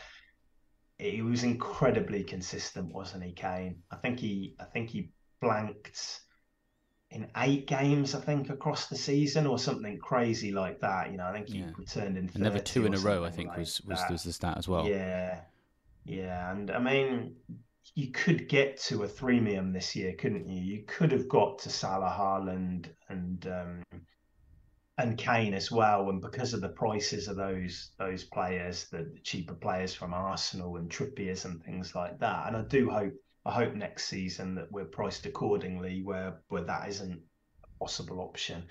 he 0.97 1.21
was 1.21 1.43
incredibly 1.43 2.23
consistent, 2.23 2.91
wasn't 2.91 3.23
he, 3.23 3.33
Kane? 3.33 3.83
I 3.91 3.97
think 3.97 4.19
he, 4.19 4.55
I 4.59 4.63
think 4.63 4.89
he 4.89 5.11
blanked 5.39 6.24
in 7.11 7.27
eight 7.37 7.67
games, 7.67 8.15
I 8.15 8.19
think, 8.19 8.49
across 8.49 8.87
the 8.87 8.97
season 8.97 9.47
or 9.47 9.57
something 9.59 9.97
crazy 9.99 10.51
like 10.51 10.79
that. 10.81 11.11
You 11.11 11.17
know, 11.17 11.25
I 11.25 11.33
think 11.33 11.49
he 11.49 11.59
yeah. 11.59 11.71
returned 11.77 12.17
in. 12.17 12.29
never 12.35 12.59
two 12.59 12.85
in 12.85 12.93
a 12.93 12.97
row, 12.99 13.23
I 13.23 13.29
think, 13.29 13.49
like 13.49 13.59
was, 13.59 13.81
was, 13.81 14.01
was 14.09 14.23
the 14.23 14.33
stat 14.33 14.57
as 14.57 14.67
well. 14.67 14.87
Yeah, 14.87 15.41
yeah, 16.05 16.51
and 16.51 16.71
I 16.71 16.79
mean, 16.79 17.35
you 17.93 18.11
could 18.11 18.49
get 18.49 18.77
to 18.81 19.03
a 19.03 19.07
threemium 19.07 19.71
this 19.71 19.95
year, 19.95 20.13
couldn't 20.13 20.49
you? 20.49 20.61
You 20.61 20.83
could 20.87 21.11
have 21.11 21.29
got 21.29 21.59
to 21.59 21.69
Salah, 21.69 22.13
Haaland, 22.17 22.87
and 23.09 23.47
um, 23.47 23.83
and 24.97 25.17
Kane 25.17 25.53
as 25.53 25.71
well. 25.71 26.09
And 26.09 26.21
because 26.21 26.53
of 26.53 26.61
the 26.61 26.69
prices 26.69 27.27
of 27.27 27.37
those 27.37 27.91
those 27.97 28.23
players, 28.23 28.87
the 28.91 29.09
cheaper 29.23 29.53
players 29.53 29.93
from 29.93 30.13
Arsenal 30.13 30.77
and 30.77 30.89
Trippiers 30.89 31.45
and 31.45 31.63
things 31.63 31.95
like 31.95 32.19
that, 32.19 32.47
and 32.47 32.57
I 32.57 32.61
do 32.63 32.89
hope 32.89 33.13
I 33.45 33.51
hope 33.51 33.75
next 33.75 34.05
season 34.05 34.55
that 34.55 34.71
we're 34.71 34.85
priced 34.85 35.25
accordingly, 35.25 36.01
where 36.03 36.41
where 36.47 36.63
that 36.63 36.89
isn't 36.89 37.21
a 37.63 37.79
possible 37.79 38.19
option. 38.19 38.65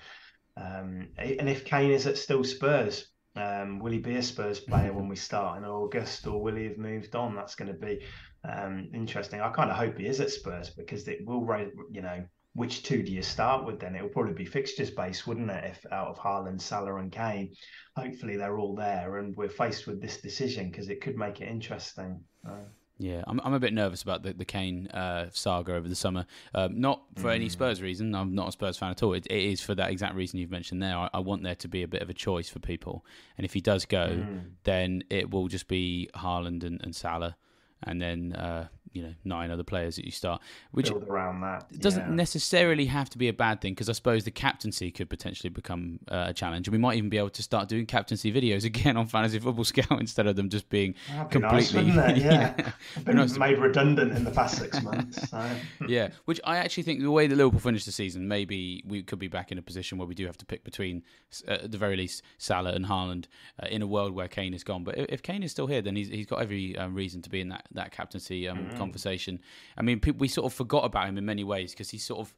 Um, 0.57 1.09
and 1.17 1.49
if 1.49 1.65
Kane 1.65 1.91
is 1.91 2.07
at 2.07 2.17
still 2.17 2.43
Spurs, 2.43 3.07
um, 3.35 3.79
will 3.79 3.91
he 3.91 3.99
be 3.99 4.15
a 4.15 4.23
Spurs 4.23 4.59
player 4.59 4.93
when 4.93 5.07
we 5.07 5.15
start 5.15 5.57
in 5.57 5.65
August, 5.65 6.27
or 6.27 6.41
will 6.41 6.55
he 6.55 6.65
have 6.65 6.77
moved 6.77 7.15
on? 7.15 7.35
That's 7.35 7.55
going 7.55 7.71
to 7.71 7.79
be 7.79 8.01
um, 8.43 8.89
interesting. 8.93 9.41
I 9.41 9.49
kind 9.49 9.69
of 9.69 9.77
hope 9.77 9.97
he 9.97 10.07
is 10.07 10.19
at 10.19 10.29
Spurs 10.29 10.69
because 10.69 11.07
it 11.07 11.25
will, 11.25 11.45
you 11.91 12.01
know, 12.01 12.23
which 12.53 12.83
two 12.83 13.03
do 13.03 13.11
you 13.11 13.21
start 13.21 13.65
with? 13.65 13.79
Then 13.79 13.95
it 13.95 14.01
will 14.01 14.09
probably 14.09 14.33
be 14.33 14.45
fixtures 14.45 14.89
based, 14.89 15.27
wouldn't 15.27 15.51
it? 15.51 15.63
If 15.65 15.85
out 15.91 16.07
of 16.07 16.17
Haaland, 16.17 16.61
Salah, 16.61 16.95
and 16.95 17.11
Kane, 17.11 17.53
hopefully 17.97 18.37
they're 18.37 18.57
all 18.57 18.75
there, 18.75 19.17
and 19.17 19.35
we're 19.35 19.49
faced 19.49 19.87
with 19.87 20.01
this 20.01 20.21
decision 20.21 20.69
because 20.69 20.89
it 20.89 21.01
could 21.01 21.17
make 21.17 21.41
it 21.41 21.49
interesting. 21.49 22.21
Uh, 22.47 22.63
yeah, 22.97 23.23
I'm 23.27 23.41
I'm 23.43 23.53
a 23.53 23.59
bit 23.59 23.73
nervous 23.73 24.01
about 24.01 24.23
the 24.23 24.33
the 24.33 24.45
Kane 24.45 24.87
uh, 24.87 25.27
saga 25.31 25.73
over 25.75 25.87
the 25.87 25.95
summer. 25.95 26.25
Um, 26.53 26.79
not 26.79 27.01
for 27.17 27.29
mm. 27.29 27.35
any 27.35 27.49
Spurs 27.49 27.81
reason. 27.81 28.15
I'm 28.15 28.33
not 28.33 28.47
a 28.47 28.51
Spurs 28.53 28.77
fan 28.77 28.91
at 28.91 29.03
all. 29.03 29.13
It, 29.13 29.27
it 29.29 29.43
is 29.43 29.59
for 29.59 29.75
that 29.75 29.91
exact 29.91 30.15
reason 30.15 30.39
you've 30.39 30.51
mentioned 30.51 30.81
there. 30.81 30.97
I, 30.97 31.09
I, 31.13 31.19
want 31.19 31.43
there 31.43 31.55
to 31.55 31.67
be 31.67 31.83
a 31.83 31.87
bit 31.87 32.01
of 32.01 32.09
a 32.09 32.13
choice 32.13 32.47
for 32.47 32.59
people, 32.59 33.05
and 33.37 33.43
if 33.43 33.53
he 33.53 33.59
does 33.59 33.85
go, 33.85 34.07
mm. 34.07 34.43
then 34.63 35.03
it 35.09 35.29
will 35.29 35.49
just 35.49 35.67
be 35.67 36.09
Haaland 36.15 36.63
and, 36.63 36.79
and 36.83 36.95
Salah, 36.95 37.35
and 37.83 38.01
then 38.01 38.33
uh, 38.33 38.67
you 38.95 39.03
know 39.03 39.13
nine 39.25 39.51
other 39.51 39.63
players 39.63 39.97
that 39.97 40.05
you 40.05 40.11
start, 40.11 40.41
which 40.71 40.89
Build 40.89 41.03
around 41.03 41.41
that 41.41 41.67
doesn't 41.79 42.07
yeah. 42.07 42.15
necessarily 42.15 42.85
have 42.85 43.09
to 43.09 43.17
be 43.17 43.27
a 43.27 43.33
bad 43.33 43.61
thing 43.61 43.73
because 43.73 43.89
I 43.89 43.91
suppose 43.91 44.23
the 44.23 44.31
captaincy 44.31 44.89
could 44.89 45.09
potentially 45.09 45.49
become 45.49 45.99
uh, 46.07 46.27
a 46.29 46.33
challenge, 46.33 46.67
and 46.67 46.71
we 46.71 46.77
might 46.77 46.97
even 46.97 47.09
be 47.09 47.17
able 47.17 47.29
to 47.31 47.43
start 47.43 47.67
doing 47.67 47.85
captaincy 47.85 48.31
videos 48.31 48.63
again 48.63 48.95
on 48.95 49.07
Fantasy 49.07 49.37
Football 49.39 49.65
Scout 49.65 49.91
instead 49.99 50.27
of 50.27 50.37
them 50.37 50.49
just 50.49 50.69
being 50.69 50.95
completely 51.29 51.83
nice, 51.83 52.17
yeah, 52.21 52.53
yeah. 52.57 52.71
been 53.03 53.15
nice 53.17 53.37
made 53.37 53.59
redundant 53.59 54.13
in 54.13 54.23
the 54.23 54.31
past 54.31 54.57
six 54.57 54.81
months. 54.81 55.29
So. 55.29 55.45
yeah, 55.87 56.09
which 56.23 56.39
I 56.45 56.57
actually 56.57 56.83
think 56.83 57.01
the 57.01 57.11
way 57.11 57.27
that 57.27 57.35
Liverpool 57.35 57.59
finished 57.59 57.85
the 57.85 57.91
season, 57.91 58.27
maybe 58.27 58.81
we 58.87 59.03
could 59.03 59.19
be 59.19 59.27
back 59.27 59.51
in 59.51 59.57
a 59.57 59.61
position 59.61 59.97
where 59.97 60.07
we 60.07 60.15
do 60.15 60.25
have 60.25 60.37
to 60.37 60.45
pick 60.45 60.63
between, 60.63 61.03
uh, 61.47 61.51
at 61.51 61.71
the 61.71 61.77
very 61.77 61.97
least, 61.97 62.23
Salah 62.37 62.71
and 62.71 62.85
Haaland 62.85 63.25
uh, 63.61 63.67
in 63.67 63.81
a 63.81 63.87
world 63.87 64.13
where 64.13 64.29
Kane 64.29 64.53
is 64.53 64.63
gone. 64.63 64.85
But 64.85 64.97
if 64.97 65.21
Kane 65.21 65.43
is 65.43 65.51
still 65.51 65.67
here, 65.67 65.81
then 65.81 65.97
he's 65.97 66.07
he's 66.07 66.25
got 66.25 66.41
every 66.41 66.77
um, 66.77 66.95
reason 66.95 67.21
to 67.23 67.29
be 67.29 67.41
in 67.41 67.49
that 67.49 67.65
that 67.71 67.91
captaincy 67.91 68.47
um, 68.47 68.57
mm-hmm 68.57 68.84
conversation. 68.85 69.39
I 69.77 69.81
mean, 69.81 70.01
we 70.17 70.27
sort 70.27 70.45
of 70.45 70.53
forgot 70.53 70.85
about 70.85 71.07
him 71.09 71.17
in 71.17 71.25
many 71.25 71.43
ways 71.43 71.71
because 71.71 71.89
he 71.89 71.97
sort 71.97 72.19
of 72.21 72.35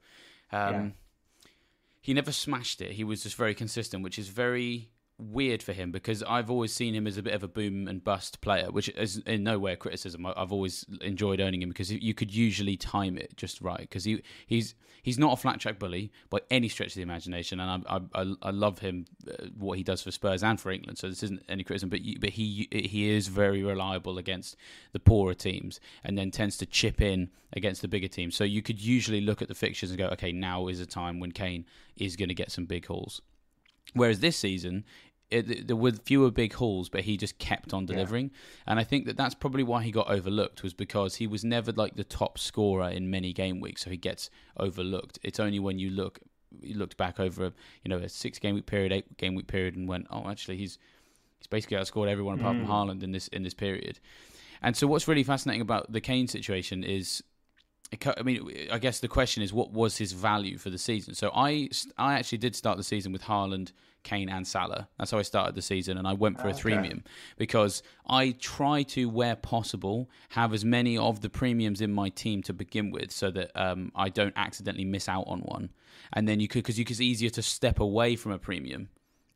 um, 0.52 0.74
yeah. 0.74 0.90
he 2.02 2.14
never 2.14 2.32
smashed 2.32 2.82
it. 2.82 2.92
He 2.94 3.04
was 3.04 3.24
just 3.24 3.36
very 3.36 3.54
consistent, 3.54 4.04
which 4.04 4.18
is 4.18 4.28
very 4.30 4.90
weird 5.20 5.64
for 5.64 5.74
him 5.74 5.92
because 5.92 6.22
I've 6.24 6.52
always 6.52 6.74
seen 6.74 6.94
him 6.94 7.08
as 7.08 7.18
a 7.18 7.24
bit 7.24 7.34
of 7.34 7.44
a 7.44 7.48
boom 7.48 7.88
and 7.88 8.04
bust 8.04 8.42
player, 8.42 8.72
which 8.72 8.90
is 8.90 9.18
in 9.26 9.44
no 9.44 9.58
way 9.58 9.74
a 9.74 9.76
criticism. 9.76 10.26
I've 10.26 10.52
always 10.52 10.86
enjoyed 11.02 11.42
owning 11.42 11.62
him 11.62 11.70
because 11.70 11.92
you 11.92 12.14
could 12.14 12.34
usually 12.34 12.78
time 12.78 13.18
it 13.18 13.36
just 13.36 13.62
right 13.62 13.80
because 13.80 14.04
he 14.04 14.22
he's 14.46 14.76
he's 15.02 15.18
not 15.18 15.34
a 15.34 15.36
flat 15.38 15.60
track 15.60 15.80
bully 15.80 16.12
by 16.30 16.40
any 16.52 16.70
stretch 16.70 16.90
of 16.90 16.96
the 16.96 17.02
imagination, 17.02 17.60
and 17.60 17.86
I 17.88 18.00
I, 18.14 18.34
I 18.44 18.52
love 18.52 18.80
him 18.80 19.06
uh, 19.28 19.48
what 19.58 19.78
he 19.78 19.84
does 19.84 20.02
for 20.02 20.12
Spurs 20.12 20.44
and 20.44 20.60
for 20.60 20.72
England. 20.72 20.98
So 20.98 21.10
this 21.10 21.24
isn't 21.24 21.44
any 21.50 21.64
criticism, 21.64 21.90
but 21.90 22.02
but 22.20 22.32
he 22.32 22.68
he 22.72 23.10
is 23.10 23.28
very 23.28 23.64
reliable 23.64 24.18
against 24.18 24.56
the 24.92 25.00
poorer 25.00 25.34
teams, 25.34 25.80
and 26.04 26.18
then 26.18 26.30
tends 26.30 26.58
to 26.58 26.66
chip 26.66 27.02
in 27.02 27.30
against 27.54 27.82
the 27.82 27.88
bigger 27.88 28.08
teams. 28.08 28.36
So 28.36 28.44
you 28.44 28.62
could 28.62 28.80
usually 28.80 29.22
look 29.22 29.42
at 29.42 29.48
the 29.48 29.56
fixtures 29.56 29.90
and 29.90 29.98
go, 29.98 30.08
okay, 30.08 30.32
now 30.32 30.68
is 30.68 30.80
a 30.80 30.86
time 30.86 31.20
when 31.20 31.32
Kane 31.32 31.66
is 31.96 32.16
going 32.16 32.30
to 32.30 32.36
get 32.36 32.52
some 32.52 32.66
big 32.66 32.86
hauls. 32.86 33.22
Whereas 33.94 34.20
this 34.20 34.38
season, 34.38 34.84
it, 35.30 35.68
there 35.68 35.76
were 35.76 35.92
fewer 35.92 36.32
big 36.32 36.54
hauls, 36.54 36.90
but 36.90 37.02
he 37.02 37.18
just 37.18 37.38
kept 37.38 37.74
on 37.74 37.86
delivering. 37.86 38.26
Yeah. 38.26 38.72
And 38.72 38.80
I 38.80 38.84
think 38.84 39.06
that 39.06 39.18
that's 39.18 39.36
probably 39.36 39.64
why 39.64 39.84
he 39.84 39.92
got 39.92 40.10
overlooked 40.10 40.64
was 40.64 40.74
because 40.74 41.16
he 41.16 41.28
was 41.28 41.44
never 41.44 41.72
like 41.72 41.96
the 41.96 42.04
top 42.04 42.40
scorer 42.40 42.90
in 42.90 43.10
many 43.10 43.34
game 43.34 43.60
weeks, 43.60 43.84
so 43.84 43.90
he 43.90 43.98
gets 43.98 44.30
overlooked. 44.58 45.20
It's 45.24 45.40
only 45.40 45.60
when 45.60 45.80
you 45.80 45.90
look 45.90 46.20
you 46.62 46.76
looked 46.76 46.96
back 46.96 47.20
over 47.20 47.48
a, 47.48 47.54
you 47.84 47.90
know 47.90 47.98
a 47.98 48.10
six 48.10 48.40
game 48.40 48.56
week 48.56 48.66
period, 48.66 48.92
eight 48.92 49.18
game 49.18 49.36
week 49.36 49.48
period, 49.48 49.76
and 49.76 49.88
went, 49.88 50.08
oh, 50.10 50.30
actually 50.30 50.58
he's 50.58 50.78
he's 51.40 51.48
basically 51.48 51.78
outscored 51.78 52.08
everyone 52.08 52.40
apart 52.40 52.56
mm. 52.56 52.66
from 52.66 52.70
Haaland 52.70 53.04
in 53.04 53.12
this 53.12 53.28
in 53.30 53.44
this 53.44 53.54
period. 53.54 54.00
And 54.62 54.76
so 54.76 54.88
what's 54.88 55.08
really 55.08 55.24
fascinating 55.24 55.62
about 55.62 55.92
the 55.92 56.02
Kane 56.02 56.28
situation 56.28 56.84
is 56.84 57.22
I 58.18 58.22
mean, 58.24 58.68
I 58.72 58.80
guess 58.80 59.00
the 59.00 59.08
question 59.08 59.44
is, 59.44 59.54
what 59.54 59.72
was 59.72 59.98
his 59.98 60.12
value 60.12 60.58
for 60.58 60.70
the 60.70 60.78
season? 60.78 61.14
So 61.14 61.32
I, 61.34 61.70
I 61.98 62.16
actually 62.16 62.40
did 62.40 62.54
start 62.54 62.78
the 62.78 62.84
season 62.84 63.14
with 63.14 63.24
Haaland, 63.24 63.72
Kane, 64.08 64.30
and 64.30 64.48
Salah. 64.48 64.88
That's 64.98 65.12
how 65.12 65.18
I 65.18 65.24
started 65.24 65.54
the 65.56 65.62
season, 65.62 65.98
and 65.98 66.08
I 66.08 66.14
went 66.14 66.40
for 66.40 66.48
a 66.48 66.54
premium 66.54 67.04
because 67.38 67.84
I 68.08 68.32
try 68.40 68.84
to, 68.84 69.10
where 69.10 69.36
possible, 69.36 70.10
have 70.30 70.54
as 70.54 70.64
many 70.64 70.98
of 70.98 71.20
the 71.20 71.30
premiums 71.30 71.82
in 71.82 71.92
my 71.92 72.08
team 72.10 72.42
to 72.44 72.54
begin 72.54 72.90
with, 72.90 73.12
so 73.12 73.32
that 73.32 73.52
um, 73.56 73.92
I 73.96 74.08
don't 74.08 74.34
accidentally 74.38 74.86
miss 74.86 75.10
out 75.10 75.26
on 75.28 75.40
one. 75.42 75.72
And 76.14 76.26
then 76.26 76.40
you 76.40 76.48
could, 76.48 76.64
because 76.64 76.80
it's 76.80 77.02
easier 77.02 77.30
to 77.32 77.42
step 77.42 77.82
away 77.82 78.16
from 78.16 78.32
a 78.32 78.40
premium 78.40 78.88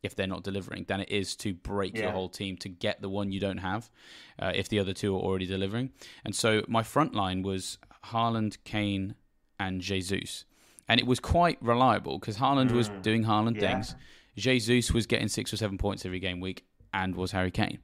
if 0.03 0.15
they're 0.15 0.25
not 0.35 0.43
delivering 0.43 0.85
than 0.87 1.01
it 1.01 1.11
is 1.11 1.35
to 1.35 1.53
break 1.53 1.95
yeah. 1.95 2.03
your 2.03 2.11
whole 2.11 2.29
team 2.29 2.55
to 2.57 2.69
get 2.69 3.01
the 3.01 3.09
one 3.09 3.31
you 3.31 3.39
don't 3.39 3.59
have 3.59 3.91
uh, 4.39 4.51
if 4.55 4.69
the 4.69 4.79
other 4.79 4.93
two 4.93 5.15
are 5.15 5.19
already 5.19 5.45
delivering. 5.45 5.91
And 6.23 6.33
so 6.33 6.63
my 6.67 6.81
front 6.81 7.13
line 7.13 7.43
was 7.43 7.77
Haaland, 8.05 8.57
Kane, 8.63 9.15
and 9.59 9.81
Jesus. 9.81 10.45
And 10.87 10.99
it 10.99 11.05
was 11.05 11.19
quite 11.19 11.57
reliable 11.61 12.19
because 12.19 12.37
Haaland 12.37 12.69
mm. 12.69 12.75
was 12.75 12.89
doing 13.01 13.25
Haaland 13.25 13.61
yeah. 13.61 13.73
things. 13.73 13.95
Jesus 14.35 14.91
was 14.91 15.05
getting 15.05 15.27
six 15.27 15.53
or 15.53 15.57
seven 15.57 15.77
points 15.77 16.05
every 16.05 16.19
game 16.19 16.39
week, 16.39 16.65
and 16.93 17.15
was 17.15 17.31
Harry 17.31 17.51
Kane. 17.51 17.79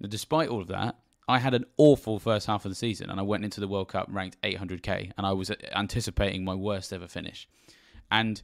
Now, 0.00 0.08
despite 0.08 0.48
all 0.48 0.60
of 0.60 0.68
that, 0.68 0.96
I 1.26 1.38
had 1.38 1.54
an 1.54 1.64
awful 1.76 2.18
first 2.18 2.46
half 2.46 2.64
of 2.64 2.70
the 2.70 2.74
season, 2.76 3.10
and 3.10 3.18
I 3.18 3.22
went 3.22 3.44
into 3.44 3.60
the 3.60 3.68
World 3.68 3.88
Cup 3.88 4.08
ranked 4.10 4.40
800k, 4.42 5.12
and 5.16 5.26
I 5.26 5.32
was 5.32 5.50
anticipating 5.72 6.44
my 6.44 6.54
worst 6.54 6.92
ever 6.92 7.08
finish. 7.08 7.48
And 8.10 8.40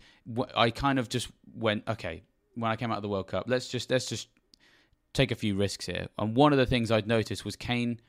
I 0.57 0.71
kind 0.71 0.99
of 0.99 1.09
just 1.09 1.29
went, 1.55 1.87
okay, 1.87 2.23
when 2.55 2.71
I 2.71 2.77
came 2.77 2.91
out 2.91 2.97
of 2.97 3.03
the 3.03 3.09
World 3.09 3.29
Cup, 3.29 3.45
let's 3.47 3.69
just 3.69 3.91
let's 3.91 4.07
just 4.07 4.29
take 5.13 5.31
a 5.31 5.35
few 5.35 5.55
risks 5.55 5.87
here. 5.87 6.09
And 6.19 6.35
one 6.35 6.53
of 6.53 6.59
the 6.59 6.67
things 6.67 6.91
I'd 6.91 7.07
noticed 7.07 7.45
was 7.45 7.57
Kane 7.57 8.01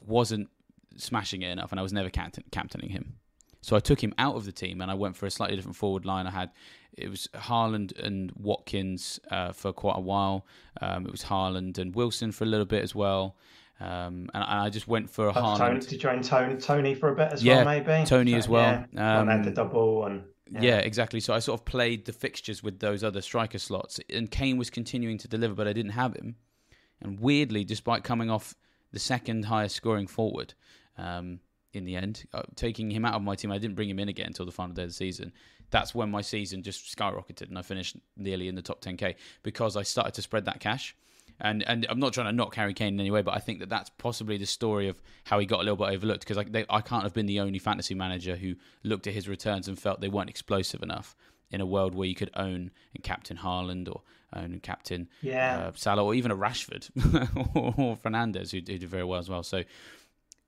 wasn't 0.00 0.48
smashing 0.96 1.42
it 1.42 1.50
enough, 1.50 1.70
and 1.70 1.78
I 1.78 1.82
was 1.82 1.92
never 1.92 2.10
captain, 2.10 2.44
captaining 2.50 2.90
him. 2.90 3.16
So 3.64 3.74
I 3.76 3.80
took 3.80 4.02
him 4.02 4.12
out 4.18 4.36
of 4.36 4.44
the 4.44 4.52
team, 4.52 4.82
and 4.82 4.90
I 4.90 4.94
went 4.94 5.16
for 5.16 5.24
a 5.24 5.30
slightly 5.30 5.56
different 5.56 5.76
forward 5.76 6.04
line. 6.04 6.26
I 6.26 6.30
had 6.30 6.50
it 6.92 7.08
was 7.08 7.28
Haaland 7.34 7.98
and 7.98 8.30
Watkins 8.36 9.18
uh, 9.30 9.52
for 9.52 9.72
quite 9.72 9.96
a 9.96 10.00
while. 10.00 10.46
Um, 10.82 11.06
it 11.06 11.10
was 11.10 11.24
Haaland 11.24 11.78
and 11.78 11.94
Wilson 11.94 12.30
for 12.30 12.44
a 12.44 12.46
little 12.46 12.66
bit 12.66 12.82
as 12.82 12.94
well. 12.94 13.36
Um, 13.80 14.28
and, 14.34 14.44
I 14.44 14.68
just 14.68 14.86
went 14.86 15.08
for 15.08 15.28
a 15.28 15.32
Haaland. 15.32 15.58
Toney, 15.58 15.80
did 15.80 15.92
you 15.92 15.98
join 15.98 16.22
Toney, 16.22 16.56
Toney 16.60 16.94
for 16.94 17.08
a 17.08 17.16
bit 17.16 17.32
as 17.32 17.42
yeah, 17.42 17.56
well, 17.56 17.64
maybe? 17.64 18.06
Toney 18.06 18.32
so, 18.32 18.36
as 18.36 18.48
well. 18.50 18.84
Yeah, 18.92 19.20
um, 19.20 19.28
and 19.30 19.44
the 19.44 19.50
double 19.50 20.04
and. 20.04 20.24
Yeah. 20.50 20.60
yeah. 20.60 20.78
exactly. 20.78 21.20
So 21.20 21.32
I 21.32 21.38
sort 21.38 21.58
of 21.58 21.64
played 21.64 22.04
the 22.04 22.12
fixtures 22.12 22.62
with 22.62 22.80
those 22.80 23.02
other 23.02 23.22
striker 23.22 23.58
slots, 23.58 23.98
and 24.10 24.30
Kane 24.30 24.58
was 24.58 24.68
continuing 24.68 25.16
to 25.18 25.28
deliver, 25.28 25.54
but 25.54 25.66
I 25.66 25.72
didn't 25.72 25.92
have 25.92 26.14
him. 26.14 26.36
And 27.00 27.18
weirdly, 27.18 27.64
despite 27.64 28.04
coming 28.04 28.30
off 28.30 28.54
the 28.92 28.98
second 28.98 29.46
highest 29.46 29.74
scoring 29.74 30.06
forward, 30.06 30.52
um, 30.98 31.40
in 31.76 31.84
the 31.84 31.96
end, 31.96 32.24
uh, 32.32 32.42
taking 32.56 32.90
him 32.90 33.04
out 33.04 33.14
of 33.14 33.22
my 33.22 33.34
team. 33.34 33.50
I 33.50 33.58
didn't 33.58 33.76
bring 33.76 33.90
him 33.90 33.98
in 33.98 34.08
again 34.08 34.28
until 34.28 34.46
the 34.46 34.52
final 34.52 34.74
day 34.74 34.82
of 34.82 34.88
the 34.88 34.94
season. 34.94 35.32
That's 35.70 35.94
when 35.94 36.10
my 36.10 36.20
season 36.20 36.62
just 36.62 36.96
skyrocketed 36.96 37.48
and 37.48 37.58
I 37.58 37.62
finished 37.62 37.96
nearly 38.16 38.48
in 38.48 38.54
the 38.54 38.62
top 38.62 38.80
10k 38.80 39.16
because 39.42 39.76
I 39.76 39.82
started 39.82 40.14
to 40.14 40.22
spread 40.22 40.44
that 40.44 40.60
cash. 40.60 40.94
And 41.40 41.64
and 41.68 41.84
I'm 41.88 41.98
not 41.98 42.12
trying 42.12 42.26
to 42.26 42.32
knock 42.32 42.54
Harry 42.54 42.74
Kane 42.74 42.94
in 42.94 43.00
any 43.00 43.10
way, 43.10 43.22
but 43.22 43.34
I 43.34 43.40
think 43.40 43.58
that 43.58 43.68
that's 43.68 43.90
possibly 43.98 44.36
the 44.36 44.46
story 44.46 44.88
of 44.88 45.02
how 45.24 45.40
he 45.40 45.46
got 45.46 45.56
a 45.56 45.64
little 45.64 45.76
bit 45.76 45.88
overlooked 45.88 46.20
because 46.20 46.38
I, 46.38 46.44
they, 46.44 46.64
I 46.70 46.80
can't 46.80 47.02
have 47.02 47.12
been 47.12 47.26
the 47.26 47.40
only 47.40 47.58
fantasy 47.58 47.94
manager 47.94 48.36
who 48.36 48.54
looked 48.84 49.08
at 49.08 49.14
his 49.14 49.28
returns 49.28 49.66
and 49.66 49.76
felt 49.76 50.00
they 50.00 50.08
weren't 50.08 50.30
explosive 50.30 50.80
enough 50.80 51.16
in 51.50 51.60
a 51.60 51.66
world 51.66 51.94
where 51.94 52.06
you 52.06 52.14
could 52.14 52.30
own 52.36 52.70
and 52.94 53.02
captain 53.02 53.36
Haaland 53.38 53.88
or 53.88 54.02
own 54.34 54.52
and 54.52 54.62
captain 54.62 55.08
yeah. 55.22 55.68
uh, 55.68 55.72
Salah 55.74 56.04
or 56.04 56.14
even 56.14 56.30
a 56.30 56.36
Rashford 56.36 56.90
or, 57.54 57.74
or 57.78 57.96
Fernandes 57.96 58.50
who, 58.50 58.58
who 58.58 58.78
did 58.78 58.84
very 58.84 59.04
well 59.04 59.20
as 59.20 59.28
well. 59.28 59.42
So 59.42 59.64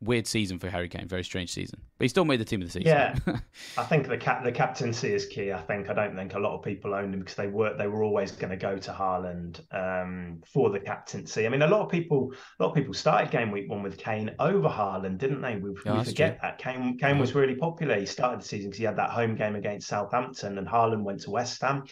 weird 0.02 0.26
season 0.26 0.58
for 0.58 0.68
Harry 0.68 0.88
Kane, 0.88 1.08
very 1.08 1.24
strange 1.24 1.50
season. 1.50 1.80
But 1.98 2.04
he 2.04 2.08
still 2.08 2.24
made 2.24 2.40
the 2.40 2.44
team 2.44 2.60
of 2.60 2.68
the 2.68 2.72
season. 2.72 2.88
Yeah, 2.88 3.16
I 3.78 3.84
think 3.84 4.08
the 4.08 4.18
cap 4.18 4.44
the 4.44 4.52
captaincy 4.52 5.12
is 5.14 5.26
key. 5.26 5.52
I 5.52 5.60
think 5.62 5.88
I 5.88 5.94
don't 5.94 6.14
think 6.14 6.34
a 6.34 6.38
lot 6.38 6.56
of 6.56 6.62
people 6.62 6.94
owned 6.94 7.14
him 7.14 7.20
because 7.20 7.34
they 7.34 7.46
were 7.46 7.76
they 7.76 7.86
were 7.86 8.02
always 8.02 8.32
going 8.32 8.50
to 8.50 8.56
go 8.56 8.76
to 8.76 8.90
Haaland 8.92 9.60
um, 9.72 10.42
for 10.46 10.70
the 10.70 10.80
captaincy. 10.80 11.46
I 11.46 11.48
mean, 11.48 11.62
a 11.62 11.66
lot 11.66 11.80
of 11.80 11.90
people 11.90 12.32
a 12.58 12.62
lot 12.62 12.70
of 12.70 12.74
people 12.74 12.94
started 12.94 13.30
game 13.30 13.50
week 13.50 13.70
one 13.70 13.82
with 13.82 13.96
Kane 13.96 14.34
over 14.38 14.68
Haaland, 14.68 15.18
didn't 15.18 15.40
they? 15.40 15.56
We, 15.56 15.70
yeah, 15.84 15.98
we 15.98 16.04
forget 16.04 16.40
true. 16.40 16.48
that 16.48 16.58
Kane 16.58 16.98
Kane 16.98 17.18
was 17.18 17.34
really 17.34 17.54
popular. 17.54 17.98
He 17.98 18.06
started 18.06 18.40
the 18.40 18.44
season 18.44 18.70
because 18.70 18.78
he 18.78 18.84
had 18.84 18.96
that 18.96 19.10
home 19.10 19.34
game 19.34 19.56
against 19.56 19.88
Southampton, 19.88 20.58
and 20.58 20.68
Haaland 20.68 21.02
went 21.02 21.20
to 21.22 21.30
West 21.30 21.60
Ham. 21.62 21.84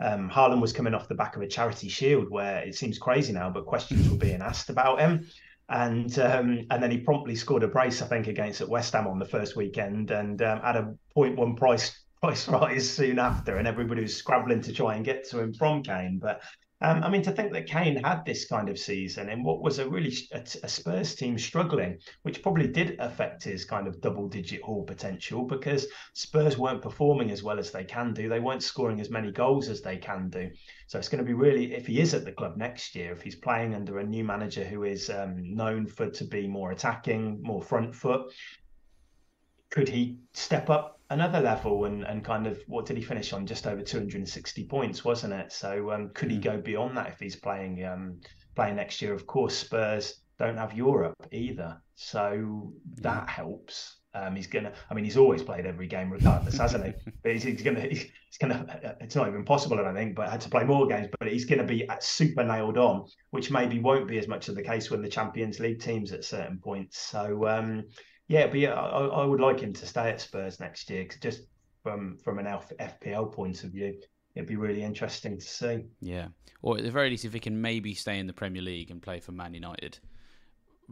Um, 0.00 0.30
Haaland 0.30 0.60
was 0.60 0.72
coming 0.72 0.94
off 0.94 1.08
the 1.08 1.16
back 1.16 1.34
of 1.34 1.42
a 1.42 1.48
charity 1.48 1.88
shield 1.88 2.30
where 2.30 2.60
it 2.60 2.76
seems 2.76 2.98
crazy 2.98 3.32
now, 3.32 3.50
but 3.50 3.66
questions 3.66 4.08
were 4.08 4.16
being 4.16 4.42
asked 4.42 4.70
about 4.70 5.00
him 5.00 5.26
and 5.68 6.18
um, 6.18 6.66
and 6.70 6.82
then 6.82 6.90
he 6.90 6.98
promptly 6.98 7.34
scored 7.34 7.62
a 7.62 7.68
brace, 7.68 8.00
I 8.00 8.06
think, 8.06 8.26
against 8.26 8.60
at 8.60 8.68
West 8.68 8.94
Ham 8.94 9.06
on 9.06 9.18
the 9.18 9.24
first 9.24 9.56
weekend, 9.56 10.10
and 10.10 10.40
um, 10.42 10.60
had 10.60 10.76
a 10.76 10.94
0.1 11.16 11.56
price 11.56 12.04
price 12.20 12.48
rise 12.48 12.90
soon 12.90 13.18
after, 13.18 13.58
and 13.58 13.68
everybody 13.68 14.02
was 14.02 14.16
scrabbling 14.16 14.62
to 14.62 14.72
try 14.72 14.96
and 14.96 15.04
get 15.04 15.28
to 15.30 15.40
him 15.40 15.52
from 15.52 15.82
Kane. 15.82 16.18
But 16.20 16.42
um, 16.80 17.02
I 17.02 17.10
mean, 17.10 17.22
to 17.22 17.32
think 17.32 17.52
that 17.52 17.66
Kane 17.66 17.96
had 18.04 18.24
this 18.24 18.46
kind 18.46 18.68
of 18.68 18.78
season 18.78 19.28
in 19.28 19.42
what 19.42 19.60
was 19.60 19.80
a 19.80 19.88
really 19.88 20.14
a, 20.32 20.40
a, 20.62 20.68
Spurs 20.68 21.16
team 21.16 21.36
struggling, 21.36 21.98
which 22.22 22.40
probably 22.40 22.68
did 22.68 22.96
affect 23.00 23.42
his 23.42 23.64
kind 23.64 23.88
of 23.88 24.00
double-digit 24.00 24.62
haul 24.62 24.84
potential 24.84 25.44
because 25.44 25.88
Spurs 26.12 26.56
weren't 26.56 26.80
performing 26.80 27.32
as 27.32 27.42
well 27.42 27.58
as 27.58 27.72
they 27.72 27.82
can 27.82 28.14
do. 28.14 28.28
They 28.28 28.38
weren't 28.38 28.62
scoring 28.62 29.00
as 29.00 29.10
many 29.10 29.32
goals 29.32 29.68
as 29.68 29.82
they 29.82 29.96
can 29.96 30.30
do. 30.30 30.50
So 30.86 31.00
it's 31.00 31.08
going 31.08 31.24
to 31.24 31.26
be 31.26 31.34
really, 31.34 31.74
if 31.74 31.88
he 31.88 32.00
is 32.00 32.14
at 32.14 32.24
the 32.24 32.32
club 32.32 32.56
next 32.56 32.94
year, 32.94 33.12
if 33.12 33.22
he's 33.22 33.34
playing 33.34 33.74
under 33.74 33.98
a 33.98 34.04
new 34.04 34.22
manager 34.22 34.64
who 34.64 34.84
is 34.84 35.10
um, 35.10 35.54
known 35.54 35.84
for 35.84 36.08
to 36.08 36.24
be 36.24 36.46
more 36.46 36.70
attacking, 36.70 37.42
more 37.42 37.60
front 37.60 37.92
foot, 37.92 38.32
could 39.70 39.88
he 39.88 40.18
step 40.32 40.70
up 40.70 41.00
another 41.10 41.40
level 41.40 41.84
and 41.86 42.04
and 42.04 42.24
kind 42.24 42.46
of 42.46 42.62
what 42.66 42.86
did 42.86 42.96
he 42.96 43.02
finish 43.02 43.32
on? 43.32 43.46
Just 43.46 43.66
over 43.66 43.82
260 43.82 44.64
points 44.64 45.04
wasn't 45.04 45.32
it? 45.32 45.52
So 45.52 45.92
um, 45.92 46.10
could 46.14 46.30
he 46.30 46.36
hmm. 46.36 46.42
go 46.42 46.58
beyond 46.58 46.96
that 46.96 47.08
if 47.08 47.18
he's 47.18 47.36
playing 47.36 47.84
um, 47.84 48.20
playing 48.54 48.76
next 48.76 49.00
year? 49.02 49.12
Of 49.12 49.26
course 49.26 49.56
spurs 49.56 50.20
don't 50.38 50.56
have 50.56 50.72
europe 50.72 51.16
either. 51.32 51.80
So 51.96 52.72
that 53.02 53.28
helps. 53.28 53.96
Um, 54.14 54.34
he's 54.34 54.46
gonna 54.46 54.72
i 54.90 54.94
mean 54.94 55.04
he's 55.04 55.18
always 55.18 55.42
played 55.42 55.66
every 55.66 55.86
game 55.86 56.10
regardless 56.10 56.56
hasn't 56.56 56.86
he? 56.86 56.92
But 57.22 57.32
he's, 57.32 57.42
he's, 57.42 57.62
gonna 57.62 57.82
he's 57.82 58.08
gonna 58.40 58.96
it's 59.00 59.14
not 59.14 59.28
even 59.28 59.44
possible 59.44 59.78
i 59.78 59.82
don't 59.82 59.94
think 59.94 60.16
but 60.16 60.30
had 60.30 60.40
to 60.40 60.48
play 60.48 60.64
more 60.64 60.86
games 60.86 61.08
but 61.20 61.28
he's 61.28 61.44
gonna 61.44 61.62
be 61.62 61.86
super 62.00 62.42
nailed 62.42 62.78
on 62.78 63.04
which 63.30 63.50
maybe 63.50 63.78
won't 63.78 64.08
be 64.08 64.18
as 64.18 64.26
much 64.26 64.48
of 64.48 64.54
the 64.54 64.62
case 64.62 64.90
when 64.90 65.02
the 65.02 65.08
champions 65.10 65.60
league 65.60 65.80
teams 65.80 66.10
at 66.12 66.24
certain 66.24 66.58
points. 66.58 66.98
So 66.98 67.46
um 67.46 67.84
yeah, 68.28 68.46
but 68.46 68.58
yeah, 68.58 68.74
I, 68.74 69.06
I 69.06 69.24
would 69.24 69.40
like 69.40 69.60
him 69.60 69.72
to 69.72 69.86
stay 69.86 70.10
at 70.10 70.20
Spurs 70.20 70.60
next 70.60 70.88
year, 70.90 71.04
cause 71.04 71.18
just 71.20 71.42
from 71.82 72.18
from 72.18 72.38
an 72.38 72.46
FPL 72.46 73.32
point 73.32 73.64
of 73.64 73.70
view, 73.70 73.98
it'd 74.34 74.48
be 74.48 74.56
really 74.56 74.82
interesting 74.82 75.38
to 75.38 75.46
see. 75.46 75.84
Yeah, 76.00 76.28
or 76.62 76.76
at 76.76 76.84
the 76.84 76.90
very 76.90 77.10
least, 77.10 77.24
if 77.24 77.32
he 77.32 77.40
can 77.40 77.60
maybe 77.60 77.94
stay 77.94 78.18
in 78.18 78.26
the 78.26 78.32
Premier 78.32 78.62
League 78.62 78.90
and 78.90 79.02
play 79.02 79.20
for 79.20 79.32
Man 79.32 79.54
United, 79.54 79.98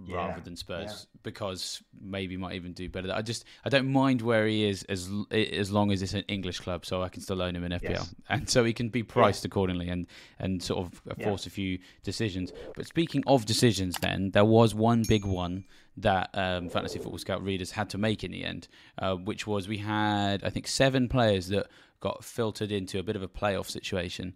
yeah. 0.05 0.17
rather 0.17 0.41
than 0.41 0.57
Spurs 0.57 1.07
yeah. 1.13 1.19
because 1.23 1.83
maybe 2.01 2.37
might 2.37 2.55
even 2.55 2.73
do 2.73 2.89
better. 2.89 3.13
I 3.13 3.23
just 3.23 3.45
I 3.65 3.69
don't 3.69 3.91
mind 3.91 4.23
where 4.23 4.47
he 4.47 4.69
is 4.69 4.83
as 4.85 5.11
as 5.31 5.71
long 5.71 5.91
as 5.93 6.03
it's 6.03 6.15
an 6.15 6.25
English 6.29 6.61
club, 6.61 6.85
so 6.85 7.03
I 7.03 7.09
can 7.09 7.23
still 7.23 7.41
own 7.41 7.57
him 7.57 7.65
in 7.65 7.73
FPL, 7.73 7.91
yes. 7.91 8.15
and 8.29 8.49
so 8.49 8.65
he 8.65 8.73
can 8.73 8.89
be 8.89 9.03
priced 9.03 9.45
yeah. 9.45 9.49
accordingly 9.49 9.89
and 9.89 10.07
and 10.39 10.63
sort 10.63 10.87
of 10.87 11.19
force 11.23 11.47
a 11.47 11.51
few 11.51 11.79
decisions. 12.03 12.53
But 12.75 12.87
speaking 12.87 13.23
of 13.27 13.47
decisions, 13.47 13.97
then 14.01 14.31
there 14.31 14.45
was 14.45 14.75
one 14.75 15.03
big 15.03 15.25
one 15.25 15.65
that 15.99 16.31
um, 16.35 16.69
Fantasy 16.69 16.99
Football 16.99 17.19
Scout 17.19 17.43
readers 17.43 17.71
had 17.71 17.89
to 17.91 17.99
make 17.99 18.23
in 18.23 18.31
the 18.31 18.45
end, 18.45 18.69
uh, 18.99 19.15
which 19.15 19.47
was 19.47 19.69
we 19.69 19.79
had 19.79 20.45
I 20.45 20.51
think 20.51 20.67
seven 20.67 21.09
players 21.09 21.49
that 21.49 21.69
got 22.01 22.25
filtered 22.25 22.71
into 22.71 22.99
a 22.99 23.03
bit 23.03 23.17
of 23.17 23.23
a 23.23 23.29
playoff 23.29 23.71
situation 23.71 24.35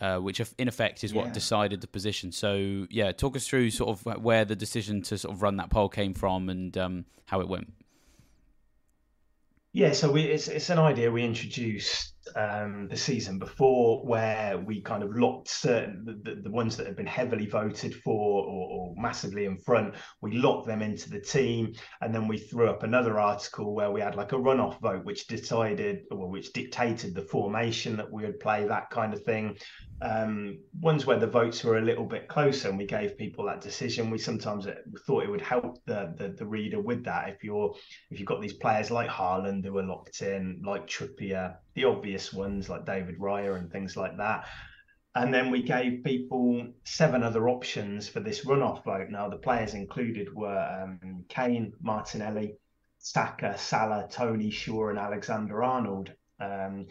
uh, 0.00 0.18
which 0.18 0.40
in 0.58 0.68
effect 0.68 1.04
is 1.04 1.14
what 1.14 1.26
yeah. 1.26 1.32
decided 1.32 1.80
the 1.80 1.86
position. 1.86 2.32
So 2.32 2.86
yeah, 2.90 3.12
talk 3.12 3.36
us 3.36 3.46
through 3.46 3.70
sort 3.70 3.90
of 3.90 4.22
where 4.22 4.44
the 4.44 4.56
decision 4.56 5.02
to 5.02 5.18
sort 5.18 5.34
of 5.34 5.42
run 5.42 5.56
that 5.56 5.70
poll 5.70 5.88
came 5.88 6.14
from 6.14 6.48
and 6.48 6.76
um, 6.76 7.04
how 7.26 7.40
it 7.40 7.48
went. 7.48 7.72
Yeah, 9.72 9.92
so 9.92 10.10
we, 10.10 10.22
it's 10.22 10.48
it's 10.48 10.70
an 10.70 10.78
idea 10.78 11.10
we 11.10 11.22
introduced 11.22 12.12
um, 12.34 12.88
the 12.88 12.96
season 12.96 13.38
before, 13.38 14.04
where 14.04 14.58
we 14.58 14.80
kind 14.80 15.02
of 15.02 15.14
locked 15.14 15.48
certain 15.48 16.20
the, 16.22 16.36
the 16.42 16.50
ones 16.50 16.76
that 16.76 16.86
had 16.86 16.96
been 16.96 17.06
heavily 17.06 17.46
voted 17.46 17.94
for 17.94 18.44
or, 18.44 18.68
or, 18.70 18.94
massively 18.96 19.44
in 19.44 19.58
front. 19.58 19.94
We 20.20 20.38
locked 20.38 20.66
them 20.66 20.82
into 20.82 21.10
the 21.10 21.20
team, 21.20 21.74
and 22.00 22.14
then 22.14 22.26
we 22.26 22.38
threw 22.38 22.68
up 22.68 22.82
another 22.82 23.20
article 23.20 23.74
where 23.74 23.90
we 23.90 24.00
had 24.00 24.16
like 24.16 24.32
a 24.32 24.36
runoff 24.36 24.80
vote, 24.80 25.04
which 25.04 25.26
decided 25.26 26.04
or 26.10 26.28
which 26.28 26.52
dictated 26.52 27.14
the 27.14 27.22
formation 27.22 27.96
that 27.96 28.10
we 28.10 28.24
would 28.24 28.40
play, 28.40 28.66
that 28.66 28.90
kind 28.90 29.14
of 29.14 29.22
thing 29.22 29.56
um, 30.02 30.58
ones 30.80 31.06
where 31.06 31.18
the 31.18 31.26
votes 31.26 31.64
were 31.64 31.78
a 31.78 31.82
little 31.82 32.04
bit 32.04 32.28
closer 32.28 32.68
and 32.68 32.76
we 32.76 32.84
gave 32.84 33.16
people 33.16 33.46
that 33.46 33.62
decision 33.62 34.10
we 34.10 34.18
sometimes 34.18 34.66
uh, 34.66 34.74
thought 35.06 35.24
it 35.24 35.30
would 35.30 35.40
help 35.40 35.78
the, 35.86 36.14
the, 36.18 36.28
the 36.28 36.46
reader 36.46 36.80
with 36.80 37.02
that 37.04 37.30
if 37.30 37.42
you're 37.42 37.74
if 38.10 38.18
you've 38.18 38.28
got 38.28 38.42
these 38.42 38.52
players 38.52 38.90
like 38.90 39.08
Haaland 39.08 39.64
who 39.64 39.78
are 39.78 39.82
locked 39.82 40.20
in 40.20 40.60
like 40.64 40.86
Trippier 40.86 41.56
the 41.76 41.84
obvious 41.84 42.32
ones 42.32 42.68
like 42.68 42.84
David 42.84 43.20
Raya 43.20 43.56
and 43.56 43.70
things 43.70 43.96
like 43.96 44.16
that 44.16 44.46
and 45.14 45.32
then 45.32 45.50
we 45.50 45.62
gave 45.62 46.04
people 46.04 46.66
seven 46.82 47.22
other 47.22 47.48
options 47.48 48.08
for 48.08 48.18
this 48.18 48.44
runoff 48.44 48.82
vote 48.84 49.08
now 49.08 49.28
the 49.28 49.36
players 49.36 49.74
included 49.74 50.34
were 50.34 50.82
um, 50.82 51.24
Kane 51.28 51.72
Martinelli 51.80 52.56
Saka 52.98 53.56
Salah 53.56 54.08
Toney, 54.10 54.50
Shaw 54.50 54.88
and 54.88 54.98
Alexander 54.98 55.62
Arnold 55.62 56.10
um, 56.40 56.86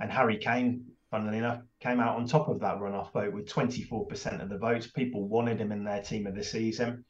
and 0.00 0.10
Harry 0.10 0.38
Kane 0.38 0.84
funnily 1.14 1.38
enough, 1.38 1.60
came 1.78 2.00
out 2.00 2.16
on 2.16 2.26
top 2.26 2.48
of 2.48 2.58
that 2.58 2.78
runoff 2.80 3.12
vote 3.12 3.32
with 3.32 3.46
24% 3.46 4.42
of 4.42 4.48
the 4.48 4.58
votes. 4.58 4.88
People 4.88 5.28
wanted 5.28 5.60
him 5.60 5.70
in 5.70 5.84
their 5.84 6.02
team 6.02 6.26
of 6.26 6.34
the 6.34 6.42
season. 6.42 7.04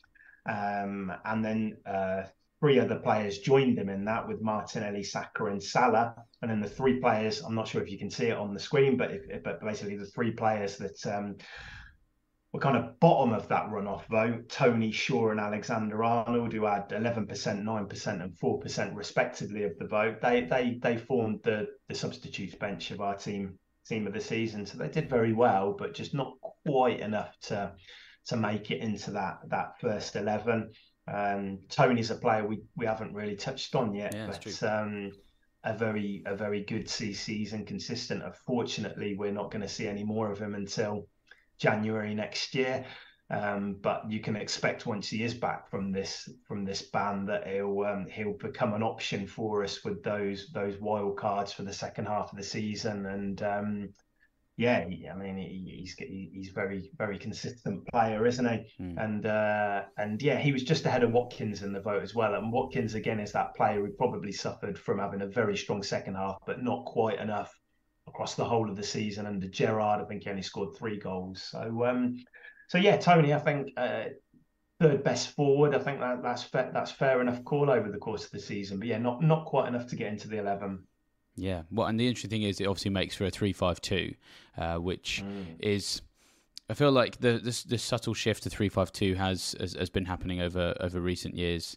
Um, 0.46 1.10
and 1.24 1.42
then 1.42 1.78
uh, 1.86 2.24
three 2.64 2.80
other 2.80 2.96
players 2.96 3.40
joined 3.40 3.76
them 3.76 3.90
in 3.90 4.06
that 4.06 4.26
with 4.26 4.40
Martinelli, 4.40 5.02
Saka, 5.02 5.44
and 5.44 5.62
Salah. 5.62 6.14
And 6.40 6.50
then 6.50 6.62
the 6.62 6.68
three 6.68 6.98
players, 6.98 7.42
I'm 7.42 7.54
not 7.54 7.68
sure 7.68 7.82
if 7.82 7.90
you 7.90 7.98
can 7.98 8.08
see 8.08 8.28
it 8.28 8.38
on 8.38 8.54
the 8.54 8.58
screen, 8.58 8.96
but 8.96 9.10
but 9.44 9.60
basically 9.60 9.98
the 9.98 10.06
three 10.06 10.30
players 10.30 10.78
that 10.78 11.06
um, 11.06 11.36
were 12.54 12.60
kind 12.60 12.78
of 12.78 12.98
bottom 13.00 13.34
of 13.34 13.46
that 13.48 13.66
runoff 13.66 14.06
vote, 14.06 14.48
Toney, 14.48 14.92
Shaw 14.92 15.30
and 15.30 15.40
Alexander 15.40 16.02
Arnold, 16.02 16.54
who 16.54 16.64
had 16.64 16.88
11%, 16.88 17.26
9%, 17.28 18.22
and 18.22 18.32
4% 18.32 18.96
respectively 18.96 19.64
of 19.64 19.76
the 19.78 19.86
vote, 19.86 20.22
they 20.22 20.44
they 20.44 20.78
they 20.80 20.96
formed 20.96 21.40
the 21.44 21.66
the 21.88 21.94
substitutes 21.94 22.54
bench 22.54 22.90
of 22.92 23.02
our 23.02 23.14
team 23.14 23.58
team 23.86 24.06
of 24.06 24.14
the 24.14 24.20
season. 24.22 24.64
So 24.64 24.78
they 24.78 24.88
did 24.88 25.10
very 25.10 25.34
well, 25.34 25.74
but 25.78 25.92
just 25.92 26.14
not 26.14 26.32
quite 26.66 27.00
enough 27.00 27.38
to 27.42 27.74
to 28.28 28.38
make 28.38 28.70
it 28.70 28.80
into 28.80 29.10
that 29.10 29.40
that 29.50 29.78
first 29.82 30.16
eleven. 30.16 30.70
Um, 31.06 31.58
Toney's 31.68 32.10
a 32.10 32.14
player 32.14 32.46
we, 32.46 32.62
we 32.76 32.86
haven't 32.86 33.14
really 33.14 33.36
touched 33.36 33.74
on 33.74 33.94
yet, 33.94 34.14
yeah, 34.14 34.26
but 34.26 34.62
um, 34.62 35.12
a 35.64 35.76
very 35.76 36.22
a 36.26 36.34
very 36.34 36.62
good 36.62 36.88
season, 36.88 37.64
consistent. 37.64 38.22
Unfortunately, 38.22 39.14
we're 39.14 39.32
not 39.32 39.50
going 39.50 39.62
to 39.62 39.68
see 39.68 39.86
any 39.86 40.04
more 40.04 40.30
of 40.30 40.38
him 40.38 40.54
until 40.54 41.06
January 41.58 42.14
next 42.14 42.54
year. 42.54 42.84
Um, 43.30 43.76
but 43.80 44.10
you 44.10 44.20
can 44.20 44.36
expect 44.36 44.84
once 44.86 45.08
he 45.08 45.22
is 45.22 45.32
back 45.32 45.70
from 45.70 45.92
this 45.92 46.28
from 46.46 46.64
this 46.64 46.82
ban 46.82 47.24
that 47.26 47.46
he'll 47.46 47.80
um, 47.80 48.06
he'll 48.10 48.34
become 48.34 48.74
an 48.74 48.82
option 48.82 49.26
for 49.26 49.64
us 49.64 49.82
with 49.82 50.02
those 50.02 50.48
those 50.52 50.78
wild 50.78 51.16
cards 51.16 51.52
for 51.52 51.62
the 51.62 51.72
second 51.72 52.06
half 52.06 52.30
of 52.32 52.38
the 52.38 52.44
season. 52.44 53.06
And 53.06 53.42
um, 53.42 53.88
yeah, 54.56 54.86
I 55.12 55.16
mean 55.16 55.36
he's 55.36 55.94
he's 55.98 56.50
very 56.54 56.90
very 56.96 57.18
consistent 57.18 57.86
player, 57.88 58.24
isn't 58.24 58.44
he? 58.44 58.82
Mm. 58.82 59.04
And 59.04 59.26
uh, 59.26 59.82
and 59.98 60.22
yeah, 60.22 60.38
he 60.38 60.52
was 60.52 60.62
just 60.62 60.86
ahead 60.86 61.02
of 61.02 61.12
Watkins 61.12 61.62
in 61.62 61.72
the 61.72 61.80
vote 61.80 62.02
as 62.02 62.14
well. 62.14 62.34
And 62.34 62.52
Watkins 62.52 62.94
again 62.94 63.18
is 63.18 63.32
that 63.32 63.54
player 63.56 63.80
who 63.80 63.92
probably 63.92 64.32
suffered 64.32 64.78
from 64.78 65.00
having 65.00 65.22
a 65.22 65.26
very 65.26 65.56
strong 65.56 65.82
second 65.82 66.14
half, 66.14 66.36
but 66.46 66.62
not 66.62 66.84
quite 66.84 67.18
enough 67.18 67.52
across 68.06 68.36
the 68.36 68.44
whole 68.44 68.70
of 68.70 68.76
the 68.76 68.82
season. 68.82 69.26
Under 69.26 69.48
Gerrard, 69.48 70.00
I 70.00 70.04
think 70.04 70.22
he 70.22 70.30
only 70.30 70.42
scored 70.42 70.76
three 70.76 71.00
goals. 71.00 71.42
So 71.42 71.84
um, 71.84 72.16
so 72.68 72.78
yeah, 72.78 72.96
Toney, 72.96 73.34
I 73.34 73.40
think 73.40 73.72
uh, 73.76 74.04
third 74.80 75.02
best 75.02 75.34
forward. 75.34 75.74
I 75.74 75.80
think 75.80 75.98
that 75.98 76.22
that's 76.22 76.44
fair, 76.44 76.70
that's 76.72 76.92
fair 76.92 77.20
enough 77.20 77.42
call 77.44 77.70
over 77.70 77.90
the 77.90 77.98
course 77.98 78.24
of 78.24 78.30
the 78.30 78.40
season. 78.40 78.78
But 78.78 78.88
yeah, 78.88 78.98
not 78.98 79.20
not 79.20 79.46
quite 79.46 79.68
enough 79.68 79.88
to 79.88 79.96
get 79.96 80.12
into 80.12 80.28
the 80.28 80.38
eleven. 80.38 80.84
Yeah, 81.36 81.62
well, 81.70 81.86
and 81.88 81.98
the 81.98 82.06
interesting 82.06 82.30
thing 82.30 82.42
is, 82.42 82.60
it 82.60 82.66
obviously 82.66 82.90
makes 82.90 83.16
for 83.16 83.24
a 83.24 83.30
three-five-two, 83.30 84.14
uh, 84.56 84.76
which 84.76 85.22
mm. 85.24 85.46
is. 85.60 86.02
I 86.70 86.72
feel 86.72 86.92
like 86.92 87.18
the 87.18 87.38
this, 87.38 87.62
this 87.62 87.82
subtle 87.82 88.14
shift 88.14 88.44
to 88.44 88.50
three 88.50 88.70
five 88.70 88.90
two 88.90 89.14
has, 89.14 89.54
has 89.60 89.74
has 89.74 89.90
been 89.90 90.06
happening 90.06 90.40
over 90.40 90.74
over 90.80 91.00
recent 91.00 91.34
years 91.34 91.76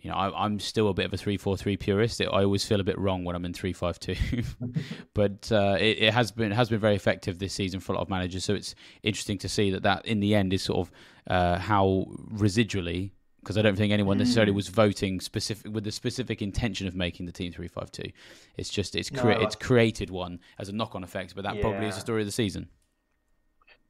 you 0.00 0.10
know, 0.10 0.16
I, 0.16 0.46
am 0.46 0.58
still 0.58 0.88
a 0.88 0.94
bit 0.94 1.06
of 1.06 1.12
a 1.12 1.16
three-four-three 1.16 1.76
purist. 1.76 2.20
I 2.20 2.24
always 2.24 2.64
feel 2.64 2.80
a 2.80 2.84
bit 2.84 2.98
wrong 2.98 3.24
when 3.24 3.36
I'm 3.36 3.44
in 3.44 3.52
three-five-two, 3.52 4.42
but 5.14 5.52
uh, 5.52 5.76
it, 5.78 5.98
it, 5.98 6.14
has 6.14 6.32
been 6.32 6.52
it 6.52 6.54
has 6.54 6.70
been 6.70 6.80
very 6.80 6.94
effective 6.94 7.38
this 7.38 7.52
season 7.52 7.80
for 7.80 7.92
a 7.92 7.96
lot 7.96 8.02
of 8.02 8.10
managers. 8.10 8.44
So 8.44 8.54
it's 8.54 8.74
interesting 9.02 9.38
to 9.38 9.48
see 9.48 9.70
that 9.70 9.82
that 9.82 10.06
in 10.06 10.20
the 10.20 10.34
end 10.34 10.52
is 10.52 10.62
sort 10.62 10.88
of 10.88 10.92
uh, 11.26 11.58
how 11.58 12.06
residually, 12.32 13.10
because 13.42 13.58
I 13.58 13.62
don't 13.62 13.76
think 13.76 13.92
anyone 13.92 14.18
necessarily 14.18 14.52
mm. 14.52 14.56
was 14.56 14.68
voting 14.68 15.20
specific 15.20 15.72
with 15.72 15.84
the 15.84 15.92
specific 15.92 16.42
intention 16.42 16.86
of 16.86 16.94
making 16.94 17.26
the 17.26 17.32
team 17.32 17.52
three-five-two. 17.52 18.10
It's 18.56 18.70
just 18.70 18.94
it's 18.94 19.10
cre- 19.10 19.32
no, 19.32 19.40
it's 19.40 19.56
created 19.56 20.10
one 20.10 20.38
as 20.58 20.68
a 20.68 20.72
knock-on 20.72 21.02
effect, 21.02 21.34
but 21.34 21.42
that 21.44 21.56
yeah. 21.56 21.62
probably 21.62 21.86
is 21.86 21.96
the 21.96 22.00
story 22.00 22.22
of 22.22 22.26
the 22.26 22.32
season. 22.32 22.68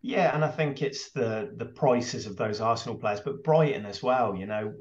Yeah, 0.01 0.35
and 0.35 0.45
I 0.45 0.51
think 0.51 0.83
it's 0.83 1.11
the 1.11 1.53
the 1.57 1.67
prices 1.67 2.27
of 2.27 2.37
those 2.37 2.61
Arsenal 2.61 2.97
players, 2.97 3.21
but 3.21 3.45
Brighton 3.45 3.87
as 3.87 4.03
well. 4.03 4.35
You 4.35 4.47
know 4.47 4.75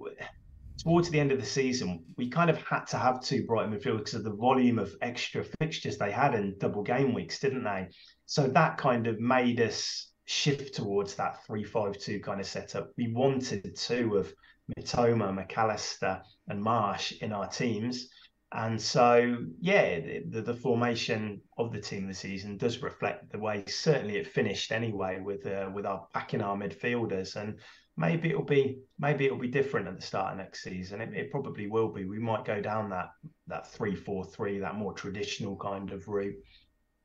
towards 0.81 1.09
the 1.09 1.19
end 1.19 1.31
of 1.31 1.39
the 1.39 1.45
season, 1.45 2.03
we 2.17 2.29
kind 2.29 2.49
of 2.49 2.57
had 2.63 2.85
to 2.87 2.97
have 2.97 3.21
two 3.21 3.45
Brighton 3.45 3.73
midfielders 3.73 3.99
because 3.99 4.13
of 4.15 4.23
the 4.23 4.33
volume 4.33 4.79
of 4.79 4.95
extra 5.01 5.43
fixtures 5.59 5.97
they 5.97 6.11
had 6.11 6.33
in 6.33 6.55
double 6.57 6.81
game 6.81 7.13
weeks, 7.13 7.39
didn't 7.39 7.63
they? 7.63 7.87
So 8.25 8.47
that 8.47 8.77
kind 8.77 9.07
of 9.07 9.19
made 9.19 9.59
us 9.61 10.11
shift 10.25 10.75
towards 10.75 11.15
that 11.15 11.45
three-five-two 11.45 12.21
kind 12.21 12.39
of 12.39 12.47
setup. 12.47 12.91
We 12.97 13.11
wanted 13.11 13.75
two 13.75 14.15
of 14.17 14.33
Mitoma, 14.77 15.33
Mac 15.33 15.57
Allister, 15.57 16.21
and 16.47 16.61
March 16.61 17.11
in 17.13 17.31
our 17.31 17.47
teams. 17.47 18.09
And 18.53 18.81
so, 18.81 19.37
yeah, 19.61 19.99
the, 20.29 20.41
the, 20.41 20.53
formation 20.53 21.41
of 21.57 21.71
the 21.71 21.79
team 21.79 22.07
this 22.07 22.19
season 22.19 22.57
does 22.57 22.81
reflect 22.81 23.31
the 23.31 23.39
way 23.39 23.63
certainly 23.65 24.17
it 24.17 24.27
finished 24.27 24.73
anyway 24.73 25.21
with 25.21 25.47
uh, 25.47 25.69
with 25.73 25.85
our 25.85 26.05
backing 26.13 26.41
our 26.41 26.57
midfielders. 26.57 27.37
And 27.37 27.59
maybe 27.95 28.29
it'll 28.29 28.43
be 28.43 28.79
maybe 28.99 29.25
it'll 29.25 29.37
be 29.37 29.47
different 29.47 29.87
at 29.87 29.95
the 29.95 30.01
start 30.01 30.33
of 30.33 30.37
next 30.37 30.63
season. 30.63 30.99
It, 30.99 31.13
it 31.13 31.31
probably 31.31 31.67
will 31.67 31.93
be. 31.93 32.03
We 32.03 32.19
might 32.19 32.43
go 32.43 32.59
down 32.59 32.89
that 32.89 33.11
that 33.47 33.71
three 33.71 33.95
four 33.95 34.25
three, 34.25 34.59
that 34.59 34.75
more 34.75 34.93
traditional 34.93 35.55
kind 35.55 35.91
of 35.91 36.09
route. 36.09 36.35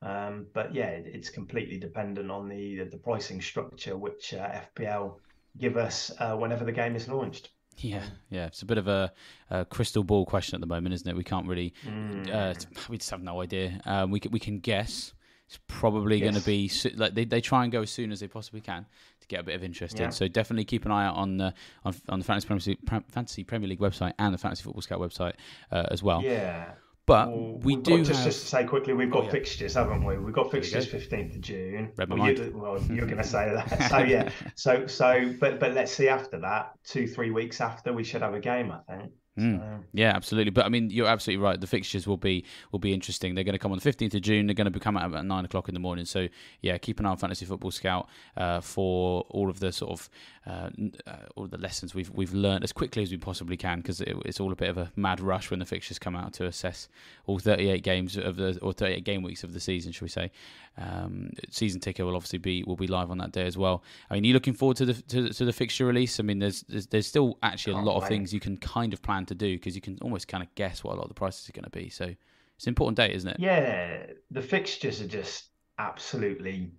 Um, 0.03 0.47
but 0.53 0.75
yeah, 0.75 0.89
it, 0.89 1.07
it's 1.07 1.31
completely 1.31 1.79
dependent 1.79 2.29
on 2.29 2.49
the 2.49 2.89
the 2.91 2.99
pricing 2.99 3.41
structure 3.41 3.97
which 3.97 4.35
uh, 4.35 4.63
FPL 4.77 5.15
give 5.59 5.77
us 5.77 6.11
uh, 6.19 6.35
whenever 6.37 6.65
the 6.65 6.73
game 6.73 6.97
is 6.97 7.09
launched. 7.09 7.51
Yeah, 7.79 8.03
yeah, 8.31 8.47
it's 8.47 8.63
a 8.63 8.67
bit 8.67 8.79
of 8.79 8.89
a, 8.89 9.13
a, 9.51 9.65
crystal 9.65 10.03
ball 10.03 10.25
question 10.25 10.55
at 10.55 10.61
the 10.61 10.67
moment, 10.67 10.95
isn't 10.95 11.09
it? 11.09 11.17
We 11.17 11.25
can't 11.25 11.47
really, 11.47 11.75
mm. 11.87 12.33
uh, 12.33 12.55
we 12.89 12.99
just 12.99 13.11
have 13.11 13.23
no 13.23 13.43
idea. 13.43 13.81
Um, 13.85 14.11
we 14.11 14.21
can, 14.21 14.33
we 14.33 14.39
can 14.39 14.61
guess. 14.61 15.13
It's 15.47 15.61
probably 15.69 16.19
yes. 16.19 16.25
going 16.25 16.35
to 16.35 16.45
be 16.45 16.71
like 16.97 17.15
they, 17.15 17.25
they 17.25 17.41
try 17.41 17.63
and 17.63 17.71
go 17.71 17.83
as 17.83 17.91
soon 17.91 18.11
as 18.11 18.19
they 18.19 18.27
possibly 18.27 18.61
can 18.61 18.85
to 19.21 19.29
get 19.29 19.41
a 19.41 19.43
bit 19.45 19.55
of 19.55 19.63
interest 19.63 19.99
yeah. 19.99 20.07
in. 20.07 20.11
So 20.11 20.27
definitely 20.27 20.65
keep 20.65 20.85
an 20.85 20.91
eye 20.91 21.07
out 21.07 21.15
on 21.15 21.37
the 21.37 21.55
on, 21.85 21.95
on 22.09 22.19
the 22.19 22.25
Fantasy 22.25 22.75
Premier, 22.75 23.05
Fantasy 23.11 23.45
Premier 23.45 23.69
League 23.69 23.79
website 23.79 24.13
and 24.19 24.35
the 24.35 24.39
Fantasy 24.39 24.65
Football 24.65 24.83
Scout 24.83 24.99
website 24.99 25.35
uh, 25.71 25.87
as 25.91 26.03
well. 26.03 26.21
Yeah. 26.21 26.73
But 27.07 27.29
well, 27.29 27.59
we 27.63 27.77
do 27.77 27.99
just, 27.99 28.11
have... 28.11 28.25
just 28.25 28.41
to 28.43 28.47
say 28.49 28.65
quickly, 28.65 28.93
we've 28.93 29.11
got 29.11 29.23
oh, 29.23 29.25
yeah. 29.27 29.31
fixtures, 29.31 29.75
haven't 29.75 30.05
we? 30.05 30.19
We've 30.19 30.35
got 30.35 30.51
fixtures 30.51 30.87
fifteenth 30.87 31.37
of 31.37 31.41
June. 31.41 31.93
Read 31.97 32.09
my 32.09 32.17
well, 32.17 32.25
mind. 32.25 32.39
You, 32.39 32.53
well, 32.57 32.83
you're 32.91 33.07
going 33.07 33.17
to 33.23 33.25
say 33.25 33.49
that. 33.55 33.91
So 33.91 33.99
yeah. 33.99 34.31
So 34.57 34.87
so, 34.89 35.33
but 35.39 35.61
but 35.61 35.73
let's 35.73 35.93
see 35.93 36.09
after 36.09 36.41
that, 36.41 36.73
two 36.85 37.07
three 37.07 37.31
weeks 37.31 37.61
after, 37.61 37.93
we 37.93 38.03
should 38.03 38.23
have 38.23 38.35
a 38.35 38.41
game. 38.41 38.73
I 38.73 38.81
think. 38.93 39.13
Mm. 39.39 39.59
So. 39.59 39.85
Yeah, 39.93 40.13
absolutely. 40.15 40.51
But 40.51 40.67
I 40.67 40.69
mean, 40.69 40.91
you're 40.91 41.07
absolutely 41.07 41.43
right. 41.43 41.61
The 41.61 41.67
fixtures 41.67 42.07
will 42.07 42.17
be 42.17 42.45
will 42.73 42.79
be 42.79 42.93
interesting. 42.93 43.35
They're 43.35 43.45
going 43.45 43.55
to 43.55 43.59
come 43.59 43.73
on 43.73 43.79
the 43.79 43.93
15th 43.93 44.15
of 44.15 44.23
June. 44.23 44.47
They're 44.47 44.55
going 44.55 44.67
to 44.67 44.71
be 44.71 44.81
coming 44.81 45.03
out 45.03 45.15
at 45.15 45.25
nine 45.25 45.45
o'clock 45.45 45.69
in 45.69 45.75
the 45.75 45.81
morning. 45.81 46.05
So 46.05 46.29
yeah, 46.63 46.79
keep 46.79 47.01
an 47.01 47.07
eye 47.07 47.11
on 47.11 47.17
Fantasy 47.17 47.45
Football 47.45 47.71
Scout 47.71 48.09
uh, 48.37 48.61
for 48.61 49.25
all 49.29 49.51
of 49.51 49.61
the 49.61 49.73
sort 49.73 49.93
of 49.93 50.11
uh, 50.47 50.71
uh, 51.07 51.17
all 51.35 51.47
the 51.47 51.59
lessons 51.59 51.95
we've 51.95 52.11
we've 52.11 52.33
learned 52.33 52.65
as 52.65 52.73
quickly 52.73 53.03
as 53.03 53.11
we 53.11 53.19
possibly 53.19 53.57
can 53.57 53.81
because 53.81 54.01
it, 54.01 54.17
it's 54.25 54.41
all 54.41 54.53
a 54.53 54.57
bit 54.57 54.69
of 54.69 54.79
a 54.79 54.91
mad 54.97 55.21
rush 55.21 55.51
when 55.51 55.59
the 55.59 55.67
fixtures 55.67 55.99
come 55.99 56.17
out 56.17 56.33
to 56.35 56.47
assess 56.47 56.89
all 57.27 57.39
38 57.39 57.83
games 57.83 58.17
of 58.17 58.37
the 58.37 58.59
or 58.63 58.73
38 58.73 59.05
game 59.05 59.23
weeks 59.23 59.45
of 59.45 59.53
the 59.53 59.61
season, 59.61 59.93
shall 59.93 60.07
we 60.07 60.11
say? 60.11 60.31
Um, 60.79 61.31
season 61.51 61.81
ticker 61.81 62.05
will 62.05 62.17
obviously 62.17 62.39
be 62.39 62.63
will 62.63 62.77
be 62.77 62.87
live 62.87 63.11
on 63.11 63.19
that 63.19 63.33
day 63.33 63.47
as 63.47 63.59
well. 63.59 63.83
I 64.11 64.15
mean, 64.15 64.25
you 64.25 64.35
looking 64.35 64.55
forward 64.55 64.77
to 64.79 64.87
the 64.87 64.95
to, 64.95 65.29
to 65.31 65.45
the 65.45 65.53
fixture 65.53 65.85
release? 65.85 66.21
I 66.21 66.23
mean, 66.23 66.39
there's 66.39 66.63
there's, 66.63 66.87
there's 66.87 67.07
still 67.07 67.39
actually 67.43 67.75
a 67.75 67.79
lot 67.79 67.97
of 67.97 68.09
things 68.09 68.33
you 68.33 68.41
can 68.41 68.57
kind 68.57 68.93
of 68.93 69.03
plan 69.03 69.26
to 69.27 69.35
do 69.35 69.57
because 69.57 69.75
you 69.75 69.81
can 69.81 69.99
almost 70.03 70.29
kind 70.29 70.43
of 70.43 70.55
guess 70.55 70.83
what 70.83 70.95
a 70.95 70.97
lot 70.97 71.05
of 71.05 71.09
the 71.09 71.15
prices 71.15 71.49
are 71.49 71.53
going 71.53 71.65
to 71.65 71.71
be. 71.71 71.89
So 71.89 72.05
it's 72.05 72.67
an 72.67 72.71
important 72.71 72.97
date, 72.97 73.15
isn't 73.15 73.31
it? 73.31 73.37
Yeah, 73.39 74.07
the 74.31 74.43
fixtures 74.43 75.01
are 75.01 75.09
just 75.09 75.51
absolutely 75.79 76.73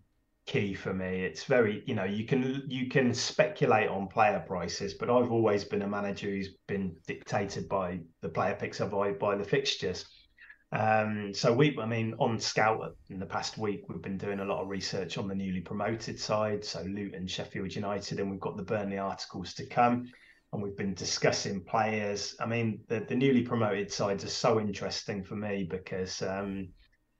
key 0.47 0.73
for 0.73 0.93
me. 0.93 1.21
It's 1.21 1.43
very, 1.43 1.83
you 1.85 1.93
know, 1.93 2.05
you 2.05 2.25
can 2.25 2.63
you 2.67 2.87
can 2.89 3.13
speculate 3.13 3.89
on 3.89 4.07
player 4.07 4.43
prices, 4.47 4.93
but 4.93 5.09
I've 5.09 5.31
always 5.31 5.63
been 5.63 5.81
a 5.83 5.87
manager 5.87 6.29
who's 6.29 6.55
been 6.67 6.95
dictated 7.05 7.69
by 7.69 7.99
the 8.21 8.29
player 8.29 8.55
picks 8.59 8.79
by 8.79 9.11
by 9.11 9.35
the 9.35 9.43
fixtures. 9.43 10.05
Um, 10.71 11.33
so 11.33 11.53
we, 11.53 11.77
I 11.79 11.85
mean, 11.85 12.13
on 12.19 12.39
Scout 12.39 12.97
in 13.09 13.19
the 13.19 13.25
past 13.25 13.57
week, 13.57 13.87
we've 13.87 14.01
been 14.01 14.17
doing 14.17 14.39
a 14.39 14.45
lot 14.45 14.61
of 14.61 14.67
research 14.67 15.17
on 15.17 15.27
the 15.27 15.35
newly 15.35 15.61
promoted 15.61 16.19
side, 16.19 16.65
so 16.65 16.81
Luton, 16.81 17.25
Sheffield 17.25 17.73
United, 17.73 18.19
and 18.19 18.29
we've 18.29 18.39
got 18.39 18.57
the 18.57 18.63
Burnley 18.63 18.97
articles 18.97 19.53
to 19.55 19.65
come, 19.65 20.11
and 20.53 20.61
we've 20.61 20.77
been 20.77 20.93
discussing 20.93 21.63
players. 21.63 22.35
I 22.39 22.45
mean, 22.45 22.81
the 22.87 23.01
the 23.01 23.15
newly 23.15 23.41
promoted 23.41 23.91
sides 23.91 24.23
are 24.23 24.29
so 24.29 24.59
interesting 24.59 25.23
for 25.23 25.35
me 25.35 25.67
because. 25.69 26.21
Um, 26.21 26.69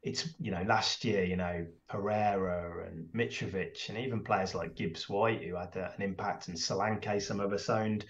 it's 0.04 0.36
you 0.40 0.52
know 0.52 0.64
last 0.68 1.04
year 1.04 1.24
you 1.24 1.36
know 1.36 1.66
Pereira 1.90 2.88
and 2.88 3.08
Mitrovic 3.14 3.90
and 3.90 3.98
even 3.98 4.24
players 4.24 4.54
like 4.56 4.76
Gibbs 4.76 5.10
White 5.10 5.44
who 5.44 5.56
had 5.56 5.76
an 5.76 6.02
impact 6.02 6.48
and 6.48 6.58
Solanke 6.58 7.22
some 7.22 7.40
of 7.40 7.52
us 7.54 7.70
owned. 7.70 8.06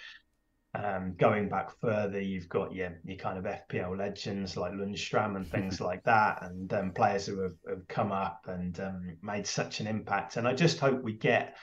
Um, 0.76 1.16
going 1.18 1.50
back 1.50 1.72
further, 1.80 2.22
you've 2.22 2.50
got 2.50 2.74
your 2.74 3.00
your 3.04 3.18
kind 3.18 3.38
of 3.40 3.46
FPL 3.46 3.98
legends 3.98 4.58
like 4.58 4.74
Lundstram 4.74 5.36
and 5.36 5.50
things 5.50 5.82
like 5.90 6.04
that, 6.04 6.44
and 6.44 6.72
um, 6.74 6.92
players 6.92 7.26
who 7.26 7.42
have, 7.42 7.56
have, 7.68 7.88
come 7.88 8.12
up 8.12 8.42
and 8.48 8.80
um, 8.80 9.18
made 9.24 9.48
such 9.48 9.80
an 9.80 9.88
impact. 9.88 10.38
And 10.38 10.48
I 10.48 10.54
just 10.54 10.80
hope 10.80 11.02
we 11.02 11.14
get 11.14 11.56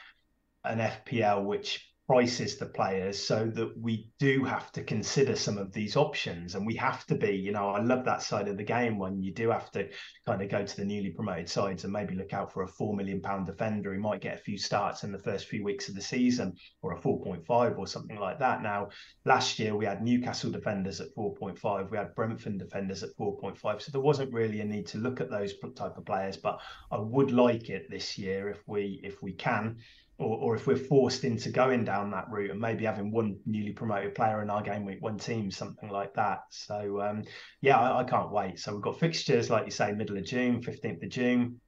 an 0.64 0.78
FPL 0.78 1.44
which 1.44 1.93
prices 2.06 2.58
the 2.58 2.66
players 2.66 3.22
so 3.22 3.46
that 3.54 3.72
we 3.80 4.10
do 4.18 4.44
have 4.44 4.70
to 4.72 4.82
consider 4.82 5.34
some 5.34 5.56
of 5.56 5.72
these 5.72 5.96
options. 5.96 6.54
And 6.54 6.66
we 6.66 6.74
have 6.76 7.06
to 7.06 7.14
be 7.14 7.30
you 7.30 7.52
know 7.52 7.68
i 7.68 7.80
love 7.80 8.04
that 8.04 8.22
side 8.22 8.48
of 8.48 8.56
the 8.56 8.64
game 8.64 8.98
when 8.98 9.22
you 9.22 9.32
do 9.32 9.50
have 9.50 9.70
to 9.72 9.88
kind 10.26 10.42
of 10.42 10.50
go 10.50 10.64
to 10.64 10.76
the 10.76 10.84
newly 10.84 11.10
promoted 11.10 11.48
sides 11.48 11.84
and 11.84 11.92
maybe 11.92 12.14
look 12.14 12.32
out 12.32 12.52
for 12.52 12.62
a 12.62 12.68
4 12.68 12.94
million 12.94 13.20
pound 13.20 13.46
defender 13.46 13.94
who 13.94 14.00
might 14.00 14.20
get 14.20 14.34
a 14.34 14.42
few 14.42 14.58
starts 14.58 15.04
in 15.04 15.12
the 15.12 15.18
first 15.18 15.46
few 15.46 15.64
weeks 15.64 15.88
of 15.88 15.94
the 15.94 16.02
season 16.02 16.54
or 16.82 16.92
a 16.92 17.00
4.5 17.00 17.78
or 17.78 17.86
something 17.86 18.18
like 18.18 18.38
that. 18.38 18.62
Now 18.62 18.88
last 19.24 19.58
year 19.58 19.76
we 19.76 19.86
had 19.86 20.02
newcastle 20.02 20.50
defenders 20.50 21.00
at 21.00 21.14
4.5 21.16 21.90
we 21.90 21.96
had 21.96 22.14
brentford 22.14 22.58
defenders 22.58 23.02
at 23.02 23.16
4.5 23.16 23.82
so 23.82 23.92
there 23.92 24.00
wasn't 24.00 24.32
really 24.32 24.60
a 24.60 24.64
need 24.64 24.86
to 24.88 24.98
look 24.98 25.20
at 25.20 25.30
those 25.30 25.54
type 25.76 25.96
of 25.96 26.04
players 26.04 26.36
but 26.36 26.60
i 26.90 26.98
would 26.98 27.30
like 27.30 27.70
it 27.70 27.90
this 27.90 28.18
year 28.18 28.48
if 28.48 28.62
we 28.66 29.00
if 29.02 29.22
we 29.22 29.32
can 29.32 29.76
or, 30.18 30.38
or 30.38 30.56
if 30.56 30.66
we're 30.66 30.76
forced 30.76 31.24
into 31.24 31.50
going 31.50 31.84
down 31.84 32.10
that 32.10 32.30
route 32.30 32.50
and 32.50 32.60
maybe 32.60 32.84
having 32.84 33.10
one 33.10 33.36
newly 33.46 33.72
promoted 33.72 34.14
player 34.14 34.42
in 34.42 34.50
our 34.50 34.62
game 34.62 34.84
week 34.84 35.02
one 35.02 35.18
team, 35.18 35.50
something 35.50 35.90
like 35.90 36.14
that. 36.14 36.40
So 36.50 37.00
um, 37.00 37.24
yeah, 37.60 37.78
I, 37.78 38.00
I, 38.00 38.04
can't 38.04 38.30
wait. 38.30 38.58
So 38.58 38.72
we've 38.72 38.82
got 38.82 39.00
fixtures, 39.00 39.50
like 39.50 39.64
you 39.64 39.70
say, 39.70 39.92
middle 39.92 40.16
of 40.16 40.24
June, 40.24 40.62
15th 40.62 41.02
of 41.02 41.08
June. 41.08 41.60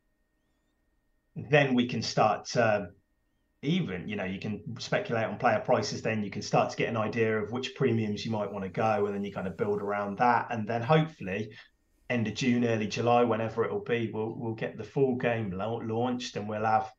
Then 1.34 1.74
we 1.74 1.86
can 1.86 2.02
start 2.02 2.48
even, 3.62 4.08
you 4.08 4.16
know, 4.16 4.24
you 4.24 4.38
can 4.38 4.62
speculate 4.78 5.26
on 5.26 5.38
player 5.38 5.60
prices, 5.64 6.02
then 6.02 6.22
you 6.22 6.30
can 6.30 6.42
start 6.42 6.70
to 6.70 6.76
get 6.76 6.88
an 6.88 6.96
idea 6.96 7.38
of 7.38 7.52
which 7.52 7.74
premiums 7.74 8.24
you 8.24 8.30
might 8.30 8.52
want 8.52 8.64
to 8.64 8.70
go, 8.70 9.06
and 9.06 9.14
then 9.14 9.24
you 9.24 9.32
kind 9.32 9.46
of 9.46 9.56
build 9.56 9.80
around 9.80 10.18
that. 10.18 10.46
And 10.50 10.68
then 10.68 10.82
hopefully 10.82 11.50
end 12.08 12.28
of 12.28 12.34
June, 12.34 12.64
early 12.64 12.86
July, 12.86 13.24
whenever 13.24 13.64
it'll 13.64 13.82
be, 13.82 14.10
we'll 14.12 14.34
we'll 14.36 14.54
get 14.54 14.76
the 14.76 14.84
full 14.84 15.16
game 15.16 15.50
launched 15.50 16.36
and 16.36 16.48
we'll 16.48 16.64
have 16.64 16.90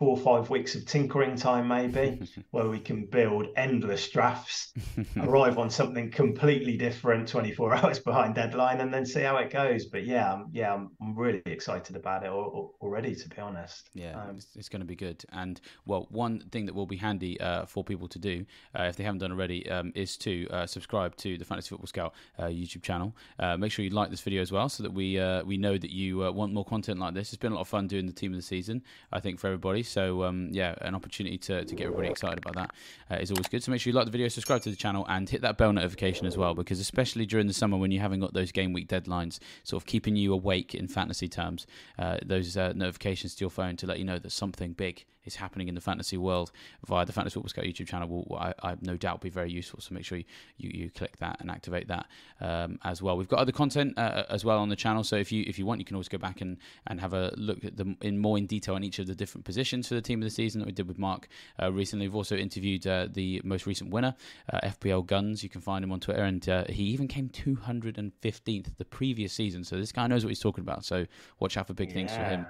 four 0.00 0.16
or 0.16 0.16
five 0.16 0.48
weeks 0.48 0.74
of 0.74 0.86
tinkering 0.86 1.36
time, 1.36 1.68
maybe, 1.68 2.26
where 2.52 2.66
we 2.66 2.80
can 2.80 3.04
build 3.04 3.48
endless 3.56 4.08
drafts, 4.08 4.72
arrive 5.18 5.58
on 5.58 5.68
something 5.68 6.10
completely 6.10 6.74
different 6.78 7.28
24 7.28 7.74
hours 7.76 7.98
behind 7.98 8.34
deadline, 8.34 8.80
and 8.80 8.92
then 8.92 9.04
see 9.04 9.20
how 9.20 9.36
it 9.36 9.50
goes. 9.50 9.84
But 9.84 10.06
yeah, 10.06 10.32
I'm, 10.32 10.46
yeah, 10.52 10.72
I'm, 10.72 10.88
really 11.14 11.42
excited 11.44 11.96
about 11.96 12.22
it 12.22 12.30
already, 12.30 13.14
to 13.14 13.28
be 13.28 13.38
honest. 13.38 13.90
Yeah, 13.92 14.18
um, 14.18 14.36
it's, 14.36 14.46
it's, 14.56 14.68
going 14.70 14.80
to 14.80 14.86
be 14.86 14.96
good. 14.96 15.22
And 15.32 15.60
well, 15.84 16.06
one 16.10 16.40
thing 16.50 16.64
that 16.64 16.74
will 16.74 16.86
be 16.86 16.96
handy 16.96 17.38
uh, 17.38 17.66
for 17.66 17.84
people 17.84 18.08
to 18.08 18.18
do, 18.18 18.46
uh, 18.78 18.84
if 18.84 18.96
they 18.96 19.04
haven't 19.04 19.18
done 19.18 19.32
already, 19.32 19.68
um, 19.68 19.92
is 19.94 20.16
to 20.18 20.48
uh, 20.50 20.66
subscribe 20.66 21.14
to 21.16 21.36
the 21.36 21.44
Fantasy 21.44 21.68
Football 21.68 21.88
Scout 21.88 22.14
uh, 22.38 22.44
YouTube 22.44 22.82
channel. 22.82 23.14
Uh, 23.38 23.58
make 23.58 23.70
sure 23.70 23.84
you 23.84 23.90
like 23.90 24.08
this 24.08 24.22
video 24.22 24.40
as 24.40 24.50
well, 24.50 24.70
so 24.70 24.82
that 24.82 24.94
we 24.94 25.18
uh, 25.18 25.42
we 25.44 25.58
know 25.58 25.76
that 25.76 25.90
you 25.90 26.18
want 26.32 26.54
more 26.54 26.64
content 26.64 26.98
like 26.98 27.12
this. 27.12 27.34
It's 27.34 27.36
been 27.36 27.52
a 27.52 27.56
lot 27.56 27.62
of 27.62 27.68
fun 27.68 27.86
doing 27.86 28.06
the 28.06 28.14
team 28.14 28.32
of 28.32 28.38
the 28.38 28.42
season, 28.42 28.82
I 29.12 29.20
think, 29.20 29.38
for 29.38 29.48
everybody. 29.48 29.82
So 29.90 30.24
um, 30.24 30.48
yeah, 30.52 30.74
an 30.80 30.94
opportunity 30.94 31.38
to, 31.38 31.64
to 31.64 31.74
get 31.74 31.84
everybody 31.84 32.08
excited 32.08 32.38
about 32.38 32.54
that 32.54 32.70
uh, 33.10 33.20
is 33.20 33.30
always 33.30 33.48
good. 33.48 33.62
So 33.62 33.70
make 33.72 33.80
sure 33.80 33.90
you 33.90 33.96
like 33.96 34.06
the 34.06 34.12
video, 34.12 34.28
subscribe 34.28 34.62
to 34.62 34.70
the 34.70 34.76
channel, 34.76 35.04
and 35.08 35.28
hit 35.28 35.42
that 35.42 35.58
bell 35.58 35.72
notification 35.72 36.26
as 36.26 36.36
well, 36.36 36.54
because 36.54 36.80
especially 36.80 37.26
during 37.26 37.46
the 37.46 37.52
summer 37.52 37.76
when 37.76 37.90
you 37.90 38.00
haven't 38.00 38.20
got 38.20 38.32
those 38.32 38.52
game 38.52 38.72
week 38.72 38.88
deadlines, 38.88 39.38
sort 39.64 39.82
of 39.82 39.86
keeping 39.86 40.16
you 40.16 40.32
awake 40.32 40.74
in 40.74 40.88
fantasy 40.88 41.28
terms, 41.28 41.66
uh, 41.98 42.18
those 42.24 42.56
uh, 42.56 42.72
notifications 42.74 43.34
to 43.34 43.40
your 43.40 43.50
phone 43.50 43.76
to 43.76 43.86
let 43.86 43.98
you 43.98 44.04
know 44.04 44.18
that 44.18 44.30
something 44.30 44.72
big 44.72 45.04
is 45.24 45.36
happening 45.36 45.68
in 45.68 45.74
the 45.74 45.80
fantasy 45.80 46.16
world 46.16 46.50
via 46.86 47.04
the 47.04 47.12
Fantasy 47.12 47.34
Football 47.34 47.50
Scout 47.50 47.64
YouTube 47.64 47.86
channel 47.86 48.08
will, 48.08 48.38
I, 48.38 48.54
I 48.62 48.76
no 48.80 48.96
doubt, 48.96 49.20
be 49.20 49.30
very 49.30 49.50
useful. 49.50 49.80
So 49.80 49.94
make 49.94 50.04
sure 50.04 50.18
you, 50.18 50.24
you, 50.56 50.70
you 50.74 50.90
click 50.90 51.16
that 51.18 51.38
and 51.40 51.50
activate 51.50 51.88
that 51.88 52.06
um, 52.40 52.78
as 52.84 53.02
well. 53.02 53.16
We've 53.16 53.28
got 53.28 53.40
other 53.40 53.52
content 53.52 53.98
uh, 53.98 54.24
as 54.28 54.44
well 54.44 54.58
on 54.58 54.68
the 54.68 54.76
channel. 54.76 55.04
So 55.04 55.16
if 55.16 55.30
you 55.32 55.44
if 55.46 55.58
you 55.58 55.66
want, 55.66 55.80
you 55.80 55.84
can 55.84 55.96
always 55.96 56.08
go 56.08 56.18
back 56.18 56.40
and, 56.40 56.56
and 56.86 57.00
have 57.00 57.12
a 57.12 57.32
look 57.36 57.64
at 57.64 57.76
them 57.76 57.96
in 58.00 58.18
more 58.18 58.38
in 58.38 58.46
detail 58.46 58.74
on 58.74 58.84
each 58.84 58.98
of 58.98 59.06
the 59.06 59.14
different 59.14 59.44
positions 59.44 59.88
for 59.88 59.94
the 59.94 60.02
team 60.02 60.20
of 60.20 60.24
the 60.24 60.30
season 60.30 60.60
that 60.60 60.66
we 60.66 60.72
did 60.72 60.88
with 60.88 60.98
Mark 60.98 61.28
uh, 61.62 61.72
recently. 61.72 62.08
We've 62.08 62.16
also 62.16 62.36
interviewed 62.36 62.86
uh, 62.86 63.08
the 63.12 63.40
most 63.44 63.66
recent 63.66 63.90
winner, 63.90 64.14
uh, 64.52 64.60
FPL 64.60 65.06
Guns. 65.06 65.42
You 65.42 65.48
can 65.48 65.60
find 65.60 65.84
him 65.84 65.92
on 65.92 66.00
Twitter, 66.00 66.22
and 66.22 66.46
uh, 66.48 66.64
he 66.68 66.84
even 66.84 67.08
came 67.08 67.28
215th 67.28 68.76
the 68.76 68.84
previous 68.84 69.32
season. 69.32 69.64
So 69.64 69.76
this 69.76 69.92
guy 69.92 70.06
knows 70.06 70.24
what 70.24 70.30
he's 70.30 70.40
talking 70.40 70.62
about. 70.62 70.84
So 70.84 71.06
watch 71.38 71.56
out 71.56 71.66
for 71.66 71.74
big 71.74 71.88
yeah. 71.88 71.94
things 71.94 72.12
for 72.12 72.24
him. 72.24 72.46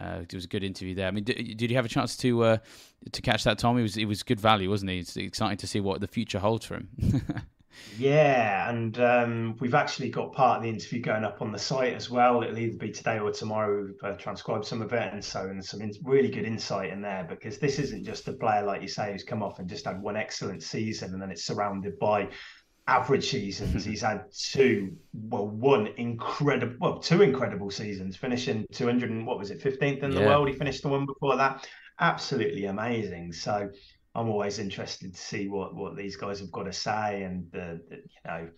Uh, 0.00 0.20
it 0.22 0.34
was 0.34 0.44
a 0.44 0.48
good 0.48 0.64
interview 0.64 0.94
there. 0.94 1.08
I 1.08 1.10
mean, 1.10 1.24
did, 1.24 1.56
did 1.56 1.70
you 1.70 1.76
have 1.76 1.86
a 1.86 1.88
chance 1.88 2.16
to 2.18 2.42
uh, 2.42 2.58
to 3.12 3.22
catch 3.22 3.44
that, 3.44 3.58
Tom? 3.58 3.78
It 3.78 3.82
was 3.82 3.96
it 3.96 4.06
was 4.06 4.22
good 4.22 4.40
value, 4.40 4.70
wasn't 4.70 4.90
he? 4.90 4.98
It's 4.98 5.16
exciting 5.16 5.58
to 5.58 5.66
see 5.66 5.80
what 5.80 6.00
the 6.00 6.06
future 6.06 6.38
holds 6.38 6.66
for 6.66 6.74
him. 6.74 6.88
yeah, 7.98 8.68
and 8.68 8.98
um, 9.00 9.56
we've 9.60 9.74
actually 9.74 10.10
got 10.10 10.32
part 10.32 10.58
of 10.58 10.62
the 10.62 10.68
interview 10.68 11.00
going 11.00 11.24
up 11.24 11.40
on 11.40 11.52
the 11.52 11.58
site 11.58 11.94
as 11.94 12.10
well. 12.10 12.42
It'll 12.42 12.58
either 12.58 12.76
be 12.76 12.90
today 12.90 13.18
or 13.18 13.30
tomorrow. 13.30 13.86
We've 13.86 14.12
uh, 14.12 14.16
transcribed 14.16 14.66
some 14.66 14.82
of 14.82 14.92
it, 14.92 15.12
and 15.12 15.24
so 15.24 15.40
and 15.40 15.64
some 15.64 15.80
in- 15.80 15.94
really 16.04 16.28
good 16.28 16.44
insight 16.44 16.90
in 16.90 17.00
there 17.00 17.26
because 17.28 17.58
this 17.58 17.78
isn't 17.78 18.04
just 18.04 18.28
a 18.28 18.32
player 18.32 18.64
like 18.64 18.82
you 18.82 18.88
say 18.88 19.12
who's 19.12 19.24
come 19.24 19.42
off 19.42 19.58
and 19.58 19.68
just 19.68 19.86
had 19.86 20.00
one 20.00 20.16
excellent 20.16 20.62
season, 20.62 21.12
and 21.12 21.22
then 21.22 21.30
it's 21.30 21.44
surrounded 21.44 21.98
by 21.98 22.28
average 22.86 23.30
seasons. 23.30 23.84
He's 23.86 24.02
had 24.02 24.24
two, 24.32 24.96
well, 25.12 25.48
one 25.48 25.88
incredible, 25.96 26.76
well, 26.80 26.98
two 26.98 27.22
incredible 27.22 27.70
seasons, 27.70 28.16
finishing 28.16 28.66
200 28.72 29.10
and 29.10 29.26
what 29.26 29.38
was 29.38 29.50
it, 29.50 29.62
15th 29.62 30.02
in 30.02 30.12
yeah. 30.12 30.20
the 30.20 30.26
world. 30.26 30.48
He 30.48 30.54
finished 30.54 30.82
the 30.82 30.88
one 30.88 31.06
before 31.06 31.36
that. 31.36 31.66
Absolutely 32.00 32.66
amazing. 32.66 33.32
So 33.32 33.70
I'm 34.14 34.28
always 34.28 34.58
interested 34.58 35.14
to 35.14 35.20
see 35.20 35.48
what 35.48 35.74
what 35.74 35.96
these 35.96 36.16
guys 36.16 36.40
have 36.40 36.50
got 36.50 36.64
to 36.64 36.72
say 36.72 37.22
and 37.22 37.50
the, 37.52 37.80
the 37.88 37.96
you 37.96 38.22
know 38.24 38.48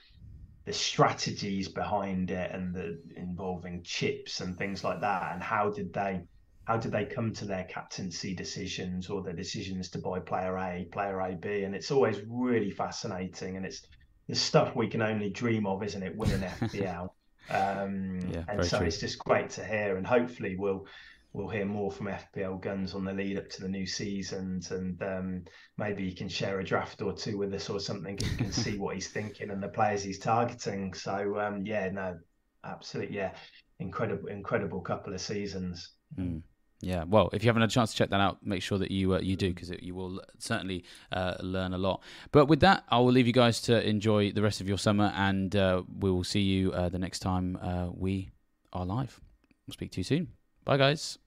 the 0.64 0.72
strategies 0.72 1.68
behind 1.68 2.31
it 2.31 2.51
and 2.53 2.74
the 2.74 3.01
involving 3.16 3.83
chips 3.83 4.41
and 4.41 4.57
things 4.57 4.85
like 4.85 5.01
that 5.01 5.33
and 5.33 5.43
how 5.43 5.70
did 5.70 5.93
they 5.93 6.20
how 6.68 6.76
did 6.76 6.93
they 6.93 7.07
come 7.07 7.33
to 7.33 7.47
their 7.47 7.64
captaincy 7.64 8.35
decisions 8.35 9.09
or 9.09 9.22
their 9.22 9.33
decisions 9.33 9.89
to 9.89 9.99
buy 9.99 10.20
player 10.20 10.59
A, 10.59 10.87
player 10.93 11.18
A, 11.20 11.35
B? 11.35 11.62
And 11.62 11.74
it's 11.74 11.91
always 11.91 12.20
really 12.29 12.70
fascinating 12.70 13.57
and 13.57 13.64
it's 13.64 13.87
the 14.29 14.35
stuff 14.35 14.76
we 14.76 14.89
can 14.89 15.03
only 15.03 15.31
dream 15.31 15.66
of, 15.66 15.83
isn't 15.83 16.03
it? 16.03 16.16
Winning 16.16 16.41
FPL. 16.41 17.11
Um, 17.51 18.20
yeah, 18.31 18.45
and 18.47 18.62
so 18.62 18.76
true. 18.76 18.87
it's 18.87 19.01
just 19.01 19.18
great 19.20 19.49
to 19.53 19.64
hear, 19.64 19.97
and 19.97 20.07
hopefully 20.07 20.57
we'll 20.59 20.87
we'll 21.33 21.49
hear 21.49 21.64
more 21.64 21.91
from 21.91 22.09
FPL 22.09 22.61
Guns 22.61 22.95
on 22.95 23.07
the 23.07 23.12
lead 23.14 23.39
up 23.39 23.49
to 23.49 23.62
the 23.62 23.68
new 23.68 23.87
seasons, 23.87 24.70
and 24.70 25.03
um, 25.03 25.45
maybe 25.79 26.05
he 26.05 26.14
can 26.14 26.29
share 26.29 26.61
a 26.61 26.64
draft 26.64 27.01
or 27.01 27.14
two 27.14 27.39
with 27.39 27.55
us 27.55 27.70
or 27.70 27.81
something, 27.81 28.18
and 28.20 28.31
you 28.31 28.37
can 28.37 28.53
see 28.53 28.76
what 28.76 28.95
he's 28.95 29.09
thinking 29.09 29.49
and 29.49 29.62
the 29.62 29.68
players 29.68 30.03
he's 30.03 30.18
targeting. 30.18 30.93
So 30.93 31.41
um, 31.41 31.64
yeah, 31.64 31.89
no, 31.89 32.18
absolutely, 32.64 33.16
yeah, 33.16 33.33
incredible, 33.79 34.29
incredible 34.29 34.83
couple 34.83 35.14
of 35.14 35.20
seasons. 35.22 35.93
Mm. 36.18 36.43
Yeah, 36.81 37.05
well, 37.05 37.29
if 37.33 37.43
you 37.43 37.49
haven't 37.49 37.62
had 37.62 37.70
a 37.70 37.72
chance 37.72 37.91
to 37.91 37.97
check 37.97 38.11
that 38.11 38.20
out, 38.20 38.39
make 38.47 38.62
sure 38.62 38.79
that 38.79 38.93
you 38.93 39.14
uh, 39.14 39.18
you 39.18 39.35
do 39.35 39.53
because 39.53 39.70
you 39.81 39.97
will 39.97 40.22
certainly 40.39 40.85
uh, 41.11 41.35
learn 41.41 41.74
a 41.74 41.79
lot. 41.79 42.03
But 42.31 42.47
with 42.47 42.61
that, 42.61 42.85
I 42.89 42.99
will 42.99 43.11
leave 43.11 43.26
you 43.26 43.33
guys 43.33 43.61
to 43.62 43.87
enjoy 43.87 44.31
the 44.31 44.43
rest 44.43 44.61
of 44.61 44.68
your 44.68 44.79
summer, 44.79 45.12
and 45.16 45.55
uh, 45.57 45.83
we 45.99 46.11
will 46.11 46.24
see 46.24 46.41
you 46.41 46.72
uh, 46.72 46.89
the 46.89 46.99
next 46.99 47.18
time 47.18 47.59
uh, 47.61 47.89
we 47.93 48.31
are 48.72 48.87
live. 48.87 49.20
We'll 49.66 49.72
speak 49.72 49.91
to 49.93 50.01
you 50.01 50.05
soon. 50.05 50.29
Bye, 50.64 50.76
guys. 50.76 51.18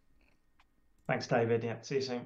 Thanks, 1.07 1.27
David. 1.27 1.63
Yeah, 1.63 1.75
see 1.81 1.95
you 1.95 2.01
soon. 2.01 2.25